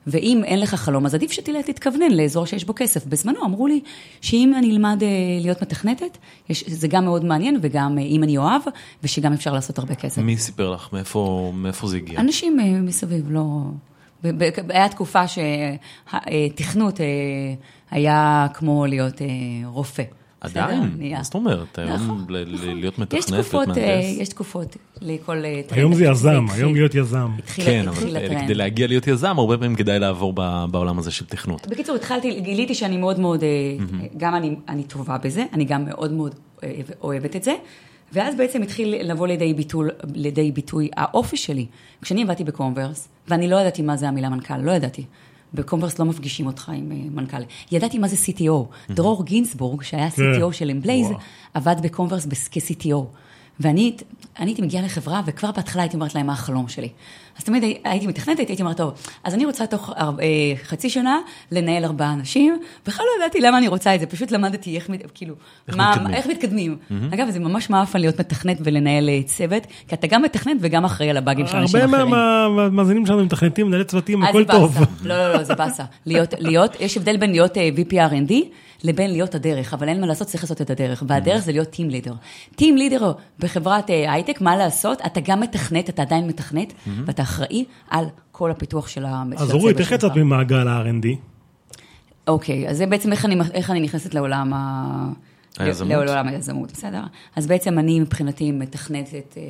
ואם 0.06 0.42
אין 0.44 0.60
לך 0.60 0.74
חלום, 0.74 1.06
אז 1.06 1.14
עדיף 1.14 1.32
שתלך 1.32 1.66
תתכוונן 1.66 2.10
לאזור 2.10 2.46
שיש 2.46 2.64
בו 2.64 2.72
כסף. 2.76 3.06
בזמנו 3.06 3.44
אמרו 3.44 3.66
לי 3.66 3.80
שאם 4.20 4.52
אני 4.58 4.70
אלמד 4.70 4.98
uh, 5.00 5.42
להיות 5.42 5.62
מתכנתת, 5.62 6.18
יש, 6.48 6.64
זה 6.68 6.88
גם 6.88 7.04
מאוד 7.04 7.24
מעניין, 7.24 7.58
וגם 7.62 7.98
uh, 7.98 8.00
אם 8.00 8.22
אני 8.22 8.36
אוהב, 8.36 8.62
ושגם 9.02 9.32
אפשר 9.32 9.52
לעשות 9.52 9.78
הרבה 9.78 9.94
כסף. 9.94 10.22
מי 10.22 10.36
סיפר 10.36 10.70
לך? 10.70 10.88
מאיפה, 10.92 11.52
מאיפה 11.54 11.86
זה 11.86 11.96
הגיע? 11.96 12.20
אנשים 12.20 12.60
uh, 12.60 12.62
מסביב, 12.62 13.30
לא... 13.30 13.60
היה 14.68 14.88
תקופה 14.88 15.22
שתכנות 15.28 17.00
היה 17.90 18.46
כמו 18.54 18.86
להיות 18.86 19.22
רופא. 19.64 20.02
עדיין? 20.40 20.90
מה 21.12 21.22
זאת 21.22 21.34
אומרת? 21.34 21.78
היום 21.78 21.92
נכון, 21.92 22.26
להיות 22.28 22.94
נכון. 22.94 23.02
מתכנת, 23.02 23.30
להיות 23.30 23.54
מהנדס? 23.54 23.76
יש 24.18 24.28
תקופות 24.28 24.76
לכל... 25.00 25.42
היום 25.70 25.94
זה 25.94 26.04
יזם, 26.04 26.44
היום 26.50 26.74
להיות 26.74 26.94
יזם. 26.94 27.30
כן, 27.54 27.88
אבל 27.88 28.40
כדי 28.40 28.54
להגיע 28.54 28.86
להיות 28.86 29.06
יזם, 29.06 29.38
הרבה 29.38 29.58
פעמים 29.58 29.76
כדאי 29.76 29.98
לעבור 29.98 30.32
בעולם 30.70 30.98
הזה 30.98 31.10
של 31.10 31.26
תכנות. 31.26 31.66
בקיצור, 31.68 31.96
התחלתי, 31.96 32.40
גיליתי 32.40 32.74
שאני 32.74 32.96
מאוד 32.96 33.20
מאוד, 33.20 33.44
גם 34.16 34.34
אני 34.68 34.84
טובה 34.84 35.18
בזה, 35.18 35.44
אני 35.52 35.64
גם 35.64 35.84
מאוד 35.84 36.12
מאוד 36.12 36.34
אוהבת 37.02 37.36
את 37.36 37.42
זה. 37.42 37.54
ואז 38.12 38.36
בעצם 38.36 38.62
התחיל 38.62 39.10
לבוא 39.10 39.26
לידי, 39.26 39.54
ביטול, 39.54 39.90
לידי 40.14 40.52
ביטוי 40.52 40.88
האופי 40.96 41.36
שלי. 41.36 41.66
כשאני 42.02 42.22
עבדתי 42.22 42.44
בקומברס, 42.44 43.08
ואני 43.28 43.48
לא 43.48 43.56
ידעתי 43.56 43.82
מה 43.82 43.96
זה 43.96 44.08
המילה 44.08 44.28
מנכ"ל, 44.28 44.56
לא 44.56 44.72
ידעתי. 44.72 45.04
בקומברס 45.54 45.98
לא 45.98 46.04
מפגישים 46.04 46.46
אותך 46.46 46.68
עם 46.74 46.92
אה, 46.92 46.96
מנכ"ל. 47.10 47.42
ידעתי 47.72 47.98
מה 47.98 48.08
זה 48.08 48.16
CTO. 48.16 48.92
דרור 48.94 49.24
גינסבורג, 49.24 49.82
שהיה 49.82 50.10
כן. 50.10 50.22
CTO 50.22 50.52
של 50.52 50.70
אמבלייז, 50.70 51.08
עבד 51.54 51.76
בקומברס 51.82 52.26
כ-CTO. 52.50 53.04
ואני 53.60 53.96
אני 54.38 54.50
הייתי 54.50 54.62
מגיעה 54.62 54.84
לחברה, 54.84 55.22
וכבר 55.26 55.52
בהתחלה 55.52 55.82
הייתי 55.82 55.96
אומרת 55.96 56.14
להם 56.14 56.26
מה 56.26 56.32
החלום 56.32 56.68
שלי. 56.68 56.88
אז 57.40 57.44
תמיד 57.44 57.64
הייתי 57.84 58.06
מתכננת, 58.06 58.38
הייתי 58.38 58.62
אומרת, 58.62 58.76
טוב, 58.76 58.92
אז 59.24 59.34
אני 59.34 59.44
רוצה 59.46 59.66
תוך 59.66 59.90
אה, 59.98 60.06
חצי 60.64 60.90
שנה 60.90 61.18
לנהל 61.52 61.84
ארבעה 61.84 62.12
אנשים, 62.12 62.58
בכלל 62.86 63.06
לא 63.18 63.24
ידעתי 63.24 63.40
למה 63.40 63.58
אני 63.58 63.68
רוצה 63.68 63.94
את 63.94 64.00
זה, 64.00 64.06
פשוט 64.06 64.30
למדתי 64.30 64.76
איך, 64.76 64.90
כאילו, 65.14 65.34
איך 65.68 65.76
מה, 65.76 65.90
מתקדמים. 65.90 66.14
איך 66.14 66.26
מתקדמים. 66.26 66.76
אגב, 67.14 67.30
זה 67.30 67.38
ממש 67.40 67.70
מאפן 67.70 68.00
להיות 68.00 68.20
מתכנת 68.20 68.58
ולנהל 68.64 69.08
אה, 69.08 69.20
צוות, 69.26 69.62
כי 69.88 69.94
אתה 69.94 70.06
גם 70.06 70.22
מתכנת 70.22 70.56
וגם 70.60 70.84
אחראי 70.84 71.10
על 71.10 71.16
הבאגים 71.16 71.46
של 71.46 71.56
אנשים 71.56 71.80
הרבה 71.80 71.94
אחרים. 71.96 72.10
מה- 72.10 72.48
מהמאזינים 72.48 73.06
שלנו 73.06 73.24
מתכנתים, 73.24 73.66
מנהלי 73.66 73.84
צוותים, 73.84 74.22
אז 74.22 74.28
הכל 74.28 74.44
טוב. 74.44 74.78
לא, 75.02 75.18
לא, 75.18 75.32
לא, 75.34 75.42
זה 75.42 75.54
באסה. 75.54 75.84
להיות, 76.06 76.34
להיות, 76.38 76.76
יש 76.80 76.96
הבדל 76.96 77.16
בין 77.16 77.30
להיות 77.30 77.56
אה, 77.56 77.68
VP 77.76 77.92
R&D 77.92 78.32
לבין 78.84 79.10
להיות 79.12 79.34
הדרך, 79.34 79.74
אבל 79.74 79.88
אין 79.88 80.00
מה 80.00 80.06
לעשות, 80.06 80.26
צריך 80.28 80.42
לעשות 80.44 80.60
את 80.60 80.70
הדרך. 80.70 81.02
והדרך 81.06 81.38
זה 81.42 81.52
להיות 81.52 81.68
טים 81.70 81.90
לידר. 81.90 82.12
טים 82.56 82.76
לידר 82.76 83.12
בחברת 83.38 83.90
אה, 83.90 84.12
הייטק, 84.12 84.40
מה 84.40 84.56
לעשות? 84.56 85.00
אתה 85.06 85.20
גם 85.24 85.40
מתכנת, 85.40 85.88
אתה 85.88 86.02
עדיין 86.02 86.26
מתכנת, 86.26 86.72
ואתה 87.06 87.22
אחראי 87.30 87.64
על 87.90 88.04
כל 88.32 88.50
הפיתוח 88.50 88.88
של 88.88 89.04
ה- 89.04 89.22
של 89.30 89.36
אז 89.36 89.42
הצוות 89.48 89.60
אורית, 89.60 89.80
איך. 89.80 89.92
יצאת 89.92 90.16
ממעגל 90.16 90.68
ה-R&D? 90.68 91.06
אוקיי, 92.28 92.68
אז 92.68 92.76
זה 92.76 92.86
בעצם 92.86 93.12
איך 93.12 93.24
אני, 93.24 93.36
איך 93.54 93.70
אני 93.70 93.80
נכנסת 93.80 94.14
לעולם 94.14 94.52
ה... 94.54 95.08
היזמות. 95.58 95.90
לעולם 95.90 96.28
היזמות, 96.28 96.72
בסדר? 96.72 97.02
אז 97.36 97.46
בעצם 97.46 97.78
אני 97.78 98.00
מבחינתי 98.00 98.52
מתכנתת 98.52 99.34
אה, 99.36 99.42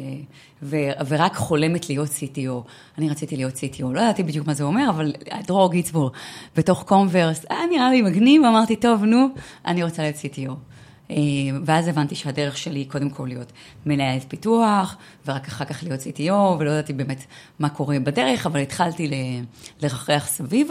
ו, 0.62 0.76
ורק 1.08 1.34
חולמת 1.36 1.88
להיות 1.88 2.08
CTO. 2.08 2.68
אני 2.98 3.08
רציתי 3.10 3.36
להיות 3.36 3.54
CTO, 3.54 3.82
לא 3.94 4.00
ידעתי 4.00 4.22
בדיוק 4.22 4.46
מה 4.46 4.54
זה 4.54 4.64
אומר, 4.64 4.86
אבל 4.90 5.12
דרור 5.46 5.70
גיצבור 5.72 6.10
בתוך 6.56 6.82
קומברס, 6.82 7.44
היה 7.50 7.60
נראה 7.70 7.90
לי 7.90 8.02
מגניב, 8.02 8.42
אמרתי, 8.44 8.76
טוב, 8.76 9.04
נו, 9.04 9.26
אני 9.66 9.82
רוצה 9.82 10.02
להיות 10.02 10.16
CTO. 10.16 10.52
אה, 11.10 11.16
ואז 11.64 11.88
הבנתי 11.88 12.14
שהדרך 12.14 12.58
שלי 12.58 12.78
היא 12.78 12.90
קודם 12.90 13.10
כל 13.10 13.24
להיות 13.28 13.52
מנהלת 13.86 14.24
פיתוח, 14.28 14.96
ורק 15.26 15.48
אחר 15.48 15.64
כך 15.64 15.82
להיות 15.82 16.00
CTO, 16.00 16.32
ולא 16.32 16.70
ידעתי 16.70 16.92
באמת 16.92 17.24
מה 17.58 17.68
קורה 17.68 17.98
בדרך, 18.00 18.46
אבל 18.46 18.60
התחלתי 18.60 19.08
ל- 19.08 19.42
לרחרח 19.82 20.26
סביב, 20.26 20.68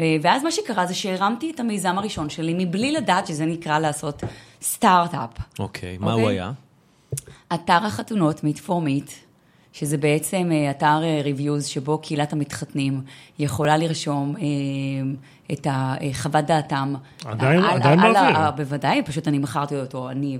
אה, 0.00 0.16
ואז 0.22 0.42
מה 0.42 0.52
שקרה 0.52 0.86
זה 0.86 0.94
שהרמתי 0.94 1.50
את 1.54 1.60
המיזם 1.60 1.98
הראשון 1.98 2.30
שלי 2.30 2.54
מבלי 2.58 2.92
לדעת 2.92 3.26
שזה 3.26 3.46
נקרא 3.46 3.78
לעשות 3.78 4.22
סטארט-אפ. 4.62 5.30
אוקיי, 5.58 5.98
מה 5.98 6.12
הוא 6.12 6.22
אוקיי. 6.22 6.34
היה? 6.36 6.52
אתר 7.54 7.86
החתונות 7.86 8.44
מיטפורמית, 8.44 9.24
שזה 9.72 9.96
בעצם 9.96 10.50
אה, 10.52 10.70
אתר 10.70 10.98
ריוויוז 11.24 11.66
שבו 11.66 11.98
קהילת 11.98 12.32
המתחתנים 12.32 13.00
יכולה 13.38 13.76
לרשום 13.76 14.34
את 15.52 15.66
אה, 15.66 15.94
חוות 16.12 16.44
דעתם. 16.44 16.94
עדיין- 17.24 17.60
על- 17.64 17.70
עדיין 17.70 18.00
על- 18.00 18.12
באוויר. 18.12 18.36
על- 18.38 18.50
בוודאי, 18.50 19.02
פשוט 19.02 19.28
אני 19.28 19.38
מכרתי 19.38 19.76
אותו, 19.76 20.10
אני 20.10 20.38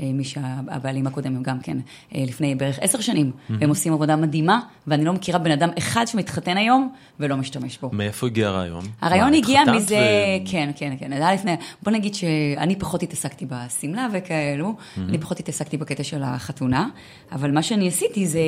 ומי 0.00 0.24
שהבעלים 0.24 1.06
הקודם 1.06 1.36
הם 1.36 1.42
גם 1.42 1.60
כן, 1.60 1.78
אה, 2.14 2.24
לפני 2.26 2.54
בערך 2.54 2.78
עשר 2.80 3.00
שנים, 3.00 3.30
והם 3.50 3.68
עושים 3.68 3.92
עבודה 3.92 4.16
מדהימה, 4.16 4.60
ואני 4.86 5.04
לא 5.04 5.12
מכירה 5.12 5.38
בן 5.38 5.50
אדם 5.50 5.68
אחד 5.78 6.04
שמתחתן 6.06 6.56
היום 6.56 6.92
ולא 7.20 7.36
משתמש 7.36 7.78
בו. 7.78 7.90
מאיפה 7.92 8.26
הגיע 8.26 8.48
הרעיון? 8.48 8.84
הרעיון 9.00 9.30
מה, 9.30 9.36
הגיע 9.36 9.60
מזה, 9.76 9.96
ו- 9.96 10.50
כן, 10.50 10.70
כן, 10.76 10.94
כן, 10.98 11.08
זה 11.10 11.26
היה 11.26 11.34
לפני, 11.34 11.52
בוא 11.82 11.92
נגיד 11.92 12.14
שאני 12.14 12.76
פחות 12.78 13.02
התעסקתי 13.02 13.46
בשמלה 13.48 14.06
וכאלו, 14.12 14.74
אני 14.98 15.18
פחות 15.18 15.40
התעסקתי 15.40 15.76
בקטע 15.76 16.04
של 16.04 16.22
החתונה, 16.22 16.88
אבל 17.32 17.50
מה 17.50 17.62
שאני 17.62 17.88
עשיתי 17.88 18.26
זה, 18.26 18.40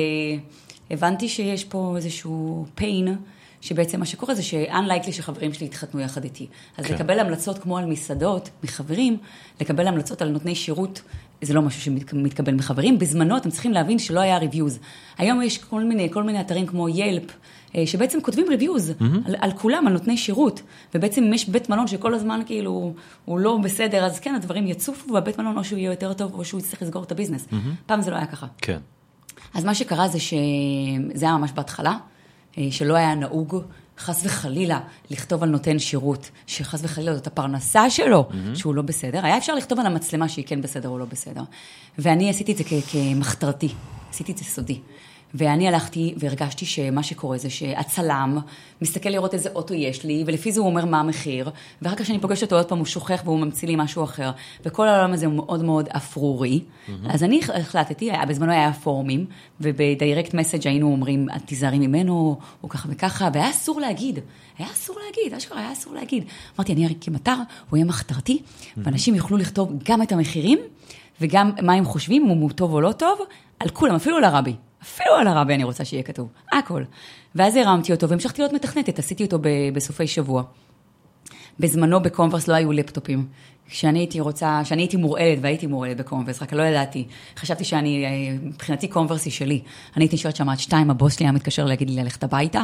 הבנתי 0.91 1.29
שיש 1.29 1.63
פה 1.65 1.93
איזשהו 1.95 2.65
pain, 2.79 3.09
שבעצם 3.61 3.99
מה 3.99 4.05
שקורה 4.05 4.35
זה 4.35 4.43
ש-unlikely 4.43 5.11
שחברים 5.11 5.53
שלי 5.53 5.65
יתחתנו 5.65 5.99
יחד 5.99 6.23
איתי. 6.23 6.47
אז 6.77 6.85
כן. 6.85 6.93
לקבל 6.93 7.19
המלצות 7.19 7.57
כמו 7.57 7.77
על 7.77 7.85
מסעדות 7.85 8.49
מחברים, 8.63 9.17
לקבל 9.61 9.87
המלצות 9.87 10.21
על 10.21 10.29
נותני 10.29 10.55
שירות, 10.55 11.01
זה 11.41 11.53
לא 11.53 11.61
משהו 11.61 11.81
שמתקבל 11.81 12.53
מחברים. 12.53 12.99
בזמנו 12.99 13.37
אתם 13.37 13.49
צריכים 13.49 13.73
להבין 13.73 13.99
שלא 13.99 14.19
היה 14.19 14.37
reviews. 14.37 14.79
היום 15.17 15.41
יש 15.41 15.57
כל 15.57 15.83
מיני, 15.83 16.09
כל 16.11 16.23
מיני 16.23 16.41
אתרים 16.41 16.67
כמו 16.67 16.89
ילפ, 16.89 17.23
אה, 17.75 17.87
שבעצם 17.87 18.21
כותבים 18.21 18.45
reviews 18.49 18.93
על, 19.25 19.35
על 19.39 19.51
כולם, 19.51 19.87
על 19.87 19.93
נותני 19.93 20.17
שירות. 20.17 20.61
ובעצם 20.95 21.23
אם 21.23 21.33
יש 21.33 21.49
בית 21.49 21.69
מלון 21.69 21.87
שכל 21.87 22.13
הזמן 22.13 22.41
כאילו 22.45 22.93
הוא 23.25 23.39
לא 23.39 23.57
בסדר, 23.63 24.05
אז 24.05 24.19
כן, 24.19 24.35
הדברים 24.35 24.67
יצופו, 24.67 25.13
והבית 25.13 25.39
מלון 25.39 25.57
או 25.57 25.63
שהוא 25.63 25.79
יהיה 25.79 25.91
יותר 25.91 26.13
טוב, 26.13 26.33
או 26.33 26.45
שהוא 26.45 26.59
יצטרך 26.59 26.81
לסגור 26.81 27.03
את 27.03 27.11
ה 27.11 27.15
business. 27.15 27.47
פעם 27.85 28.01
זה 28.01 28.11
לא 28.11 28.15
היה 28.15 28.25
ככה. 28.25 28.47
כן. 28.57 28.77
אז 29.53 29.65
מה 29.65 29.75
שקרה 29.75 30.07
זה 30.07 30.19
שזה 30.19 31.25
היה 31.25 31.37
ממש 31.37 31.51
בהתחלה, 31.51 31.97
שלא 32.71 32.95
היה 32.95 33.15
נהוג 33.15 33.61
חס 33.99 34.21
וחלילה 34.25 34.79
לכתוב 35.11 35.43
על 35.43 35.49
נותן 35.49 35.79
שירות, 35.79 36.29
שחס 36.47 36.79
וחלילה 36.83 37.15
זאת 37.15 37.27
הפרנסה 37.27 37.89
שלו, 37.89 38.29
mm-hmm. 38.29 38.55
שהוא 38.55 38.75
לא 38.75 38.81
בסדר. 38.81 39.25
היה 39.25 39.37
אפשר 39.37 39.55
לכתוב 39.55 39.79
על 39.79 39.85
המצלמה 39.85 40.29
שהיא 40.29 40.45
כן 40.47 40.61
בסדר 40.61 40.89
או 40.89 40.99
לא 40.99 41.05
בסדר. 41.05 41.41
ואני 41.97 42.29
עשיתי 42.29 42.51
את 42.51 42.57
זה 42.57 42.63
כמחתרתי, 42.91 43.69
עשיתי 44.09 44.31
את 44.31 44.37
זה 44.37 44.43
סודי. 44.43 44.79
ואני 45.33 45.67
הלכתי 45.67 46.13
והרגשתי 46.17 46.65
שמה 46.65 47.03
שקורה 47.03 47.37
זה 47.37 47.49
שהצלם 47.49 48.37
מסתכל 48.81 49.09
לראות 49.09 49.33
איזה 49.33 49.49
אוטו 49.55 49.73
יש 49.73 50.03
לי, 50.03 50.23
ולפי 50.27 50.51
זה 50.51 50.59
הוא 50.59 50.69
אומר 50.69 50.85
מה 50.85 50.99
המחיר, 50.99 51.49
ואחר 51.81 51.95
כך 51.95 52.01
כשאני 52.01 52.19
פוגשת 52.19 52.43
אותו 52.43 52.55
עוד 52.55 52.65
פעם 52.65 52.77
הוא 52.77 52.85
שוכח 52.85 53.21
והוא 53.25 53.39
ממציא 53.39 53.67
לי 53.67 53.75
משהו 53.77 54.03
אחר, 54.03 54.31
וכל 54.65 54.87
העולם 54.87 55.13
הזה 55.13 55.25
הוא 55.25 55.33
מאוד 55.33 55.63
מאוד 55.63 55.87
אפרורי. 55.87 56.59
Mm-hmm. 56.59 56.91
אז 57.09 57.23
אני 57.23 57.41
החלטתי, 57.53 58.11
היה, 58.11 58.25
בזמנו 58.25 58.51
היה 58.51 58.73
פורומים, 58.73 59.25
ובדיירקט 59.61 60.33
מסאג' 60.33 60.67
היינו 60.67 60.91
אומרים, 60.91 61.27
את 61.35 61.41
תיזהרי 61.45 61.79
ממנו, 61.79 62.39
הוא 62.61 62.69
ככה 62.69 62.89
וככה, 62.91 63.29
והיה 63.33 63.49
אסור 63.49 63.81
להגיד, 63.81 64.19
היה 64.57 64.67
אסור 64.71 64.95
להגיד, 65.05 65.33
אשכרה 65.33 65.59
היה 65.59 65.71
אסור 65.71 65.93
להגיד. 65.93 66.23
אמרתי, 66.57 66.73
אני 66.73 66.87
אקים 66.87 67.15
אתר, 67.15 67.35
הוא 67.69 67.77
יהיה 67.77 67.85
מחתרתי, 67.85 68.41
ואנשים 68.77 69.15
יוכלו 69.15 69.37
לכתוב 69.37 69.71
גם 69.83 70.01
את 70.01 70.11
המחירים, 70.11 70.59
וגם 71.21 71.51
מה 71.61 71.73
הם 71.73 71.85
חושבים, 71.85 72.29
אם 72.29 72.37
הוא 72.37 72.51
טוב 72.51 72.73
או 72.73 72.81
לא 72.81 72.91
טוב, 72.91 73.19
על 73.59 73.69
כולם, 73.69 73.95
אפילו 73.95 74.17
על 74.17 74.23
הרבי. 74.23 74.53
אפילו 74.83 75.15
על 75.15 75.27
הרבי 75.27 75.53
אני 75.53 75.63
רוצה 75.63 75.85
שיהיה 75.85 76.03
כתוב, 76.03 76.29
הכל. 76.51 76.83
ואז 77.35 77.55
הרמתי 77.55 77.91
אותו 77.91 78.09
והמשכתי 78.09 78.41
להיות 78.41 78.53
מתכנתת, 78.53 78.99
עשיתי 78.99 79.23
אותו 79.23 79.39
בסופי 79.73 80.07
שבוע. 80.07 80.43
בזמנו 81.59 82.01
בקומברס 82.01 82.47
לא 82.47 82.53
היו 82.53 82.71
לפטופים. 82.71 83.27
כשאני 83.69 83.99
הייתי 83.99 84.19
רוצה, 84.19 84.61
כשאני 84.63 84.81
הייתי 84.81 84.97
מורעלת, 84.97 85.37
והייתי 85.41 85.67
מורעלת 85.67 85.97
בקומברס, 85.97 86.41
רק 86.41 86.53
לא 86.53 86.63
ידעתי. 86.63 87.07
חשבתי 87.37 87.63
שאני, 87.63 88.05
אה, 88.05 88.09
מבחינתי 88.41 88.87
קומברס 88.87 89.25
היא 89.25 89.33
שלי. 89.33 89.61
אני 89.95 90.03
הייתי 90.03 90.15
נשארת 90.15 90.35
שם 90.35 90.49
עד 90.49 90.59
שתיים, 90.59 90.89
הבוס 90.89 91.15
שלי 91.15 91.25
היה 91.25 91.31
מתקשר 91.31 91.65
להגיד 91.65 91.89
לי 91.89 92.03
ללכת 92.03 92.23
הביתה. 92.23 92.63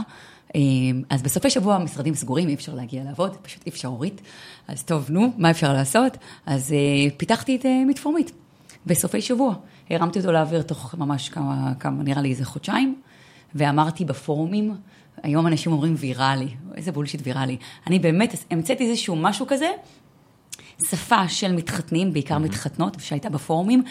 אה, 0.55 0.61
אז 1.09 1.21
בסופי 1.21 1.49
שבוע 1.49 1.75
המשרדים 1.75 2.15
סגורים, 2.15 2.49
אי 2.49 2.53
אפשר 2.53 2.73
להגיע 2.73 3.03
לעבוד, 3.03 3.37
פשוט 3.41 3.65
אי 3.65 3.71
אפשר 3.71 3.87
אורית. 3.87 4.21
אז 4.67 4.83
טוב, 4.83 5.05
נו, 5.09 5.31
מה 5.37 5.51
אפשר 5.51 5.73
לעשות? 5.73 6.17
אז 6.45 6.73
אה, 6.73 7.09
פיתחתי 7.17 7.55
את 7.55 7.65
מתפורמית, 7.87 8.31
בסופי 8.85 9.21
שבוע. 9.21 9.55
הרמתי 9.89 10.19
אותו 10.19 10.31
לאוויר 10.31 10.61
תוך 10.61 10.95
ממש 10.95 11.29
כמה, 11.29 11.73
כמה, 11.79 12.03
נראה 12.03 12.21
לי 12.21 12.29
איזה 12.29 12.45
חודשיים, 12.45 12.95
ואמרתי 13.55 14.05
בפורומים, 14.05 14.75
היום 15.23 15.47
אנשים 15.47 15.71
אומרים 15.71 15.95
ויראלי, 15.97 16.49
איזה 16.75 16.91
בולשיט 16.91 17.21
ויראלי. 17.23 17.57
אני 17.87 17.99
באמת 17.99 18.35
המצאתי 18.51 18.89
איזשהו 18.89 19.15
משהו 19.15 19.47
כזה, 19.47 19.71
שפה 20.89 21.27
של 21.27 21.51
מתחתנים, 21.51 22.13
בעיקר 22.13 22.37
מתחתנות, 22.37 22.97
שהייתה 22.99 23.29
בפורומים. 23.29 23.83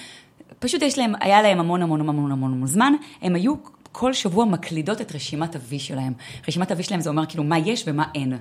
פשוט 0.58 0.82
יש 0.82 0.98
להם, 0.98 1.12
היה 1.20 1.42
להם 1.42 1.58
המון 1.60 1.82
המון 1.82 2.00
המון 2.00 2.32
המון 2.32 2.52
המון 2.52 2.66
זמן, 2.66 2.92
הם 3.22 3.34
היו 3.34 3.54
כל 3.92 4.12
שבוע 4.12 4.44
מקלידות 4.44 5.00
את 5.00 5.14
רשימת 5.14 5.56
ה-V 5.56 5.78
שלהם. 5.78 6.12
רשימת 6.48 6.70
ה-V 6.70 6.82
שלהם 6.82 7.00
זה 7.00 7.10
אומר 7.10 7.26
כאילו 7.26 7.44
מה 7.44 7.58
יש 7.58 7.84
ומה 7.86 8.04
אין. 8.14 8.32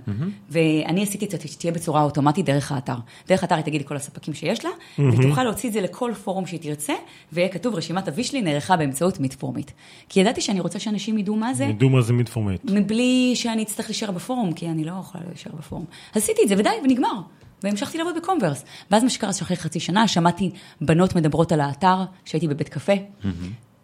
ואני 0.49 1.03
עשיתי 1.03 1.25
את 1.25 1.31
זה 1.31 1.37
שתהיה 1.47 1.73
בצורה 1.73 2.03
אוטומטית 2.03 2.45
דרך 2.45 2.71
האתר. 2.71 2.95
דרך 3.27 3.43
האתר 3.43 3.55
היא 3.55 3.63
תגיד 3.63 3.87
כל 3.87 3.95
הספקים 3.95 4.33
שיש 4.33 4.65
לה, 4.65 4.71
והיא 4.97 5.29
תוכל 5.29 5.43
להוציא 5.43 5.69
את 5.69 5.73
זה 5.73 5.81
לכל 5.81 6.11
פורום 6.23 6.45
שהיא 6.45 6.59
תרצה, 6.59 6.93
ויהיה 7.33 7.49
כתוב 7.49 7.75
רשימת 7.75 8.07
ה-V 8.07 8.23
שלי 8.23 8.41
נערכה 8.41 8.77
באמצעות 8.77 9.19
מיטפורמית. 9.19 9.73
כי 10.09 10.19
ידעתי 10.19 10.41
שאני 10.41 10.59
רוצה 10.59 10.79
שאנשים 10.79 11.17
ידעו 11.17 11.35
מה 11.35 11.53
זה. 11.53 11.63
ידעו 11.63 11.89
מה 11.89 12.01
זה 12.01 12.13
מיטפורמט. 12.13 12.59
מבלי 12.63 13.31
שאני 13.35 13.63
אצטרך 13.63 13.85
להישאר 13.85 14.11
בפורום, 14.11 14.53
כי 14.53 14.69
אני 14.69 14.83
לא 14.83 14.93
יכולה 14.99 15.23
להישאר 15.27 15.51
בפורום. 15.57 15.85
עשיתי 16.15 16.41
את 16.43 16.47
זה, 16.49 16.55
ודי, 16.57 16.69
ונגמר. 16.83 17.21
והמשכתי 17.63 17.97
לעבוד 17.97 18.15
בקומברס. 18.17 18.65
ואז 18.91 19.03
מה 19.03 19.09
שקרה, 19.09 19.33
שאחרי 19.33 19.57
חצי 19.57 19.79
שנה 19.79 20.07
שמעתי 20.07 20.51
בנות 20.81 21.15
מדברות 21.15 21.51
על 21.51 21.61
האתר, 21.61 21.97
שהייתי 22.25 22.47
בבית 22.47 22.69
קפה, 22.69 22.93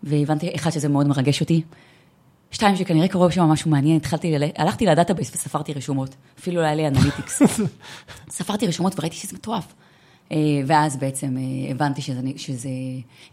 והבנתי, 0.08 0.56
אחד, 0.56 0.70
שזה 0.70 0.89
מאוד 0.89 1.08
מרגש 1.08 1.41
אותי. 1.41 1.62
שתיים, 2.52 2.76
שכנראה 2.76 3.08
קורה 3.08 3.32
שם 3.32 3.43
משהו 3.43 3.72
מעניין, 3.72 3.98
התחלתי, 3.98 4.39
ל... 4.39 4.43
הלכתי 4.58 4.86
ל 4.86 4.91
database 4.91 5.36
וספרתי 5.36 5.74
רשומות, 5.74 6.15
אפילו 6.39 6.62
לא 6.62 6.65
היה 6.65 6.76
לי 6.76 6.88
analytics. 6.88 7.41
ספרתי 8.30 8.67
רשומות 8.67 9.00
וראיתי 9.00 9.15
שזה 9.15 9.36
מטורף. 9.36 9.74
אה, 10.32 10.38
ואז 10.65 10.98
בעצם 10.98 11.38
אה, 11.38 11.72
הבנתי 11.72 12.02
שזה, 12.02 12.22
שזה 12.36 12.70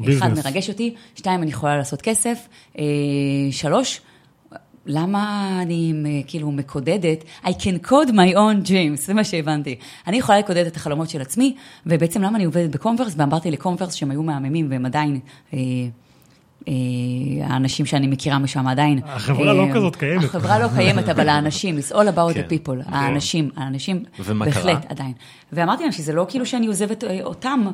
אחד. 0.08 0.30
מרגש 0.36 0.68
אותי, 0.68 0.94
שתיים, 1.14 1.42
אני 1.42 1.50
יכולה 1.50 1.76
לעשות 1.76 2.02
כסף, 2.02 2.48
אה, 2.78 2.84
שלוש, 3.50 4.00
למה 4.86 5.50
אני 5.62 5.92
כאילו 6.26 6.52
מקודדת? 6.52 7.24
I 7.44 7.48
can 7.48 7.86
code 7.86 8.10
my 8.10 8.34
own 8.34 8.68
dreams, 8.68 9.00
זה 9.00 9.14
מה 9.14 9.24
שהבנתי. 9.24 9.76
אני 10.06 10.16
יכולה 10.16 10.38
לקודד 10.38 10.66
את 10.66 10.76
החלומות 10.76 11.10
של 11.10 11.20
עצמי, 11.20 11.56
ובעצם 11.86 12.22
למה 12.22 12.36
אני 12.36 12.44
עובדת 12.44 12.70
בקומברס? 12.70 13.14
ואמרתי 13.16 13.50
לקומברס 13.50 13.94
שהם 13.94 14.10
היו 14.10 14.22
מהממים 14.22 14.66
והם 14.70 14.86
עדיין 14.86 15.20
האנשים 17.42 17.86
שאני 17.86 18.06
מכירה 18.06 18.38
משם 18.38 18.66
עדיין. 18.66 19.00
החברה 19.04 19.52
לא 19.52 19.66
אה, 19.66 19.74
כזאת 19.74 19.96
קיימת. 19.96 20.24
החברה 20.24 20.58
לא 20.58 20.68
קיימת, 20.76 21.08
אבל 21.08 21.28
האנשים, 21.34 21.78
it's 21.78 21.92
all 21.92 22.16
about 22.16 22.34
כן. 22.34 22.40
the 22.40 22.50
people, 22.50 22.82
האנשים, 22.86 23.50
האנשים, 23.56 24.04
ומה 24.24 24.44
בהחלט? 24.44 24.86
עדיין. 24.88 25.12
ואמרתי 25.52 25.82
להם 25.82 25.92
שזה 25.92 26.12
לא 26.12 26.26
כאילו 26.28 26.46
שאני 26.46 26.66
עוזבת 26.66 27.04
אה, 27.04 27.20
אותם, 27.22 27.64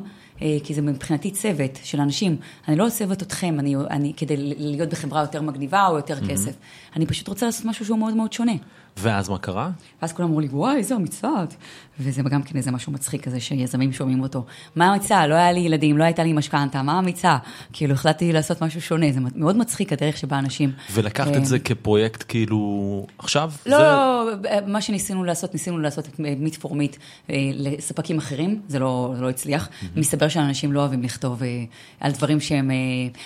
אה, 0.41 0.57
כי 0.63 0.73
זה 0.73 0.81
מבחינתי 0.81 1.31
צוות 1.31 1.79
של 1.83 2.01
אנשים. 2.01 2.35
אני 2.67 2.75
לא 2.75 2.85
עוזבת 2.85 3.21
אתכם 3.21 3.59
אני, 3.59 3.75
אני, 3.89 4.13
כדי 4.17 4.35
להיות 4.37 4.89
בחברה 4.89 5.21
יותר 5.21 5.41
מגניבה 5.41 5.87
או 5.87 5.95
יותר 5.95 6.27
כסף. 6.27 6.53
אני 6.95 7.05
פשוט 7.05 7.27
רוצה 7.27 7.45
לעשות 7.45 7.65
משהו 7.65 7.85
שהוא 7.85 7.99
מאוד 7.99 8.15
מאוד 8.15 8.33
שונה. 8.33 8.53
ואז 8.97 9.29
מה 9.29 9.37
קרה? 9.37 9.69
ואז 10.01 10.13
כולם 10.13 10.27
אמרו 10.27 10.39
לי, 10.39 10.47
וואי, 10.51 10.75
איזה 10.77 10.95
אמיצה 10.95 11.29
את. 11.43 11.53
וזה 11.99 12.21
גם 12.21 12.43
כן 12.43 12.57
איזה 12.57 12.71
משהו 12.71 12.91
מצחיק 12.91 13.23
כזה 13.23 13.39
שיזמים 13.39 13.93
שומעים 13.93 14.21
אותו. 14.21 14.45
מה 14.75 14.89
אמיצה? 14.91 15.27
לא 15.27 15.35
היה 15.35 15.51
לי 15.51 15.59
ילדים, 15.59 15.97
לא 15.97 16.03
הייתה 16.03 16.23
לי 16.23 16.33
משכנתה, 16.33 16.81
מה 16.83 16.99
אמיצה? 16.99 17.37
כאילו, 17.73 17.93
החלטתי 17.93 18.33
לעשות 18.33 18.63
משהו 18.63 18.81
שונה, 18.81 19.11
זה 19.11 19.19
מאוד 19.35 19.57
מצחיק 19.57 19.93
הדרך 19.93 20.17
שבה 20.17 20.39
אנשים... 20.39 20.71
ולקחת 20.93 21.27
אה, 21.31 21.37
את 21.37 21.45
זה 21.45 21.59
כפרויקט 21.59 22.23
כאילו 22.27 23.05
עכשיו? 23.17 23.51
לא, 23.65 23.77
זה- 23.77 23.83
לא, 23.83 24.67
מה 24.67 24.81
שניסינו 24.81 25.23
לעשות, 25.23 25.53
ניסינו 25.53 25.77
לעשות 25.79 26.07
את 26.07 26.19
מיט 26.19 26.55
פור 26.55 26.75
מיט 26.75 26.97
לספקים 27.29 28.17
אחרים, 28.17 28.61
זה 28.67 28.79
לא, 28.79 29.13
לא 29.19 29.29
הצליח. 29.29 29.69
מסתבר 29.95 30.27
שאנשים 30.27 30.71
לא 30.71 30.79
אוהבים 30.79 31.03
לכתוב 31.03 31.43
אה, 31.43 31.63
על 31.99 32.11
דברים 32.11 32.39
שהם... 32.39 32.71
אה, 32.71 32.75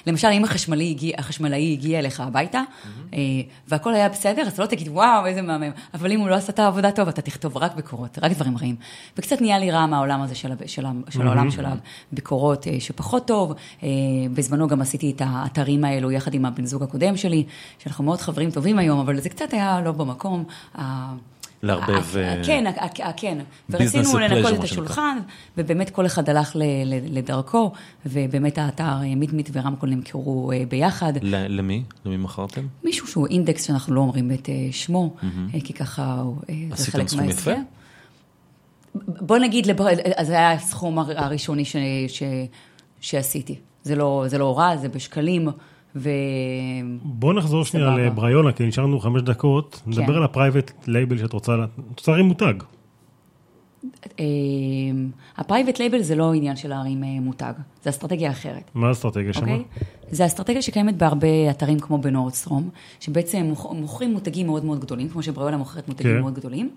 למשל, 0.07 0.27
אם 0.27 0.43
הגיע, 0.91 1.15
החשמלאי 1.17 1.73
הגיע 1.73 1.99
אליך 1.99 2.19
הביתה, 2.19 2.61
והכל 3.67 3.93
היה 3.93 4.09
בסדר, 4.09 4.41
אז 4.41 4.59
לא 4.59 4.65
תגיד, 4.65 4.87
וואו, 4.87 5.25
איזה 5.25 5.41
מהמם. 5.57 5.73
אבל 5.93 6.11
אם 6.11 6.19
הוא 6.19 6.29
לא 6.29 6.35
עשה 6.35 6.51
את 6.51 6.59
העבודה 6.59 6.91
טוב, 6.91 7.07
אתה 7.07 7.21
תכתוב 7.21 7.57
רק 7.57 7.75
ביקורות, 7.75 8.19
רק 8.21 8.31
דברים 8.31 8.57
רעים. 8.57 8.75
וקצת 9.17 9.41
נהיה 9.41 9.59
לי 9.59 9.71
רע 9.71 9.85
מהעולם 9.85 10.21
הזה 10.21 10.35
של, 10.35 10.51
של, 10.65 10.85
של 11.09 11.27
העולם 11.27 11.51
של 11.51 11.65
הביקורות, 12.11 12.67
אה, 12.67 12.79
שפחות 12.79 13.27
טוב. 13.27 13.53
אה, 13.83 13.89
בזמנו 14.33 14.67
גם 14.67 14.81
עשיתי 14.81 15.11
את 15.11 15.21
האתרים 15.25 15.83
האלו 15.85 16.11
יחד 16.11 16.33
עם 16.33 16.45
הבן 16.45 16.65
זוג 16.65 16.83
הקודם 16.83 17.17
שלי, 17.17 17.43
שאנחנו 17.79 18.03
מאוד 18.03 18.21
חברים 18.21 18.51
טובים 18.51 18.79
היום, 18.79 18.99
אבל 18.99 19.19
זה 19.19 19.29
קצת 19.29 19.53
היה 19.53 19.81
לא 19.81 19.91
במקום. 19.91 20.43
לערבב, 21.65 22.17
ה- 22.17 22.19
אה, 22.19 22.41
כן, 22.45 22.63
ה- 22.67 23.05
ה- 23.07 23.13
כן. 23.17 23.37
ורצינו 23.69 24.19
לנקות 24.19 24.53
את 24.53 24.63
השולחן, 24.63 25.17
ובאמת 25.57 25.89
כל 25.89 26.05
אחד 26.05 26.29
הלך 26.29 26.51
לדרכו, 27.11 27.71
ובאמת 28.05 28.57
האתר 28.57 28.83
אה, 29.03 29.15
מיט-מיט 29.15 29.49
ורמקול 29.53 29.89
נמכרו 29.89 30.51
אה, 30.51 30.63
ביחד. 30.69 31.13
למי? 31.21 31.83
למי 32.05 32.17
מכרתם? 32.17 32.61
מישהו 32.83 33.07
שהוא 33.07 33.27
אינדקס 33.27 33.67
שאנחנו 33.67 33.95
לא 33.95 34.01
אומרים 34.01 34.31
את 34.31 34.49
אה, 34.49 34.67
שמו, 34.71 35.13
אה, 35.53 35.59
כי 35.63 35.73
ככה 35.73 36.19
הוא, 36.21 36.35
אה, 36.49 36.55
זה 36.75 36.91
חלק 36.91 37.13
מההסכם. 37.13 37.61
בוא 38.95 39.37
נגיד, 39.37 39.67
זה 40.21 40.33
היה 40.33 40.51
הסכום 40.51 40.99
הר- 40.99 41.19
הראשוני 41.23 41.63
שעשיתי. 43.01 43.55
לא, 43.95 44.23
זה 44.27 44.37
לא 44.37 44.57
רע, 44.57 44.77
זה 44.77 44.89
בשקלים, 44.89 45.47
ו... 45.95 46.09
בוא 47.03 47.33
נחזור 47.33 47.65
שנייה 47.65 47.87
סבבה. 47.87 48.05
לבריולה, 48.05 48.51
כי 48.51 48.65
נשארנו 48.65 48.99
חמש 48.99 49.21
דקות. 49.21 49.81
נדבר 49.87 50.17
על 50.17 50.23
ה 50.23 50.29
private 50.29 50.71
label 50.87 51.17
שאת 51.17 51.33
רוצה, 51.33 51.55
את 51.93 51.99
רוצה 51.99 52.11
להרים 52.11 52.25
מותג. 52.25 52.53
ה 55.37 55.42
private 55.42 55.79
label 55.79 56.01
זה 56.01 56.15
לא 56.15 56.33
עניין 56.33 56.55
של 56.55 56.69
להרים 56.69 57.03
אה, 57.03 57.19
מותג, 57.21 57.53
זה 57.83 57.89
אסטרטגיה 57.89 58.31
אחרת. 58.31 58.71
מה 58.73 58.87
האסטרטגיה 58.87 59.33
שם? 59.33 59.41
אוקיי? 59.41 59.63
זה 60.11 60.25
אסטרטגיה 60.25 60.61
שקיימת 60.61 60.97
בהרבה 60.97 61.27
אתרים 61.49 61.79
כמו 61.79 61.97
בנורדסטרום, 61.97 62.69
שבעצם 62.99 63.53
מוכרים 63.71 64.13
מותגים 64.13 64.47
מאוד 64.47 64.65
מאוד 64.65 64.79
גדולים, 64.79 65.09
כמו 65.09 65.23
שבריולה 65.23 65.57
מוכרת 65.57 65.87
מותגים 65.87 66.15
כן. 66.15 66.21
מאוד 66.21 66.33
גדולים, 66.33 66.69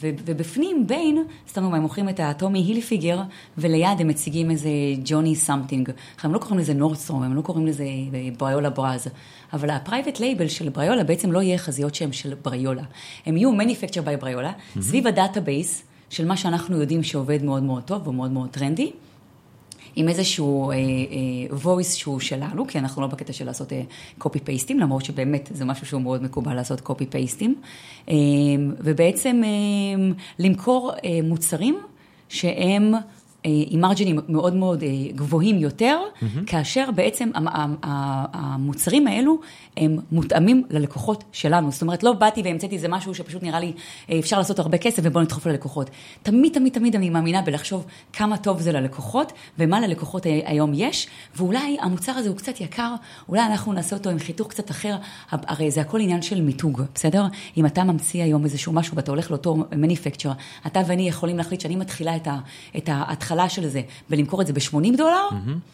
ו- 0.00 0.10
ובפנים, 0.24 0.86
בין, 0.86 1.24
סתם 1.48 1.60
דוגמא, 1.60 1.76
הם 1.76 1.82
מוכרים 1.82 2.08
את 2.08 2.20
הטומי 2.20 2.58
הילפיגר, 2.58 3.20
וליד 3.58 4.00
הם 4.00 4.08
מציגים 4.08 4.50
איזה 4.50 4.70
ג'וני 5.04 5.34
something. 5.34 5.90
הם 6.22 6.34
לא 6.34 6.38
קוראים 6.38 6.58
לזה 6.58 6.74
נורדסטרום, 6.74 7.22
הם 7.22 7.34
לא 7.34 7.40
קוראים 7.40 7.66
לזה 7.66 7.84
אה, 7.84 8.28
בריולה 8.38 8.70
bras, 8.70 9.08
אבל 9.52 9.70
ה 9.70 9.76
private 9.76 10.20
label 10.20 10.48
של 10.48 10.68
בריולה 10.68 11.04
בעצם 11.04 11.32
לא 11.32 11.42
יהיה 11.42 11.58
חזיות 11.58 11.94
שהם 11.94 12.12
של 12.12 12.34
בריולה. 12.44 12.82
הם 13.26 13.36
יהיו 13.36 13.50
manufacture 13.52 14.06
by 14.06 14.20
בריולה, 14.20 14.52
סביב 14.80 15.06
ה 15.06 15.14
database 15.14 15.82
של 16.10 16.26
מה 16.26 16.36
שאנחנו 16.36 16.80
יודעים 16.80 17.02
שעובד 17.02 17.42
מאוד 17.42 17.62
מאוד 17.62 17.82
טוב 17.82 18.08
ומאוד 18.08 18.30
מאוד 18.30 18.48
טרנדי. 18.50 18.92
עם 19.96 20.08
איזשהו 20.08 20.70
אה, 20.70 20.76
אה, 20.76 21.56
voice 21.64 21.96
שהוא 21.96 22.20
שלנו, 22.20 22.66
כי 22.66 22.78
אנחנו 22.78 23.02
לא 23.02 23.08
בקטע 23.08 23.32
של 23.32 23.46
לעשות 23.46 23.72
אה, 23.72 23.82
copy 24.20 24.38
paste 24.44 24.66
ים, 24.66 24.80
למרות 24.80 25.04
שבאמת 25.04 25.48
זה 25.54 25.64
משהו 25.64 25.86
שהוא 25.86 26.02
מאוד 26.02 26.22
מקובל 26.22 26.54
לעשות 26.54 26.80
copy 26.80 27.04
paste 27.10 27.38
ים, 27.38 27.54
אה, 28.08 28.14
ובעצם 28.78 29.42
אה, 29.44 30.14
למכור 30.38 30.92
אה, 31.04 31.18
מוצרים 31.22 31.78
שהם 32.28 32.92
עם 33.66 33.80
מרג'ינים 33.80 34.18
מאוד 34.28 34.54
מאוד 34.54 34.82
אה, 34.82 34.88
גבוהים 35.14 35.58
יותר, 35.58 35.98
mm-hmm. 36.00 36.24
כאשר 36.46 36.90
בעצם 36.94 37.30
המוצרים 38.32 39.06
האלו 39.06 39.38
הם 39.76 39.98
מותאמים 40.12 40.64
ללקוחות 40.70 41.24
שלנו. 41.32 41.72
זאת 41.72 41.82
אומרת, 41.82 42.02
לא 42.02 42.12
באתי 42.12 42.42
והמצאתי 42.42 42.74
איזה 42.74 42.88
משהו 42.88 43.14
שפשוט 43.14 43.42
נראה 43.42 43.60
לי 43.60 43.72
אה, 44.10 44.18
אפשר 44.18 44.38
לעשות 44.38 44.58
הרבה 44.58 44.78
כסף 44.78 45.02
ובואו 45.04 45.24
נדחוף 45.24 45.46
ללקוחות. 45.46 45.90
תמיד, 46.22 46.52
תמיד, 46.52 46.72
תמיד 46.72 46.96
אני 46.96 47.10
מאמינה 47.10 47.42
בלחשוב 47.42 47.86
כמה 48.12 48.36
טוב 48.36 48.60
זה 48.60 48.72
ללקוחות 48.72 49.32
ומה 49.58 49.80
ללקוחות 49.80 50.26
היום 50.44 50.72
יש, 50.74 51.06
ואולי 51.36 51.76
המוצר 51.80 52.12
הזה 52.12 52.28
הוא 52.28 52.36
קצת 52.36 52.60
יקר, 52.60 52.94
אולי 53.28 53.40
אנחנו 53.40 53.72
נעשה 53.72 53.96
אותו 53.96 54.10
עם 54.10 54.18
חיתוך 54.18 54.48
קצת 54.48 54.70
אחר, 54.70 54.96
הרי 55.30 55.70
זה 55.70 55.80
הכל 55.80 56.00
עניין 56.00 56.22
של 56.22 56.40
מיתוג, 56.40 56.82
בסדר? 56.94 57.26
אם 57.56 57.66
אתה 57.66 57.84
ממציא 57.84 58.22
היום 58.22 58.44
איזשהו 58.44 58.72
משהו 58.72 58.96
ואתה 58.96 59.10
הולך 59.10 59.30
לאותו 59.30 59.56
מניפקצ'ר, 59.76 60.30
אתה 60.66 60.80
ואני 60.86 61.08
יכולים 61.08 61.38
להחליט 61.38 61.60
שאני 61.60 61.76
מתחילה 61.76 62.16
את, 62.16 62.28
ה, 62.28 62.38
את 62.76 62.88
ההתחלה 63.40 63.62
של 63.62 63.68
זה 63.68 63.80
ולמכור 64.10 64.40
את 64.42 64.46
זה 64.46 64.52
ב-80 64.52 64.96
דולר, 64.96 65.28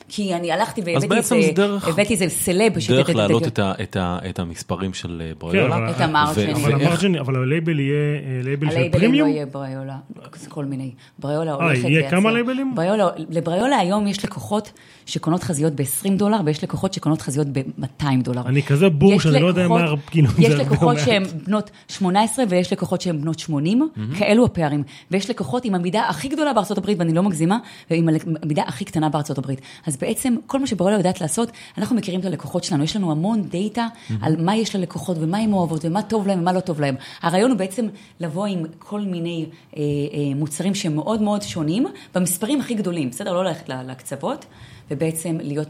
כי 0.09 0.35
אני 0.35 0.53
הלכתי 0.53 0.81
והבאתי 0.85 1.07
בעצם 1.09 1.35
איזה, 1.35 1.47
זה 1.49 1.53
דרך- 1.53 1.89
הבאתי 1.89 2.13
איזה 2.13 2.29
סלב. 2.29 2.73
דרך 2.89 3.09
להעלות 3.11 3.47
את 3.47 3.59
ה- 3.59 3.73
את 3.83 3.97
ה- 3.97 4.19
את 4.31 4.39
המספרים 4.39 4.95
של 4.95 5.23
אה, 5.25 5.33
כן, 5.33 5.39
בריולה. 5.39 5.77
אבל- 5.77 5.91
את 5.91 6.01
המרג'ינים. 6.01 6.57
אבל 6.57 6.75
ואיך- 6.75 6.89
המרג'ין, 6.89 7.17
אבל 7.17 7.37
הלייבל 7.37 7.81
יהיה 7.81 7.95
אה, 7.95 8.41
לייבל 8.43 8.71
של 8.71 8.77
הלייבלים 8.77 8.93
לא 9.03 9.07
פרימיום? 9.09 9.29
יהיה 9.29 9.47
בריולה, 9.47 9.97
זה 10.37 10.51
כל 10.51 10.65
מיני. 10.65 10.91
בריולה 11.19 11.53
הולכת 11.53 11.85
יהיה 11.85 12.11
כמה 12.11 12.33
לייבלים? 12.33 12.75
בריולה, 12.75 13.07
לבריולה 13.31 13.77
היום 13.79 14.07
יש 14.07 14.25
לקוחות 14.25 14.73
שקונות 15.07 15.43
חזיות 15.43 15.73
ב-20 15.73 16.11
דולר, 16.17 16.37
ויש 16.45 16.65
לקוחות 16.65 16.93
שקונות 16.95 17.23
חזיות 17.23 17.47
ב-200 17.53 18.05
דולר. 18.23 18.43
אני 18.47 18.63
כזה 18.63 18.89
בור 18.89 19.13
יש 19.13 19.23
שאני 19.23 19.41
לא 19.41 19.47
יודע 19.47 19.69
מה, 19.69 19.77
יש 19.85 20.51
הרבה 20.51 20.63
או 20.63 20.65
לקוחות. 20.65 20.97
שהן 21.05 21.23
בנות 21.47 21.71
18 21.89 22.45
ויש 22.49 22.73
לקוחות 22.73 23.01
שהן 23.01 23.21
בנות 23.21 23.39
80, 23.39 23.89
כאלו 24.19 24.45
הפערים. 24.45 24.83
ויש 25.11 25.31
לקוחות 25.31 25.65
עם 25.65 25.75
המידה 25.75 26.03
הכי 26.09 26.29
גדולה 26.29 26.53
בארצות 26.53 26.79
הברית, 26.79 26.99
ואני 26.99 27.15
לא 27.15 27.23
מגזימה, 27.23 27.44
ועם 27.91 28.09
המידה 28.43 28.63
הכי 28.67 28.85
קטנה 28.85 29.09
בארצות 29.09 29.39
הברית. 29.39 29.61
אז 29.87 29.97
בעצם 29.97 30.37
כל 30.47 30.61
מה 30.61 30.67
שבריולה 30.67 30.97
יודעת 30.99 31.21
לעשות, 31.21 31.51
אנחנו 31.79 31.97
מכירים 31.97 32.21
את 32.21 32.25
הלקוחות 32.25 32.65
שלנו, 32.65 32.85
יש 32.85 32.97
לנו 32.97 33.13
המון 33.13 33.43
דאטה 33.43 33.87
על 34.21 34.37
מה 34.45 34.57
יש 34.57 34.77
ללקוחות 34.77 35.17
ומה 35.21 35.39
הן 35.39 35.53
אוהבות 35.53 35.85
ומה 35.85 36.03
טוב 36.03 36.27
להם 36.27 36.39
ומה 36.39 36.53
לא 36.53 36.61
טוב 36.61 36.81
להם. 36.81 36.95
הרעיון 37.23 37.51
הוא 37.51 37.59
בעצם 37.59 37.87
לבוא 38.21 38.47
עם 38.47 38.63
כל 38.79 39.01
מיני 39.01 39.47
אה, 39.77 39.83
אה, 39.83 40.35
מוצרים 40.37 40.75
שהם 40.75 40.95
מאוד 40.95 41.23
מאוד 41.23 41.43
שונים, 41.43 41.87
במספרים 42.15 42.61
הכי 42.61 42.75
גדולים, 42.75 43.11
בסדר? 43.11 43.33
לא 43.33 43.45
ללכת 43.45 43.69
לקצוות. 43.69 44.47
ובעצם 44.91 45.39
להיות, 45.43 45.69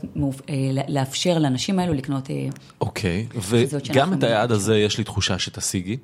אה, 0.48 0.54
לאפשר 0.88 1.38
לאנשים 1.38 1.78
האלו 1.78 1.94
לקנות 1.94 2.30
אה, 2.30 2.46
אוקיי, 2.80 3.26
זאת 3.66 3.82
וגם 3.90 4.12
את 4.12 4.22
היעד 4.22 4.52
הזה 4.52 4.78
יש 4.78 4.98
לי 4.98 5.04
תחושה 5.04 5.38
שתשיגי. 5.38 5.96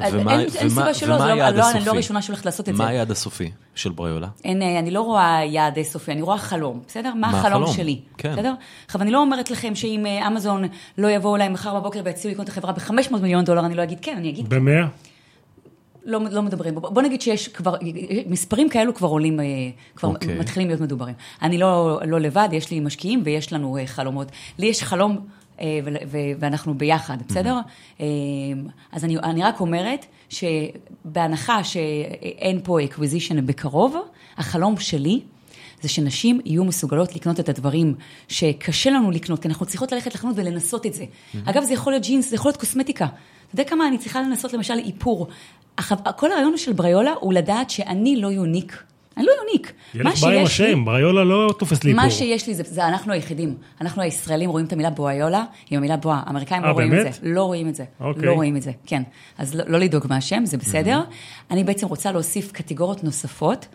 אין- 0.00 0.14
ומה- 0.20 0.32
אין 0.32 0.40
ומה- 0.40 0.68
סיבה 0.70 0.94
שלא, 0.94 1.14
ומה 1.14 1.22
זה 1.22 1.28
לא- 1.28 1.32
היעד 1.32 1.56
לא- 1.56 1.70
אני 1.70 1.84
לא? 1.84 1.90
הראשונה 1.92 2.22
שהולכת 2.22 2.46
לעשות 2.46 2.68
את 2.68 2.76
זה. 2.76 2.82
מה 2.82 2.88
היעד 2.88 3.10
הסופי 3.10 3.50
של 3.74 3.90
בריולה? 3.90 4.28
אין, 4.44 4.62
אה, 4.62 4.78
אני 4.78 4.90
לא 4.90 5.00
רואה 5.00 5.40
יעד 5.44 5.82
סופי, 5.82 6.12
אני 6.12 6.22
רואה 6.22 6.38
חלום, 6.38 6.80
בסדר? 6.88 7.14
מה 7.14 7.30
מה 7.32 7.38
החלום? 7.40 7.72
שלי, 7.72 8.00
כן. 8.18 8.32
בסדר? 8.32 8.54
עכשיו, 8.86 9.02
אני 9.02 9.10
לא 9.10 9.20
אומרת 9.20 9.50
לכם 9.50 9.74
שאם 9.74 10.06
אה, 10.06 10.26
אמזון 10.26 10.64
לא 10.98 11.08
יבואו 11.10 11.36
אליי 11.36 11.48
מחר 11.48 11.80
בבוקר 11.80 12.00
ויציעו 12.04 12.32
לקנות 12.32 12.44
את 12.44 12.52
החברה 12.52 12.72
ב-500 12.72 12.92
מיליון 13.22 13.44
דולר, 13.44 13.66
אני 13.66 13.74
לא 13.74 13.82
אגיד 13.82 13.98
כן, 14.02 14.14
אני 14.16 14.28
אגיד 14.28 14.48
במאה? 14.48 14.86
לא, 16.04 16.20
לא 16.30 16.42
מדברים. 16.42 16.74
בוא, 16.74 17.02
נגיד 17.02 17.22
שיש 17.22 17.48
כבר, 17.48 17.74
מספרים 18.26 18.68
כאלו 18.68 18.94
כבר 18.94 19.08
עולים, 19.08 19.40
אה, 19.40 19.44
כבר 19.96 20.08
אוקיי. 20.08 20.38
מתחילים 20.38 20.68
להיות 20.68 20.80
מדוברים. 20.80 21.14
אני 21.42 21.58
לא, 21.58 22.00
לא 22.06 22.20
לבד, 22.20 22.48
יש 22.52 22.70
לי 22.70 22.80
משקיעים 22.80 23.22
ויש 23.24 23.52
לנו 23.52 23.76
אה, 23.78 23.86
חלומות. 23.86 24.28
לי 24.58 24.66
יש 24.66 24.82
חלום 24.82 25.12
אה, 25.12 25.18
ואנחנו 26.40 26.74
ביחד, 26.74 27.16
בסדר? 27.28 27.58
אה, 28.00 28.06
אז 28.92 29.04
אני, 29.04 29.18
אני 29.18 29.42
רק 29.42 29.60
אומרת 29.60 30.06
שבהנחה 30.28 31.64
שאין 31.64 32.60
פה 32.64 32.84
acquisition 32.84 33.46
בקרוב, 33.46 33.96
החלום 34.36 34.76
שלי 34.78 35.20
זה 35.82 35.88
שנשים 35.88 36.40
יהיו 36.44 36.64
מסוגלות 36.64 37.16
לקנות 37.16 37.40
את 37.40 37.48
הדברים 37.48 37.94
שקשה 38.28 38.90
לנו 38.90 39.10
לקנות, 39.10 39.42
כי 39.42 39.48
אנחנו 39.48 39.66
צריכות 39.66 39.92
ללכת 39.92 40.14
לחנות 40.14 40.34
ולנסות 40.38 40.86
את 40.86 40.94
זה. 40.94 41.04
אגב, 41.44 41.62
זה 41.62 41.72
יכול 41.72 41.92
להיות 41.92 42.02
ג'ינס, 42.02 42.30
זה 42.30 42.36
יכול 42.36 42.48
להיות 42.48 42.60
קוסמטיקה. 42.60 43.04
אתה 43.04 43.54
יודע 43.54 43.70
כמה 43.70 43.88
אני 43.88 43.98
צריכה 43.98 44.22
לנסות 44.22 44.52
למשל 44.52 44.78
איפור. 44.78 45.28
כל 46.16 46.32
הרעיון 46.32 46.56
של 46.56 46.72
בריולה 46.72 47.12
הוא 47.20 47.32
לדעת 47.32 47.70
שאני 47.70 48.16
לא 48.16 48.28
unique. 48.28 48.82
אני 49.16 49.26
לא 49.26 49.32
unique. 49.32 49.72
לך 49.94 50.22
בעיה 50.22 50.40
עם 50.40 50.46
השם, 50.46 50.84
בריולה 50.84 51.24
לא 51.24 51.54
תופס 51.58 51.84
לי 51.84 51.94
פה. 51.94 51.96
מה 51.96 52.10
שיש 52.10 52.46
לי 52.46 52.54
זה, 52.54 52.62
זה 52.66 52.86
אנחנו 52.86 53.12
היחידים. 53.12 53.54
אנחנו 53.80 54.02
הישראלים 54.02 54.50
רואים 54.50 54.66
את 54.66 54.72
המילה 54.72 54.90
בואיולה 54.90 55.44
עם 55.70 55.78
המילה 55.78 55.96
בואה. 55.96 56.20
האמריקאים 56.26 56.64
אה, 56.64 56.68
לא 56.68 56.72
רואים? 56.72 56.94
את 56.94 57.02
זה. 57.02 57.10
לא 57.22 57.42
רואים 57.42 57.68
את 57.68 57.74
זה. 57.74 57.84
אוקיי. 58.00 58.22
לא 58.22 58.32
רואים 58.32 58.56
את 58.56 58.62
זה, 58.62 58.70
כן. 58.86 59.02
אז 59.38 59.54
לא, 59.54 59.64
לא 59.68 59.78
לדאוג 59.78 60.06
מהשם, 60.08 60.46
זה 60.46 60.56
בסדר. 60.56 61.00
אני 61.50 61.64
בעצם 61.64 61.86
רוצה 61.86 62.12
להוסיף 62.12 62.52
קטגוריות 62.52 63.04
נוספות. 63.04 63.66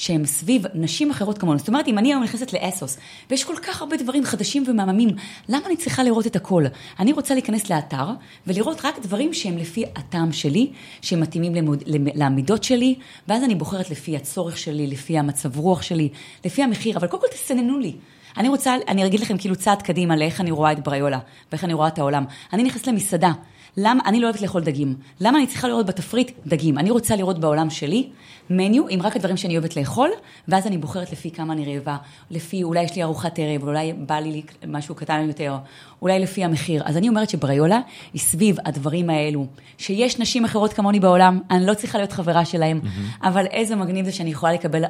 שהן 0.00 0.24
סביב 0.26 0.62
נשים 0.74 1.10
אחרות 1.10 1.38
כמונו. 1.38 1.58
זאת 1.58 1.68
אומרת, 1.68 1.88
אם 1.88 1.98
אני 1.98 2.08
היום 2.08 2.22
נכנסת 2.22 2.52
לאסוס, 2.52 2.98
ויש 3.30 3.44
כל 3.44 3.56
כך 3.62 3.80
הרבה 3.80 3.96
דברים 3.96 4.24
חדשים 4.24 4.64
ומהממים, 4.66 5.08
למה 5.48 5.66
אני 5.66 5.76
צריכה 5.76 6.02
לראות 6.02 6.26
את 6.26 6.36
הכל? 6.36 6.64
אני 6.98 7.12
רוצה 7.12 7.34
להיכנס 7.34 7.70
לאתר 7.70 8.04
ולראות 8.46 8.84
רק 8.84 8.98
דברים 8.98 9.34
שהם 9.34 9.58
לפי 9.58 9.84
הטעם 9.96 10.32
שלי, 10.32 10.70
שהם 11.02 11.20
מתאימים 11.20 11.54
למוד, 11.54 11.82
למ- 11.86 12.08
למידות 12.14 12.64
שלי, 12.64 12.94
ואז 13.28 13.44
אני 13.44 13.54
בוחרת 13.54 13.90
לפי 13.90 14.16
הצורך 14.16 14.58
שלי, 14.58 14.86
לפי 14.86 15.18
המצב 15.18 15.58
רוח 15.58 15.82
שלי, 15.82 16.08
לפי 16.44 16.62
המחיר, 16.62 16.96
אבל 16.96 17.06
קודם 17.06 17.22
כל 17.22 17.28
תסננו 17.32 17.78
לי. 17.78 17.96
אני 18.36 18.48
רוצה, 18.48 18.74
אני 18.88 19.06
אגיד 19.06 19.20
לכם 19.20 19.38
כאילו 19.38 19.56
צעד 19.56 19.82
קדימה 19.82 20.16
לאיך 20.16 20.40
אני 20.40 20.50
רואה 20.50 20.72
את 20.72 20.84
בריולה, 20.84 21.18
ואיך 21.52 21.64
אני 21.64 21.74
רואה 21.74 21.88
את 21.88 21.98
העולם. 21.98 22.24
אני 22.52 22.62
נכנסת 22.62 22.86
למסעדה, 22.86 23.32
למה, 23.76 24.02
אני 24.06 24.20
לא 24.20 24.26
אוהבת 24.26 24.40
לאכול 24.42 24.62
דגים. 24.62 24.94
למה 25.20 25.38
אני 25.38 25.46
צריכה 25.46 25.68
לראות 25.68 25.86
בתפריט 25.86 26.30
דגים? 26.46 26.78
אני 26.78 26.90
רוצה 26.90 27.16
לראות 27.16 27.38
בעולם 27.38 27.70
שלי 27.70 28.08
מניו 28.50 28.88
עם 28.88 29.02
רק 29.02 29.16
הדברים 29.16 29.36
שאני 29.36 29.58
אוהבת 29.58 29.76
לאכול, 29.76 30.10
ואז 30.48 30.66
אני 30.66 30.78
בוחרת 30.78 31.12
לפי 31.12 31.30
כמה 31.30 31.52
אני 31.52 31.74
רעבה, 31.74 31.96
לפי 32.30 32.62
אולי 32.62 32.82
יש 32.82 32.96
לי 32.96 33.02
ארוחת 33.02 33.38
ערב, 33.38 33.62
אולי 33.62 33.92
בא 33.92 34.14
לי 34.14 34.42
משהו 34.66 34.94
קטן 34.94 35.24
יותר, 35.28 35.56
אולי 36.02 36.18
לפי 36.18 36.44
המחיר. 36.44 36.82
אז 36.84 36.96
אני 36.96 37.08
אומרת 37.08 37.30
שבריולה 37.30 37.80
היא 38.12 38.20
סביב 38.20 38.56
הדברים 38.64 39.10
האלו, 39.10 39.46
שיש 39.78 40.18
נשים 40.18 40.44
אחרות 40.44 40.72
כמוני 40.72 41.00
בעולם, 41.00 41.40
אני 41.50 41.66
לא 41.66 41.74
צריכה 41.74 41.98
להיות 41.98 42.12
חברה 42.12 42.44
שלהם, 42.44 42.80
אבל 43.22 43.46
איזה 43.46 43.76
מגניב 43.76 44.04
זה 44.04 44.12
שאני 44.12 44.30
יכולה 44.30 44.52
לקבל, 44.52 44.84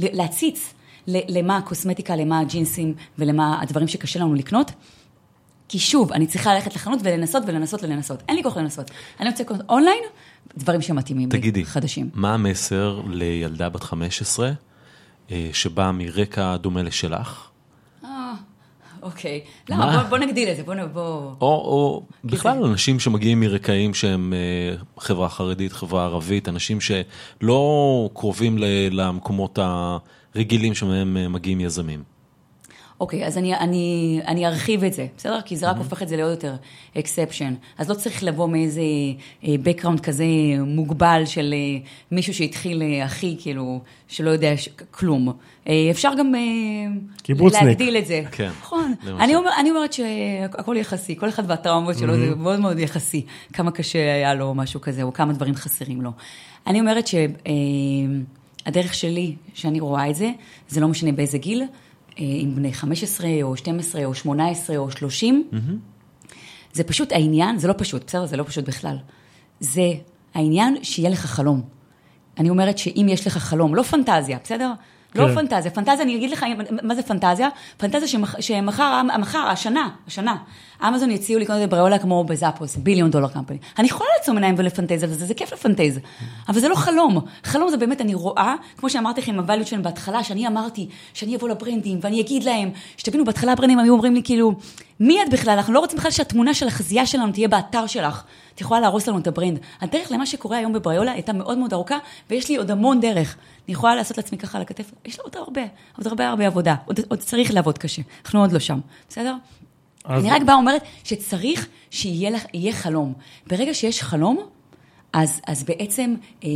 להציץ 0.00 0.74
ל- 1.08 1.38
למה 1.38 1.56
הקוסמטיקה, 1.56 2.16
למה 2.16 2.40
הג'ינסים 2.40 2.94
ולמה 3.18 3.62
הדברים 3.62 3.88
שקשה 3.88 4.20
לנו 4.20 4.34
לקנות. 4.34 4.72
כי 5.68 5.78
שוב, 5.78 6.12
אני 6.12 6.26
צריכה 6.26 6.54
ללכת 6.54 6.74
לחנות 6.74 7.00
ולנסות 7.02 7.42
ולנסות 7.46 7.82
ולנסות. 7.82 8.22
אין 8.28 8.36
לי 8.36 8.42
כוח 8.42 8.56
לנסות. 8.56 8.90
אני 9.20 9.28
רוצה 9.30 9.42
לקנות 9.42 9.60
אונליין, 9.68 10.02
דברים 10.58 10.82
שמתאימים 10.82 11.28
לי, 11.32 11.38
תגידי, 11.38 11.64
חדשים. 11.64 12.10
מה 12.14 12.34
המסר 12.34 13.00
לילדה 13.08 13.68
בת 13.68 13.82
15 13.82 14.50
אה, 15.30 15.50
שבאה 15.52 15.92
מרקע 15.92 16.56
דומה 16.56 16.82
לשלך? 16.82 17.48
אה, 18.04 18.32
אוקיי. 19.02 19.40
מה? 19.70 19.76
למה? 19.76 20.02
בוא, 20.02 20.08
בוא 20.10 20.18
נגדיל 20.18 20.48
את 20.48 20.56
זה, 20.56 20.62
בוא... 20.62 20.74
בוא... 20.92 21.02
או, 21.40 21.46
או 21.46 22.02
בכלל 22.24 22.58
זה- 22.62 22.66
אנשים 22.66 23.00
שמגיעים 23.00 23.40
מרקעים 23.40 23.94
שהם 23.94 24.32
אה, 24.32 24.76
חברה 24.98 25.28
חרדית, 25.28 25.72
חברה 25.72 26.04
ערבית, 26.04 26.48
אנשים 26.48 26.78
שלא 26.80 27.60
קרובים 28.14 28.58
ל- 28.58 28.64
למקומות 28.90 29.58
הרגילים 30.34 30.74
שמהם 30.74 31.16
אה, 31.16 31.28
מגיעים 31.28 31.60
יזמים. 31.60 32.15
אוקיי, 33.00 33.26
אז 33.26 33.38
אני, 33.38 33.56
אני, 33.56 34.20
אני 34.26 34.46
ארחיב 34.46 34.84
את 34.84 34.92
זה, 34.92 35.06
בסדר? 35.16 35.40
כי 35.40 35.56
זה 35.56 35.70
רק 35.70 35.76
הופך 35.76 36.02
את 36.02 36.08
זה 36.08 36.16
לעוד 36.16 36.30
יותר 36.30 36.54
אקספשן. 36.98 37.54
אז 37.78 37.90
לא 37.90 37.94
צריך 37.94 38.22
לבוא 38.22 38.48
מאיזה 38.48 38.80
אה, 39.44 39.54
background 39.64 40.00
כזה 40.02 40.24
מוגבל 40.66 41.22
של 41.24 41.54
אה, 41.56 41.86
מישהו 42.10 42.34
שהתחיל 42.34 42.82
אה, 42.82 43.04
הכי, 43.04 43.36
כאילו, 43.40 43.80
שלא 44.08 44.30
יודע 44.30 44.56
ש... 44.56 44.68
כלום. 44.90 45.32
אפשר 45.90 46.12
גם 46.18 46.34
קיבוצניק. 47.22 47.62
להגדיל 47.62 47.96
את 47.96 48.06
זה. 48.06 48.22
כן, 48.32 48.50
נכון. 48.60 48.94
אני, 49.06 49.34
אומר, 49.34 49.50
אני 49.60 49.70
אומרת 49.70 49.92
שהכל 49.92 50.76
יחסי, 50.76 51.16
כל 51.16 51.28
אחד 51.28 51.42
והטראומות 51.46 51.98
שלו, 51.98 52.16
זה 52.16 52.34
מאוד 52.34 52.60
מאוד 52.60 52.78
יחסי. 52.78 53.26
כמה 53.52 53.70
קשה 53.70 54.14
היה 54.14 54.34
לו 54.34 54.54
משהו 54.54 54.80
כזה, 54.80 55.02
או 55.02 55.12
כמה 55.12 55.32
דברים 55.32 55.54
חסרים 55.54 56.02
לו. 56.02 56.10
אני 56.66 56.80
אומרת 56.80 57.04
שהדרך 57.06 58.94
שלי, 58.94 59.34
שאני 59.54 59.80
רואה 59.80 60.10
את 60.10 60.14
זה, 60.14 60.30
זה 60.68 60.80
לא 60.80 60.88
משנה 60.88 61.12
באיזה 61.12 61.38
גיל, 61.38 61.62
אה, 62.18 62.24
אם 62.24 62.52
בני 62.54 62.72
15 62.72 63.28
או 63.42 63.56
12 63.56 64.04
או 64.04 64.14
18 64.14 64.76
או 64.76 64.90
30, 64.90 65.48
זה 66.72 66.84
פשוט 66.84 67.12
העניין, 67.12 67.58
זה 67.58 67.68
לא 67.68 67.74
פשוט, 67.78 68.04
בסדר? 68.06 68.26
זה 68.26 68.36
לא 68.36 68.42
פשוט 68.44 68.68
בכלל. 68.68 68.96
זה 69.60 69.92
העניין 70.34 70.76
שיהיה 70.82 71.10
לך 71.10 71.26
חלום. 71.26 71.62
אני 72.38 72.50
אומרת 72.50 72.78
שאם 72.78 73.06
יש 73.10 73.26
לך 73.26 73.38
חלום, 73.38 73.74
לא 73.74 73.82
פנטזיה, 73.82 74.38
בסדר? 74.44 74.72
לא 75.14 75.28
כן. 75.28 75.34
פנטזיה. 75.34 75.70
פנטזיה, 75.70 76.02
אני 76.02 76.16
אגיד 76.16 76.30
לך 76.30 76.46
מה 76.82 76.94
זה 76.94 77.02
פנטזיה. 77.02 77.48
פנטזיה 77.76 78.08
שמח- 78.08 78.40
שמחר, 78.40 79.02
מחר, 79.20 79.38
השנה, 79.38 79.88
השנה, 80.06 80.36
אמזון 80.88 81.10
יציעו 81.10 81.40
לקנות 81.40 81.62
את 81.64 81.70
בריולה 81.70 81.98
כמו 81.98 82.24
בזאפוס, 82.24 82.76
ביליון 82.76 83.10
דולר 83.10 83.28
קמפני. 83.28 83.58
אני 83.78 83.86
יכולה 83.86 84.10
לעצום 84.18 84.36
עיניים 84.36 84.54
ולפנטז 84.58 85.02
על 85.02 85.08
זה, 85.08 85.26
זה 85.26 85.34
כיף 85.34 85.52
לפנטז. 85.52 86.00
אבל 86.48 86.60
זה 86.60 86.68
לא 86.68 86.74
חלום. 86.74 87.20
חלום 87.44 87.70
זה 87.70 87.76
באמת, 87.76 88.00
אני 88.00 88.14
רואה, 88.14 88.54
כמו 88.76 88.90
שאמרתי 88.90 89.20
לכם, 89.20 89.38
הvalue 89.38 89.66
שלהם 89.66 89.82
בהתחלה, 89.82 90.24
שאני 90.24 90.46
אמרתי, 90.46 90.88
שאני 91.14 91.36
אבוא 91.36 91.48
לברנדים 91.48 91.98
ואני 92.02 92.20
אגיד 92.20 92.44
להם, 92.44 92.70
שתבינו, 92.96 93.24
בהתחלה 93.24 93.52
הברנדים 93.52 93.78
היו 93.78 93.92
אומרים 93.92 94.14
לי 94.14 94.22
כאילו, 94.24 94.54
מי 95.00 95.22
את 95.22 95.30
בכלל? 95.30 95.52
אנחנו 95.52 95.72
לא 95.72 95.80
רוצים 95.80 95.98
בכלל 95.98 96.10
שהתמונה 96.10 96.54
של 96.54 96.66
החזייה 96.66 97.06
שלנו 97.06 97.32
תהיה 97.32 97.48
באתר 97.48 97.86
שלך. 97.86 98.24
את 98.54 98.60
יכולה 98.60 98.80
להרוס 98.80 99.08
לנו 99.08 99.18
את 99.18 99.26
ה 99.26 99.31
brand. 99.31 99.58
הדרך 99.80 100.10
למה 100.10 100.26
שקורה 100.26 100.56
היום 100.56 100.72
בבריולה 100.72 101.12
הייתה 101.12 101.32
מאוד 101.32 101.58
מאוד 101.58 101.72
ארוכה, 101.72 101.98
ויש 102.30 102.48
לי 102.48 102.56
עוד 102.56 102.70
המון 102.70 103.00
דרך. 103.00 103.36
אני 103.66 103.72
יכולה 103.72 103.94
לעשות 103.94 104.16
לעצמי 104.16 104.38
ככה 104.38 104.58
על 104.58 104.62
הכתף, 104.62 104.90
יש 105.04 105.18
לה 105.18 105.24
עוד 105.24 105.36
הרבה, 105.36 105.62
עוד 105.98 106.06
הרבה 106.06 106.28
הרבה 106.28 106.46
עבודה. 106.46 106.74
עוד, 106.84 107.00
עוד 107.08 107.18
צריך 107.18 107.54
לעבוד 107.54 107.78
קשה, 107.78 108.02
אנחנו 108.24 108.40
עוד 108.40 108.52
לא 108.52 108.58
שם, 108.58 108.80
בסדר? 109.08 109.34
אז- 110.06 110.24
אני 110.24 110.32
רק 110.32 110.42
באה 110.42 110.54
אומרת 110.54 110.82
שצריך 111.04 111.68
שיהיה 111.90 112.30
לך, 112.30 112.44
חלום. 112.72 113.12
ברגע 113.46 113.74
שיש 113.74 114.02
חלום, 114.02 114.38
אז, 115.12 115.40
אז 115.46 115.62
בעצם 115.62 116.14
אה, 116.44 116.48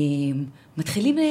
מתחילים 0.77 1.19
אה, 1.19 1.25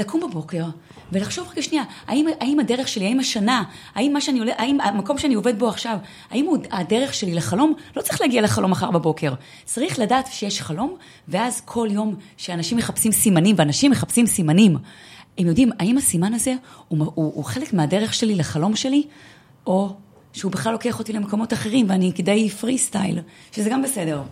לקום 0.00 0.20
בבוקר 0.20 0.64
ולחשוב 1.12 1.48
רגע 1.52 1.62
שנייה, 1.62 1.84
האם, 2.06 2.26
האם 2.40 2.60
הדרך 2.60 2.88
שלי, 2.88 3.06
האם 3.06 3.20
השנה, 3.20 3.62
האם 3.94 4.12
מה 4.12 4.20
שאני 4.20 4.38
עולה, 4.38 4.52
האם 4.56 4.80
המקום 4.80 5.18
שאני 5.18 5.34
עובד 5.34 5.58
בו 5.58 5.68
עכשיו, 5.68 5.98
האם 6.30 6.46
הוא, 6.46 6.58
הדרך 6.70 7.14
שלי 7.14 7.34
לחלום, 7.34 7.74
לא 7.96 8.02
צריך 8.02 8.20
להגיע 8.20 8.42
לחלום 8.42 8.70
מחר 8.70 8.90
בבוקר. 8.90 9.34
צריך 9.64 9.98
לדעת 9.98 10.26
שיש 10.32 10.62
חלום, 10.62 10.96
ואז 11.28 11.60
כל 11.64 11.88
יום 11.90 12.14
שאנשים 12.36 12.78
מחפשים 12.78 13.12
סימנים, 13.12 13.56
ואנשים 13.58 13.90
מחפשים 13.90 14.26
סימנים, 14.26 14.76
הם 15.38 15.46
יודעים, 15.46 15.70
האם 15.78 15.98
הסימן 15.98 16.34
הזה 16.34 16.54
הוא, 16.88 16.98
הוא, 16.98 17.32
הוא 17.34 17.44
חלק 17.44 17.72
מהדרך 17.72 18.14
שלי 18.14 18.34
לחלום 18.34 18.76
שלי, 18.76 19.02
או 19.66 19.94
שהוא 20.32 20.52
בכלל 20.52 20.72
לוקח 20.72 20.98
אותי 20.98 21.12
למקומות 21.12 21.52
אחרים 21.52 21.86
ואני 21.88 22.12
כדאי 22.14 22.48
פרי 22.50 22.78
סטייל, 22.78 23.18
שזה 23.52 23.70
גם 23.70 23.82
בסדר. 23.82 24.22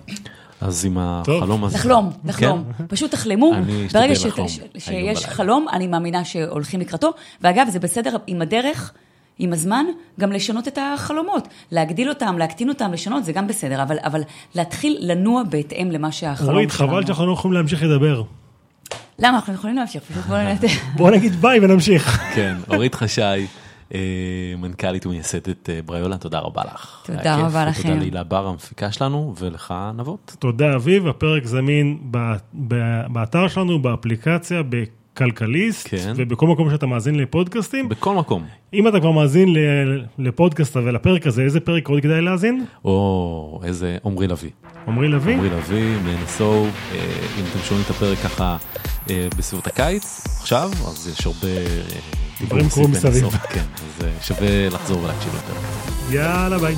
אז 0.60 0.84
עם. 0.84 0.98
החלום 0.98 1.64
הזה... 1.64 1.78
לחלום, 1.78 2.10
לחלום. 2.24 2.64
כן? 2.78 2.84
פשוט 2.88 3.10
תחלמו. 3.10 3.52
ברגע 3.92 4.12
לחלום 4.26 4.48
ש- 4.48 4.60
שיש. 4.78 5.26
חלום, 5.26 5.66
אני 5.72 5.86
מאמינה 5.86 6.24
שהולכים 6.24 6.80
לקראתו. 6.80 7.10
ואגב, 7.40 7.68
זה 7.68 7.78
בסדר 7.78 8.16
עם 8.26 8.42
הדרך, 8.42 8.92
עם 9.38 9.52
הזמן, 9.52 9.84
גם 10.20 10.32
לשנות 10.32 10.68
את 10.68 10.78
החלומות. 10.94 11.48
להגדיל 11.72 12.08
אותם, 12.08 12.38
להקטין 12.38 12.68
אותם, 12.68 12.92
לשנות, 12.92 13.24
זה 13.24 13.32
גם 13.32 13.46
בסדר. 13.46 13.82
אבל, 13.82 13.96
אבל 14.04 14.20
להתחיל 14.54 14.96
לנוע 15.00 15.42
בהתאם 15.42 15.90
למה 15.90 16.12
שהחלום 16.12 16.50
אורית, 16.50 16.70
שלנו. 16.70 16.90
חבל 16.90 17.06
שאנחנו 17.06 17.26
לא 17.26 17.32
יכולים 17.32 17.52
להמשיך 17.54 17.82
לדבר. 17.82 18.22
למה? 19.18 19.36
אנחנו 19.36 19.54
יכולים 19.54 19.76
להמשיך, 19.76 20.02
פשוט 20.02 20.24
בואו 20.96 21.10
נגיד 21.10 21.34
ביי 21.40 21.60
ונמשיך. 21.62 22.20
כן, 22.34 22.56
אורית 22.70 22.94
חשאי, 22.94 23.46
מנכ"לית 24.58 25.06
ומייסדת 25.06 25.70
אה, 25.70 25.80
בריולה, 25.84 26.18
תודה 26.18 26.38
רבה 26.38 26.62
לך. 26.74 27.02
תודה 27.06 27.36
רבה 27.36 27.46
ותודה 27.46 27.64
לכם. 27.68 27.98
להילה 27.98 28.24
בר 28.24 28.46
המפיקה 28.46 28.92
שלנו, 28.92 29.34
ולך 29.38 29.74
נבות. 29.96 30.36
תודה 30.38 30.74
אביב, 30.76 31.06
הפרק 31.06 31.44
זמין 31.46 31.98
ב- 32.10 32.32
ב- 32.68 33.06
באתר 33.12 33.48
שלנו, 33.48 33.82
באפליקציה, 33.82 34.62
בכלכליסט, 34.68 35.88
כן. 35.90 36.12
ובכל 36.16 36.46
מקום 36.46 36.70
שאתה 36.70 36.86
מאזין 36.86 37.14
לפודקאסטים. 37.14 37.88
בכל 37.88 38.14
מקום. 38.14 38.44
אם 38.74 38.88
אתה 38.88 39.00
כבר 39.00 39.10
מאזין 39.10 39.52
ל- 39.54 40.04
לפודקאסט 40.18 40.76
ולפרק 40.76 41.26
הזה, 41.26 41.42
איזה 41.42 41.60
פרק 41.60 41.88
עוד 41.88 42.02
כדאי 42.02 42.20
להאזין? 42.20 42.64
או 42.84 43.60
איזה 43.64 43.96
עמרי 44.04 44.26
לביא. 44.26 44.50
עמרי 44.88 45.08
לביא? 45.08 45.34
עמרי 45.34 45.50
לביא, 45.50 45.96
מ-NSO, 45.96 46.42
אה, 46.42 46.66
אם 47.38 47.44
אתם 47.50 47.58
שומעים 47.64 47.84
את 47.86 47.90
הפרק 47.90 48.18
ככה 48.18 48.56
אה, 49.10 49.28
בסביבות 49.38 49.66
הקיץ, 49.66 50.26
עכשיו, 50.40 50.70
אז 50.88 51.08
יש 51.12 51.26
הרבה 51.26 51.48
קורים 52.48 52.68
סביב 52.70 52.90
מסביב. 52.90 53.28
כן, 53.30 53.60
אז 53.76 54.04
אה, 54.04 54.10
שווה 54.22 54.68
לחזור 54.68 55.02
ולהקשיב 55.02 55.34
יותר. 55.34 55.60
יאללה 56.10 56.58
ביי. 56.58 56.74